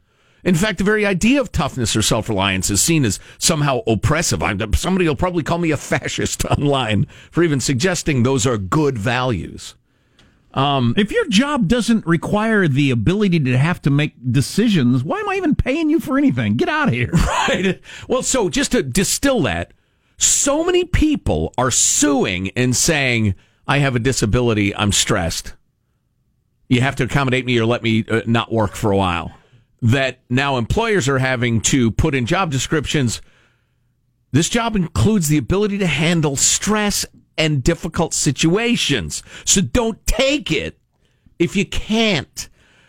In 0.45 0.55
fact, 0.55 0.79
the 0.79 0.85
very 0.85 1.07
idea 1.07 1.41
of 1.41 1.53
toughness 1.53 1.95
or 1.95 2.03
self-reliance 2.03 2.69
is 2.71 2.81
seen 2.83 3.05
as 3.05 3.21
somehow 3.39 3.81
oppressive. 3.87 4.43
I'm, 4.43 4.73
somebody 4.75 5.07
will 5.07 5.17
probably 5.17 5.43
call 5.43 5.59
me 5.59 5.71
a 5.71 5.77
fascist 5.77 6.45
online 6.51 7.07
for 7.31 7.43
even 7.43 7.61
suggesting 7.61 8.23
those 8.23 8.47
are 8.47 8.59
good 8.59 8.99
values. 8.99 9.77
Um, 10.55 10.95
If 10.97 11.11
your 11.11 11.27
job 11.29 11.69
doesn't 11.69 12.07
require 12.07 12.69
the 12.69 12.91
ability 12.91 13.41
to 13.41 13.57
have 13.57 13.81
to 13.83 13.91
make 13.91 14.15
decisions, 14.33 15.03
why 15.03 15.21
am 15.21 15.29
I 15.29 15.37
even 15.37 15.55
paying 15.55 15.89
you 15.89 15.99
for 15.99 16.19
anything? 16.19 16.57
Get 16.57 16.69
out 16.69 16.89
of 16.89 16.95
here. 16.95 17.11
Right. 17.49 17.81
Well, 18.09 18.23
so 18.23 18.49
just 18.49 18.73
to 18.73 18.83
distill 18.83 19.43
that, 19.43 19.73
so 20.17 20.63
many 20.65 20.85
people 20.85 21.53
are 21.59 21.71
suing 21.71 22.51
and 22.51 22.77
saying, 22.77 23.35
I 23.67 23.79
have 23.79 23.97
a 23.97 24.01
disability, 24.01 24.75
I'm 24.77 24.93
stressed. 24.93 25.55
You 26.69 26.81
have 26.83 26.97
to 26.97 27.05
accommodate 27.05 27.45
me 27.45 27.59
or 27.59 27.67
let 27.67 27.83
me 27.83 28.05
uh, 28.09 28.23
not 28.27 28.53
work 28.53 28.75
for 28.75 28.93
a 28.93 28.97
while. 28.97 29.33
That 29.81 30.21
now 30.31 30.57
employers 30.57 31.09
are 31.09 31.19
having 31.19 31.61
to 31.63 31.91
put 31.91 32.15
in 32.15 32.27
job 32.27 32.51
descriptions. 32.53 33.21
This 34.31 34.49
job 34.49 34.77
includes 34.77 35.29
the 35.29 35.39
ability 35.39 35.79
to 35.79 35.87
handle 35.87 36.37
stress 36.37 37.05
and 37.37 37.63
difficult 37.63 38.15
situations. 38.15 39.23
So 39.45 39.61
don't 39.61 40.05
take 40.07 40.51
it 40.51 40.79
if 41.39 41.57
you 41.57 41.67
can't. 41.67 42.49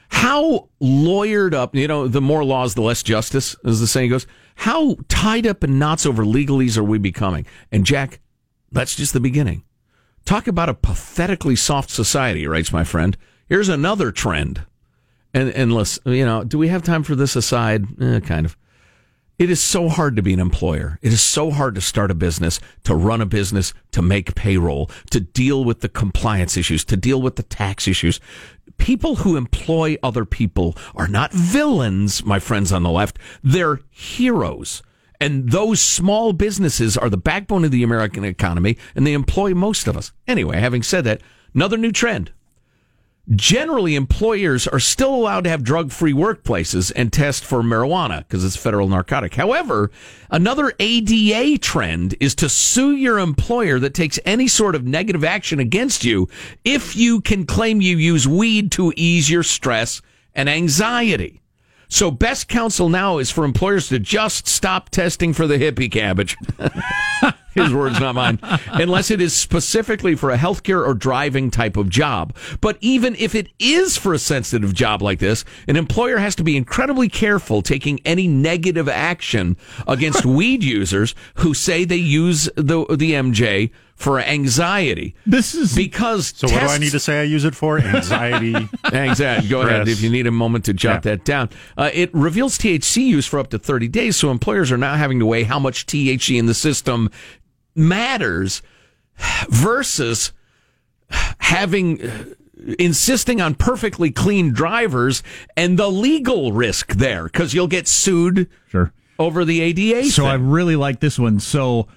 How 0.09 0.69
lawyered 0.81 1.53
up, 1.53 1.75
you 1.75 1.87
know, 1.87 2.07
the 2.07 2.21
more 2.21 2.43
laws, 2.45 2.75
the 2.75 2.81
less 2.81 3.01
justice, 3.01 3.55
as 3.65 3.79
the 3.79 3.87
saying 3.87 4.11
goes. 4.11 4.27
How 4.55 4.97
tied 5.07 5.47
up 5.47 5.63
in 5.63 5.79
knots 5.79 6.05
over 6.05 6.23
legalese 6.23 6.77
are 6.77 6.83
we 6.83 6.99
becoming? 6.99 7.47
And 7.71 7.85
Jack, 7.85 8.19
that's 8.71 8.95
just 8.95 9.13
the 9.13 9.19
beginning. 9.19 9.63
Talk 10.25 10.47
about 10.47 10.69
a 10.69 10.73
pathetically 10.75 11.55
soft 11.55 11.89
society, 11.89 12.45
writes 12.47 12.71
my 12.71 12.83
friend. 12.83 13.17
Here's 13.49 13.69
another 13.69 14.11
trend. 14.11 14.65
And, 15.33 15.49
and 15.49 15.73
let's, 15.73 15.99
you 16.05 16.25
know, 16.25 16.43
do 16.43 16.57
we 16.57 16.67
have 16.67 16.83
time 16.83 17.03
for 17.03 17.15
this 17.15 17.35
aside? 17.35 17.85
Eh, 17.99 18.19
kind 18.19 18.45
of. 18.45 18.55
It 19.39 19.49
is 19.49 19.61
so 19.61 19.89
hard 19.89 20.15
to 20.15 20.21
be 20.21 20.33
an 20.33 20.39
employer. 20.39 20.99
It 21.01 21.11
is 21.11 21.21
so 21.21 21.49
hard 21.49 21.73
to 21.75 21.81
start 21.81 22.11
a 22.11 22.15
business, 22.15 22.59
to 22.83 22.93
run 22.93 23.19
a 23.19 23.25
business, 23.25 23.73
to 23.91 24.01
make 24.01 24.35
payroll, 24.35 24.91
to 25.09 25.19
deal 25.19 25.63
with 25.63 25.81
the 25.81 25.89
compliance 25.89 26.55
issues, 26.55 26.85
to 26.85 26.95
deal 26.95 27.19
with 27.19 27.35
the 27.35 27.43
tax 27.43 27.87
issues. 27.87 28.19
People 28.77 29.17
who 29.17 29.35
employ 29.35 29.97
other 30.03 30.23
people 30.23 30.77
are 30.95 31.07
not 31.07 31.33
villains, 31.33 32.23
my 32.23 32.37
friends 32.37 32.71
on 32.71 32.83
the 32.83 32.91
left. 32.91 33.17
They're 33.43 33.79
heroes. 33.89 34.83
And 35.19 35.49
those 35.51 35.81
small 35.81 36.33
businesses 36.33 36.95
are 36.95 37.09
the 37.09 37.17
backbone 37.17 37.65
of 37.65 37.71
the 37.71 37.83
American 37.83 38.23
economy, 38.23 38.77
and 38.93 39.07
they 39.07 39.13
employ 39.13 39.55
most 39.55 39.87
of 39.87 39.97
us. 39.97 40.11
Anyway, 40.27 40.59
having 40.59 40.83
said 40.83 41.05
that, 41.05 41.21
another 41.55 41.77
new 41.77 41.91
trend 41.91 42.31
generally 43.31 43.95
employers 43.95 44.67
are 44.67 44.79
still 44.79 45.13
allowed 45.13 45.45
to 45.45 45.49
have 45.49 45.63
drug-free 45.63 46.13
workplaces 46.13 46.91
and 46.95 47.11
test 47.13 47.45
for 47.45 47.61
marijuana 47.61 48.19
because 48.19 48.43
it's 48.43 48.55
federal 48.55 48.89
narcotic. 48.89 49.35
However, 49.35 49.91
another 50.29 50.73
ADA 50.79 51.57
trend 51.59 52.15
is 52.19 52.35
to 52.35 52.49
sue 52.49 52.91
your 52.95 53.19
employer 53.19 53.79
that 53.79 53.93
takes 53.93 54.19
any 54.25 54.47
sort 54.47 54.75
of 54.75 54.85
negative 54.85 55.23
action 55.23 55.59
against 55.59 56.03
you 56.03 56.27
if 56.65 56.95
you 56.95 57.21
can 57.21 57.45
claim 57.45 57.81
you 57.81 57.97
use 57.97 58.27
weed 58.27 58.71
to 58.73 58.93
ease 58.95 59.29
your 59.29 59.43
stress 59.43 60.01
and 60.35 60.49
anxiety. 60.49 61.41
So 61.87 62.09
best 62.09 62.47
counsel 62.47 62.89
now 62.89 63.19
is 63.19 63.29
for 63.29 63.45
employers 63.45 63.87
to 63.89 63.99
just 63.99 64.47
stop 64.47 64.89
testing 64.89 65.31
for 65.31 65.47
the 65.47 65.59
hippie 65.59 65.91
cabbage. 65.91 66.35
His 67.53 67.73
words, 67.73 67.99
not 67.99 68.15
mine. 68.15 68.39
Unless 68.67 69.11
it 69.11 69.21
is 69.21 69.33
specifically 69.33 70.15
for 70.15 70.31
a 70.31 70.37
healthcare 70.37 70.85
or 70.85 70.93
driving 70.93 71.51
type 71.51 71.77
of 71.77 71.89
job. 71.89 72.35
But 72.61 72.77
even 72.81 73.15
if 73.17 73.35
it 73.35 73.49
is 73.59 73.97
for 73.97 74.13
a 74.13 74.19
sensitive 74.19 74.73
job 74.73 75.01
like 75.01 75.19
this, 75.19 75.45
an 75.67 75.75
employer 75.75 76.17
has 76.17 76.35
to 76.35 76.43
be 76.43 76.57
incredibly 76.57 77.09
careful 77.09 77.61
taking 77.61 77.99
any 78.05 78.27
negative 78.27 78.89
action 78.89 79.57
against 79.87 80.25
weed 80.25 80.63
users 80.63 81.13
who 81.35 81.53
say 81.53 81.85
they 81.85 81.95
use 81.95 82.49
the 82.55 82.85
the 82.89 83.11
MJ 83.13 83.71
for 83.95 84.19
anxiety. 84.19 85.15
This 85.25 85.53
is 85.53 85.75
because 85.75 86.33
So 86.35 86.47
what 86.47 86.61
do 86.61 86.65
I 86.67 86.77
need 86.79 86.91
to 86.91 86.99
say 86.99 87.19
I 87.21 87.23
use 87.23 87.45
it 87.45 87.55
for? 87.55 87.77
Anxiety. 87.79 88.55
Anxiety. 88.91 89.47
Go 89.47 89.61
ahead 89.61 89.87
if 89.87 90.01
you 90.01 90.09
need 90.09 90.25
a 90.27 90.31
moment 90.31 90.65
to 90.65 90.73
jot 90.73 91.05
Yeah. 91.05 91.11
that 91.11 91.25
down. 91.25 91.49
Uh, 91.77 91.89
it 91.93 92.13
reveals 92.13 92.57
THC 92.57 93.03
use 93.05 93.25
for 93.27 93.39
up 93.39 93.49
to 93.51 93.59
30 93.59 93.87
days, 93.87 94.15
so 94.17 94.31
employers 94.31 94.71
are 94.71 94.77
now 94.77 94.95
having 94.95 95.19
to 95.19 95.25
weigh 95.25 95.43
how 95.43 95.59
much 95.59 95.85
THC 95.85 96.37
in 96.39 96.47
the 96.47 96.53
system 96.55 97.11
matters 97.75 98.61
versus 99.49 100.31
having 101.39 102.01
uh, 102.01 102.25
insisting 102.79 103.41
on 103.41 103.55
perfectly 103.55 104.09
clean 104.11 104.51
drivers 104.53 105.21
and 105.57 105.77
the 105.77 105.89
legal 105.89 106.51
risk 106.53 106.93
there 106.93 107.25
because 107.25 107.53
you'll 107.53 107.67
get 107.67 107.87
sued 107.87 108.49
Sure. 108.69 108.93
over 109.19 109.43
the 109.45 109.61
ADA. 109.61 110.05
So 110.05 110.23
thing. 110.23 110.31
I 110.31 110.35
really 110.35 110.75
like 110.75 110.99
this 110.99 111.19
one. 111.19 111.39
So 111.39 111.87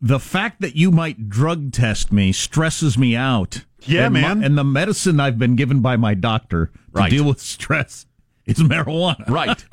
the 0.00 0.18
fact 0.18 0.60
that 0.62 0.74
you 0.76 0.90
might 0.90 1.28
drug 1.28 1.72
test 1.72 2.10
me 2.12 2.32
stresses 2.32 2.96
me 2.96 3.14
out. 3.14 3.64
Yeah, 3.82 4.06
and 4.06 4.14
my- 4.14 4.20
man. 4.20 4.42
and 4.44 4.58
the 4.58 4.64
medicine 4.64 5.20
I've 5.20 5.38
been 5.38 5.56
given 5.56 5.80
by 5.80 5.96
my 5.96 6.14
doctor 6.14 6.66
to 6.66 6.72
Right. 6.92 7.10
deal 7.10 7.24
with 7.24 7.40
stress 7.40 8.06
is 8.50 8.58
marijuana. 8.58 9.28
right. 9.28 9.64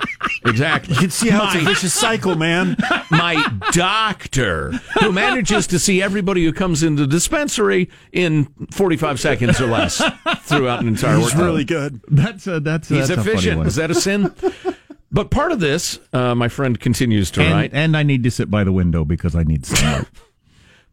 Exactly. 0.46 0.94
You 0.96 1.00
can 1.02 1.10
see 1.10 1.30
how 1.30 1.46
it's 1.46 1.56
a 1.56 1.60
vicious 1.66 1.94
cycle, 1.94 2.36
man. 2.36 2.78
my 3.12 3.44
doctor 3.72 4.72
who 5.00 5.12
manages 5.12 5.68
to 5.68 5.80
see 5.80 6.02
everybody 6.02 6.44
who 6.46 6.54
comes 6.54 6.84
into 6.84 7.02
the 7.04 7.08
dispensary 7.08 7.90
in 8.12 8.46
45 8.72 9.20
seconds 9.20 9.60
or 9.60 9.68
less 9.68 9.98
throughout 10.42 10.82
an 10.82 10.88
entire 10.88 11.18
It's 11.18 11.26
workday. 11.28 11.44
really 11.44 11.66
good. 11.66 12.02
That's 12.08 12.48
a 12.48 12.60
that's 12.60 12.88
He's 12.90 13.08
that's 13.08 13.20
a 13.20 13.24
funny 13.24 13.32
efficient. 13.32 13.58
one. 13.60 13.68
Is 13.68 13.76
that 13.76 13.92
a 13.92 13.96
sin? 13.96 14.34
But 15.12 15.32
part 15.32 15.52
of 15.52 15.60
this, 15.60 16.00
uh, 16.14 16.36
my 16.36 16.50
friend 16.50 16.80
continues 16.80 17.32
to 17.32 17.42
and, 17.42 17.52
write, 17.54 17.72
and 17.74 17.96
I 17.96 18.04
need 18.04 18.24
to 18.24 18.32
sit 18.32 18.52
by 18.52 18.64
the 18.66 18.74
window 18.74 19.06
because 19.06 19.36
I 19.36 19.44
need 19.44 19.66
sunlight. 19.66 20.08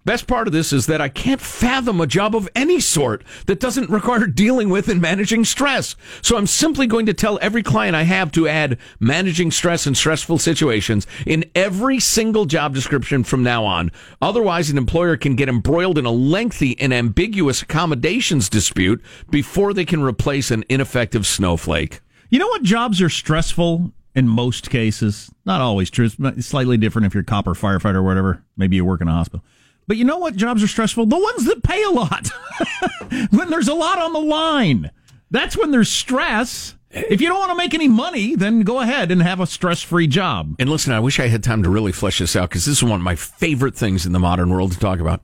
Best 0.05 0.27
part 0.27 0.47
of 0.47 0.53
this 0.53 0.71
is 0.71 0.85
that 0.87 1.01
I 1.01 1.09
can't 1.09 1.41
fathom 1.41 1.99
a 1.99 2.07
job 2.07 2.37
of 2.37 2.47
any 2.55 2.79
sort 2.79 3.25
that 3.47 3.59
doesn't 3.59 3.89
require 3.89 4.27
dealing 4.27 4.69
with 4.69 4.91
and 4.91 5.01
managing 5.01 5.47
stress. 5.47 5.97
So 6.21 6.37
I'm 6.37 6.47
simply 6.47 6.87
going 6.87 7.07
to 7.07 7.15
tell 7.15 7.39
every 7.41 7.63
client 7.63 7.97
I 7.97 8.03
have 8.03 8.31
to 8.33 8.47
add 8.47 8.77
managing 9.01 9.51
stress 9.51 9.87
and 9.87 9.97
stressful 9.97 10.39
situations 10.39 11.07
in 11.27 11.47
every 11.55 12.01
single 12.01 12.45
job 12.45 12.75
description 12.75 13.25
from 13.25 13.43
now 13.43 13.65
on. 13.65 13.91
Otherwise, 14.21 14.69
an 14.69 14.77
employer 14.77 15.17
can 15.17 15.37
get 15.37 15.49
embroiled 15.49 15.97
in 15.97 16.05
a 16.05 16.11
lengthy 16.11 16.79
and 16.79 16.93
ambiguous 16.93 17.63
accommodations 17.63 18.51
dispute 18.51 19.03
before 19.31 19.73
they 19.73 19.87
can 19.87 20.03
replace 20.03 20.51
an 20.51 20.65
ineffective 20.69 21.27
snowflake. 21.27 22.01
You 22.29 22.39
know 22.41 22.49
what 22.49 22.63
jobs 22.63 23.01
are 23.01 23.09
stressful 23.09 23.91
in 24.15 24.29
most 24.29 24.69
cases? 24.69 25.31
Not 25.47 25.63
always 25.63 25.89
true. 25.89 26.11
It's 26.19 26.47
slightly 26.47 26.77
different 26.77 27.07
if 27.07 27.15
you're 27.15 27.23
a 27.23 27.25
cop 27.25 27.47
or 27.47 27.55
firefighter 27.55 27.97
or 27.97 28.03
whatever. 28.03 28.45
Maybe 28.55 28.77
you 28.77 28.85
work 28.85 29.01
in 29.01 29.09
a 29.09 29.13
hospital. 29.13 29.43
But 29.87 29.97
you 29.97 30.05
know 30.05 30.19
what 30.19 30.37
jobs 30.37 30.63
are 30.63 30.69
stressful? 30.69 31.07
The 31.07 31.19
ones 31.19 31.45
that 31.45 31.63
pay 31.63 31.83
a 31.83 31.91
lot. 31.91 32.31
when 33.31 33.51
there's 33.51 33.69
a 33.69 33.75
lot 33.75 33.99
on 33.99 34.13
the 34.13 34.21
line. 34.21 34.91
That's 35.31 35.57
when 35.57 35.71
there's 35.71 35.91
stress. 35.91 36.75
If 36.91 37.21
you 37.21 37.29
don't 37.29 37.39
want 37.39 37.51
to 37.51 37.57
make 37.57 37.75
any 37.75 37.89
money, 37.89 38.37
then 38.37 38.61
go 38.61 38.81
ahead 38.81 39.11
and 39.11 39.21
have 39.21 39.41
a 39.41 39.47
stress 39.47 39.83
free 39.83 40.07
job. 40.07 40.55
And 40.59 40.71
listen, 40.71 40.93
I 40.93 41.01
wish 41.01 41.19
I 41.19 41.27
had 41.27 41.43
time 41.43 41.63
to 41.65 41.69
really 41.69 41.93
flesh 41.93 42.19
this 42.19 42.37
out 42.37 42.51
because 42.51 42.65
this 42.65 42.79
is 42.79 42.85
one 42.85 43.01
of 43.01 43.05
my 43.05 43.17
favorite 43.17 43.75
things 43.75 44.07
in 44.07 44.13
the 44.13 44.21
modern 44.21 44.51
world 44.51 44.73
to 44.73 44.79
talk 44.79 45.01
about. 45.01 45.23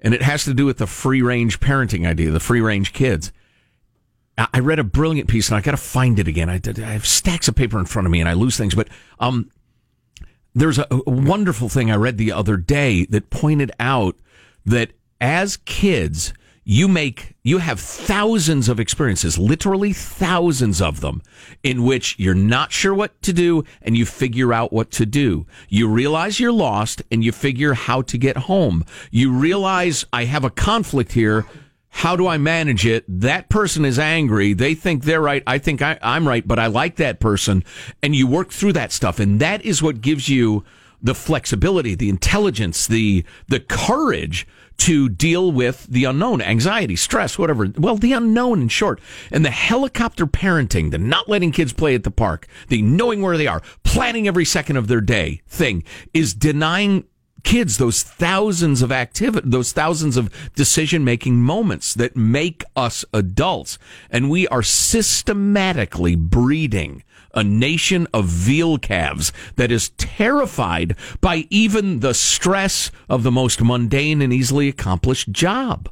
And 0.00 0.12
it 0.12 0.22
has 0.22 0.44
to 0.44 0.54
do 0.54 0.66
with 0.66 0.78
the 0.78 0.88
free 0.88 1.22
range 1.22 1.60
parenting 1.60 2.06
idea, 2.06 2.32
the 2.32 2.40
free 2.40 2.60
range 2.60 2.92
kids. 2.92 3.32
I 4.36 4.60
read 4.60 4.78
a 4.78 4.84
brilliant 4.84 5.28
piece, 5.28 5.48
and 5.48 5.56
I 5.56 5.60
got 5.60 5.72
to 5.72 5.76
find 5.76 6.18
it 6.18 6.26
again. 6.26 6.48
I, 6.48 6.58
I 6.64 6.92
have 6.92 7.06
stacks 7.06 7.48
of 7.48 7.54
paper 7.54 7.78
in 7.78 7.84
front 7.84 8.06
of 8.06 8.12
me, 8.12 8.18
and 8.18 8.28
I 8.28 8.32
lose 8.32 8.56
things. 8.56 8.74
But 8.74 8.88
um, 9.20 9.50
there's 10.54 10.78
a, 10.78 10.86
a 10.90 11.10
wonderful 11.10 11.68
thing 11.68 11.90
I 11.90 11.96
read 11.96 12.18
the 12.18 12.32
other 12.32 12.56
day 12.56 13.06
that 13.06 13.30
pointed 13.30 13.70
out 13.80 14.16
that 14.64 14.92
as 15.20 15.56
kids, 15.58 16.32
you 16.64 16.86
make 16.86 17.34
you 17.42 17.58
have 17.58 17.80
thousands 17.80 18.68
of 18.68 18.78
experiences, 18.78 19.36
literally 19.36 19.92
thousands 19.92 20.80
of 20.80 21.00
them, 21.00 21.20
in 21.64 21.82
which 21.82 22.16
you're 22.18 22.34
not 22.34 22.70
sure 22.70 22.94
what 22.94 23.20
to 23.22 23.32
do 23.32 23.64
and 23.82 23.96
you 23.96 24.06
figure 24.06 24.52
out 24.52 24.72
what 24.72 24.90
to 24.92 25.04
do. 25.04 25.44
You 25.68 25.88
realize 25.88 26.38
you're 26.38 26.52
lost 26.52 27.02
and 27.10 27.24
you 27.24 27.32
figure 27.32 27.74
how 27.74 28.02
to 28.02 28.16
get 28.16 28.36
home. 28.36 28.84
You 29.10 29.32
realize 29.32 30.04
I 30.12 30.24
have 30.26 30.44
a 30.44 30.50
conflict 30.50 31.12
here. 31.12 31.46
How 31.92 32.16
do 32.16 32.26
I 32.26 32.38
manage 32.38 32.86
it? 32.86 33.04
That 33.06 33.48
person 33.48 33.84
is 33.84 33.98
angry. 33.98 34.54
They 34.54 34.74
think 34.74 35.04
they're 35.04 35.20
right. 35.20 35.42
I 35.46 35.58
think 35.58 35.82
I, 35.82 35.98
I'm 36.02 36.26
right, 36.26 36.46
but 36.46 36.58
I 36.58 36.66
like 36.66 36.96
that 36.96 37.20
person. 37.20 37.62
And 38.02 38.16
you 38.16 38.26
work 38.26 38.50
through 38.50 38.72
that 38.72 38.92
stuff. 38.92 39.20
And 39.20 39.38
that 39.40 39.64
is 39.64 39.82
what 39.82 40.00
gives 40.00 40.28
you 40.28 40.64
the 41.02 41.14
flexibility, 41.14 41.94
the 41.94 42.08
intelligence, 42.08 42.86
the, 42.86 43.24
the 43.48 43.60
courage 43.60 44.46
to 44.78 45.08
deal 45.08 45.52
with 45.52 45.86
the 45.86 46.04
unknown, 46.04 46.40
anxiety, 46.40 46.96
stress, 46.96 47.38
whatever. 47.38 47.68
Well, 47.76 47.96
the 47.96 48.14
unknown 48.14 48.62
in 48.62 48.68
short. 48.68 49.00
And 49.30 49.44
the 49.44 49.50
helicopter 49.50 50.26
parenting, 50.26 50.90
the 50.90 50.98
not 50.98 51.28
letting 51.28 51.52
kids 51.52 51.72
play 51.72 51.94
at 51.94 52.04
the 52.04 52.10
park, 52.10 52.46
the 52.68 52.82
knowing 52.82 53.20
where 53.20 53.36
they 53.36 53.46
are, 53.46 53.62
planning 53.84 54.26
every 54.26 54.46
second 54.46 54.78
of 54.78 54.88
their 54.88 55.02
day 55.02 55.42
thing 55.46 55.84
is 56.14 56.32
denying 56.34 57.04
kids 57.42 57.78
those 57.78 58.02
thousands 58.02 58.82
of 58.82 58.92
activity, 58.92 59.48
those 59.48 59.72
thousands 59.72 60.16
of 60.16 60.32
decision 60.54 61.04
making 61.04 61.42
moments 61.42 61.94
that 61.94 62.16
make 62.16 62.64
us 62.76 63.04
adults. 63.12 63.78
And 64.10 64.30
we 64.30 64.46
are 64.48 64.62
systematically 64.62 66.16
breeding 66.16 67.02
a 67.34 67.42
nation 67.42 68.06
of 68.12 68.26
veal 68.26 68.78
calves 68.78 69.32
that 69.56 69.72
is 69.72 69.90
terrified 69.90 70.96
by 71.20 71.46
even 71.50 72.00
the 72.00 72.14
stress 72.14 72.90
of 73.08 73.22
the 73.22 73.30
most 73.30 73.62
mundane 73.62 74.20
and 74.20 74.32
easily 74.32 74.68
accomplished 74.68 75.30
job. 75.30 75.88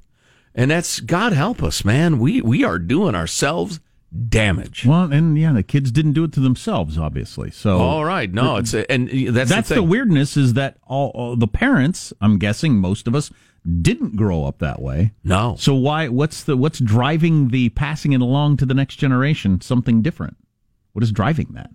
And 0.54 0.70
that's 0.70 1.00
God 1.00 1.32
help 1.32 1.62
us, 1.62 1.84
man. 1.84 2.18
We 2.18 2.40
we 2.42 2.64
are 2.64 2.78
doing 2.78 3.14
ourselves 3.14 3.80
damage. 4.28 4.84
Well, 4.86 5.12
and 5.12 5.38
yeah, 5.38 5.52
the 5.52 5.62
kids 5.62 5.90
didn't 5.90 6.12
do 6.12 6.24
it 6.24 6.32
to 6.32 6.40
themselves, 6.40 6.98
obviously. 6.98 7.50
So, 7.50 7.78
All 7.78 8.04
right, 8.04 8.32
no, 8.32 8.56
it's 8.56 8.74
and 8.74 9.08
that's 9.34 9.50
that's 9.50 9.68
the, 9.68 9.76
the, 9.76 9.82
weirdness 9.82 10.36
is 10.36 10.54
that 10.54 10.78
all, 10.86 11.10
all 11.10 11.36
the 11.36 11.46
parents, 11.46 12.12
I'm 12.20 12.38
guessing 12.38 12.76
most 12.76 13.06
of 13.06 13.14
us 13.14 13.30
didn't 13.82 14.16
grow 14.16 14.44
up 14.44 14.58
that 14.58 14.80
way. 14.80 15.12
No. 15.22 15.56
So 15.58 15.74
why 15.74 16.08
what's 16.08 16.44
the 16.44 16.56
what's 16.56 16.78
driving 16.78 17.48
the 17.48 17.68
passing 17.70 18.12
it 18.12 18.20
along 18.20 18.56
to 18.58 18.66
the 18.66 18.74
next 18.74 18.96
generation 18.96 19.60
something 19.60 20.02
different? 20.02 20.36
What 20.92 21.02
is 21.02 21.12
driving 21.12 21.48
that? 21.52 21.70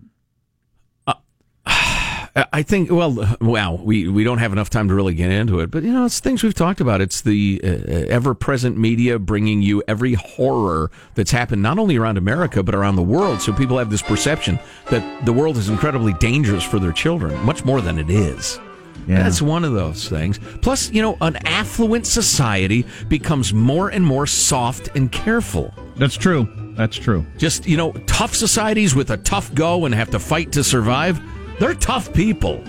Uh, 2.36 2.44
I 2.52 2.62
think, 2.62 2.90
well, 2.90 3.18
uh, 3.18 3.34
wow, 3.40 3.80
we, 3.82 4.08
we 4.08 4.22
don't 4.22 4.38
have 4.38 4.52
enough 4.52 4.68
time 4.68 4.88
to 4.88 4.94
really 4.94 5.14
get 5.14 5.30
into 5.30 5.60
it, 5.60 5.70
but 5.70 5.82
you 5.82 5.92
know, 5.92 6.04
it's 6.04 6.20
things 6.20 6.42
we've 6.42 6.54
talked 6.54 6.82
about. 6.82 7.00
It's 7.00 7.22
the 7.22 7.60
uh, 7.64 7.68
uh 7.68 8.06
ever 8.08 8.34
present 8.34 8.76
media 8.76 9.18
bringing 9.18 9.62
you 9.62 9.82
every 9.88 10.12
horror 10.14 10.90
that's 11.14 11.30
happened 11.30 11.62
not 11.62 11.78
only 11.78 11.96
around 11.96 12.18
America, 12.18 12.62
but 12.62 12.74
around 12.74 12.96
the 12.96 13.02
world. 13.02 13.40
So 13.40 13.54
people 13.54 13.78
have 13.78 13.90
this 13.90 14.02
perception 14.02 14.60
that 14.90 15.24
the 15.24 15.32
world 15.32 15.56
is 15.56 15.70
incredibly 15.70 16.12
dangerous 16.14 16.62
for 16.62 16.78
their 16.78 16.92
children, 16.92 17.42
much 17.44 17.64
more 17.64 17.80
than 17.80 17.98
it 17.98 18.10
is. 18.10 18.60
Yeah. 19.08 19.22
That's 19.22 19.40
one 19.40 19.64
of 19.64 19.72
those 19.72 20.08
things. 20.08 20.38
Plus, 20.62 20.90
you 20.90 21.00
know, 21.00 21.16
an 21.20 21.36
affluent 21.46 22.06
society 22.06 22.84
becomes 23.08 23.54
more 23.54 23.88
and 23.88 24.04
more 24.04 24.26
soft 24.26 24.88
and 24.94 25.10
careful. 25.10 25.72
That's 25.96 26.16
true. 26.16 26.48
That's 26.76 26.96
true. 26.96 27.24
Just, 27.38 27.66
you 27.66 27.76
know, 27.76 27.92
tough 28.06 28.34
societies 28.34 28.94
with 28.94 29.10
a 29.10 29.16
tough 29.16 29.54
go 29.54 29.86
and 29.86 29.94
have 29.94 30.10
to 30.10 30.18
fight 30.18 30.52
to 30.52 30.64
survive, 30.64 31.20
they're 31.58 31.74
tough 31.74 32.12
people. 32.12 32.62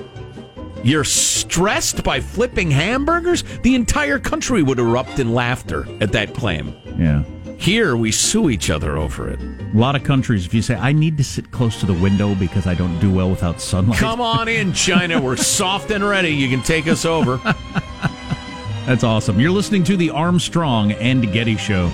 You're 0.83 1.03
stressed 1.03 2.03
by 2.03 2.21
flipping 2.21 2.71
hamburgers? 2.71 3.43
The 3.63 3.75
entire 3.75 4.19
country 4.19 4.63
would 4.63 4.79
erupt 4.79 5.19
in 5.19 5.33
laughter 5.33 5.87
at 6.01 6.11
that 6.13 6.33
claim. 6.33 6.75
Yeah. 6.97 7.23
Here, 7.57 7.97
we 7.97 8.11
sue 8.11 8.49
each 8.49 8.69
other 8.69 8.97
over 8.97 9.27
it. 9.27 9.41
A 9.41 9.71
lot 9.77 9.95
of 9.95 10.03
countries, 10.03 10.45
if 10.45 10.53
you 10.53 10.61
say, 10.61 10.75
I 10.75 10.91
need 10.91 11.17
to 11.17 11.23
sit 11.23 11.49
close 11.51 11.79
to 11.79 11.87
the 11.87 11.93
window 11.93 12.35
because 12.35 12.67
I 12.67 12.75
don't 12.75 12.97
do 12.99 13.11
well 13.11 13.29
without 13.31 13.59
sunlight. 13.59 13.99
Come 13.99 14.21
on 14.21 14.47
in, 14.47 14.73
China. 14.73 15.19
We're 15.19 15.35
soft 15.57 15.89
and 15.89 16.07
ready. 16.07 16.29
You 16.29 16.49
can 16.49 16.61
take 16.61 16.87
us 16.87 17.03
over. 17.03 17.37
That's 18.85 19.03
awesome. 19.03 19.39
You're 19.39 19.51
listening 19.51 19.83
to 19.85 19.97
the 19.97 20.11
Armstrong 20.11 20.91
and 20.93 21.33
Getty 21.33 21.57
Show. 21.57 21.91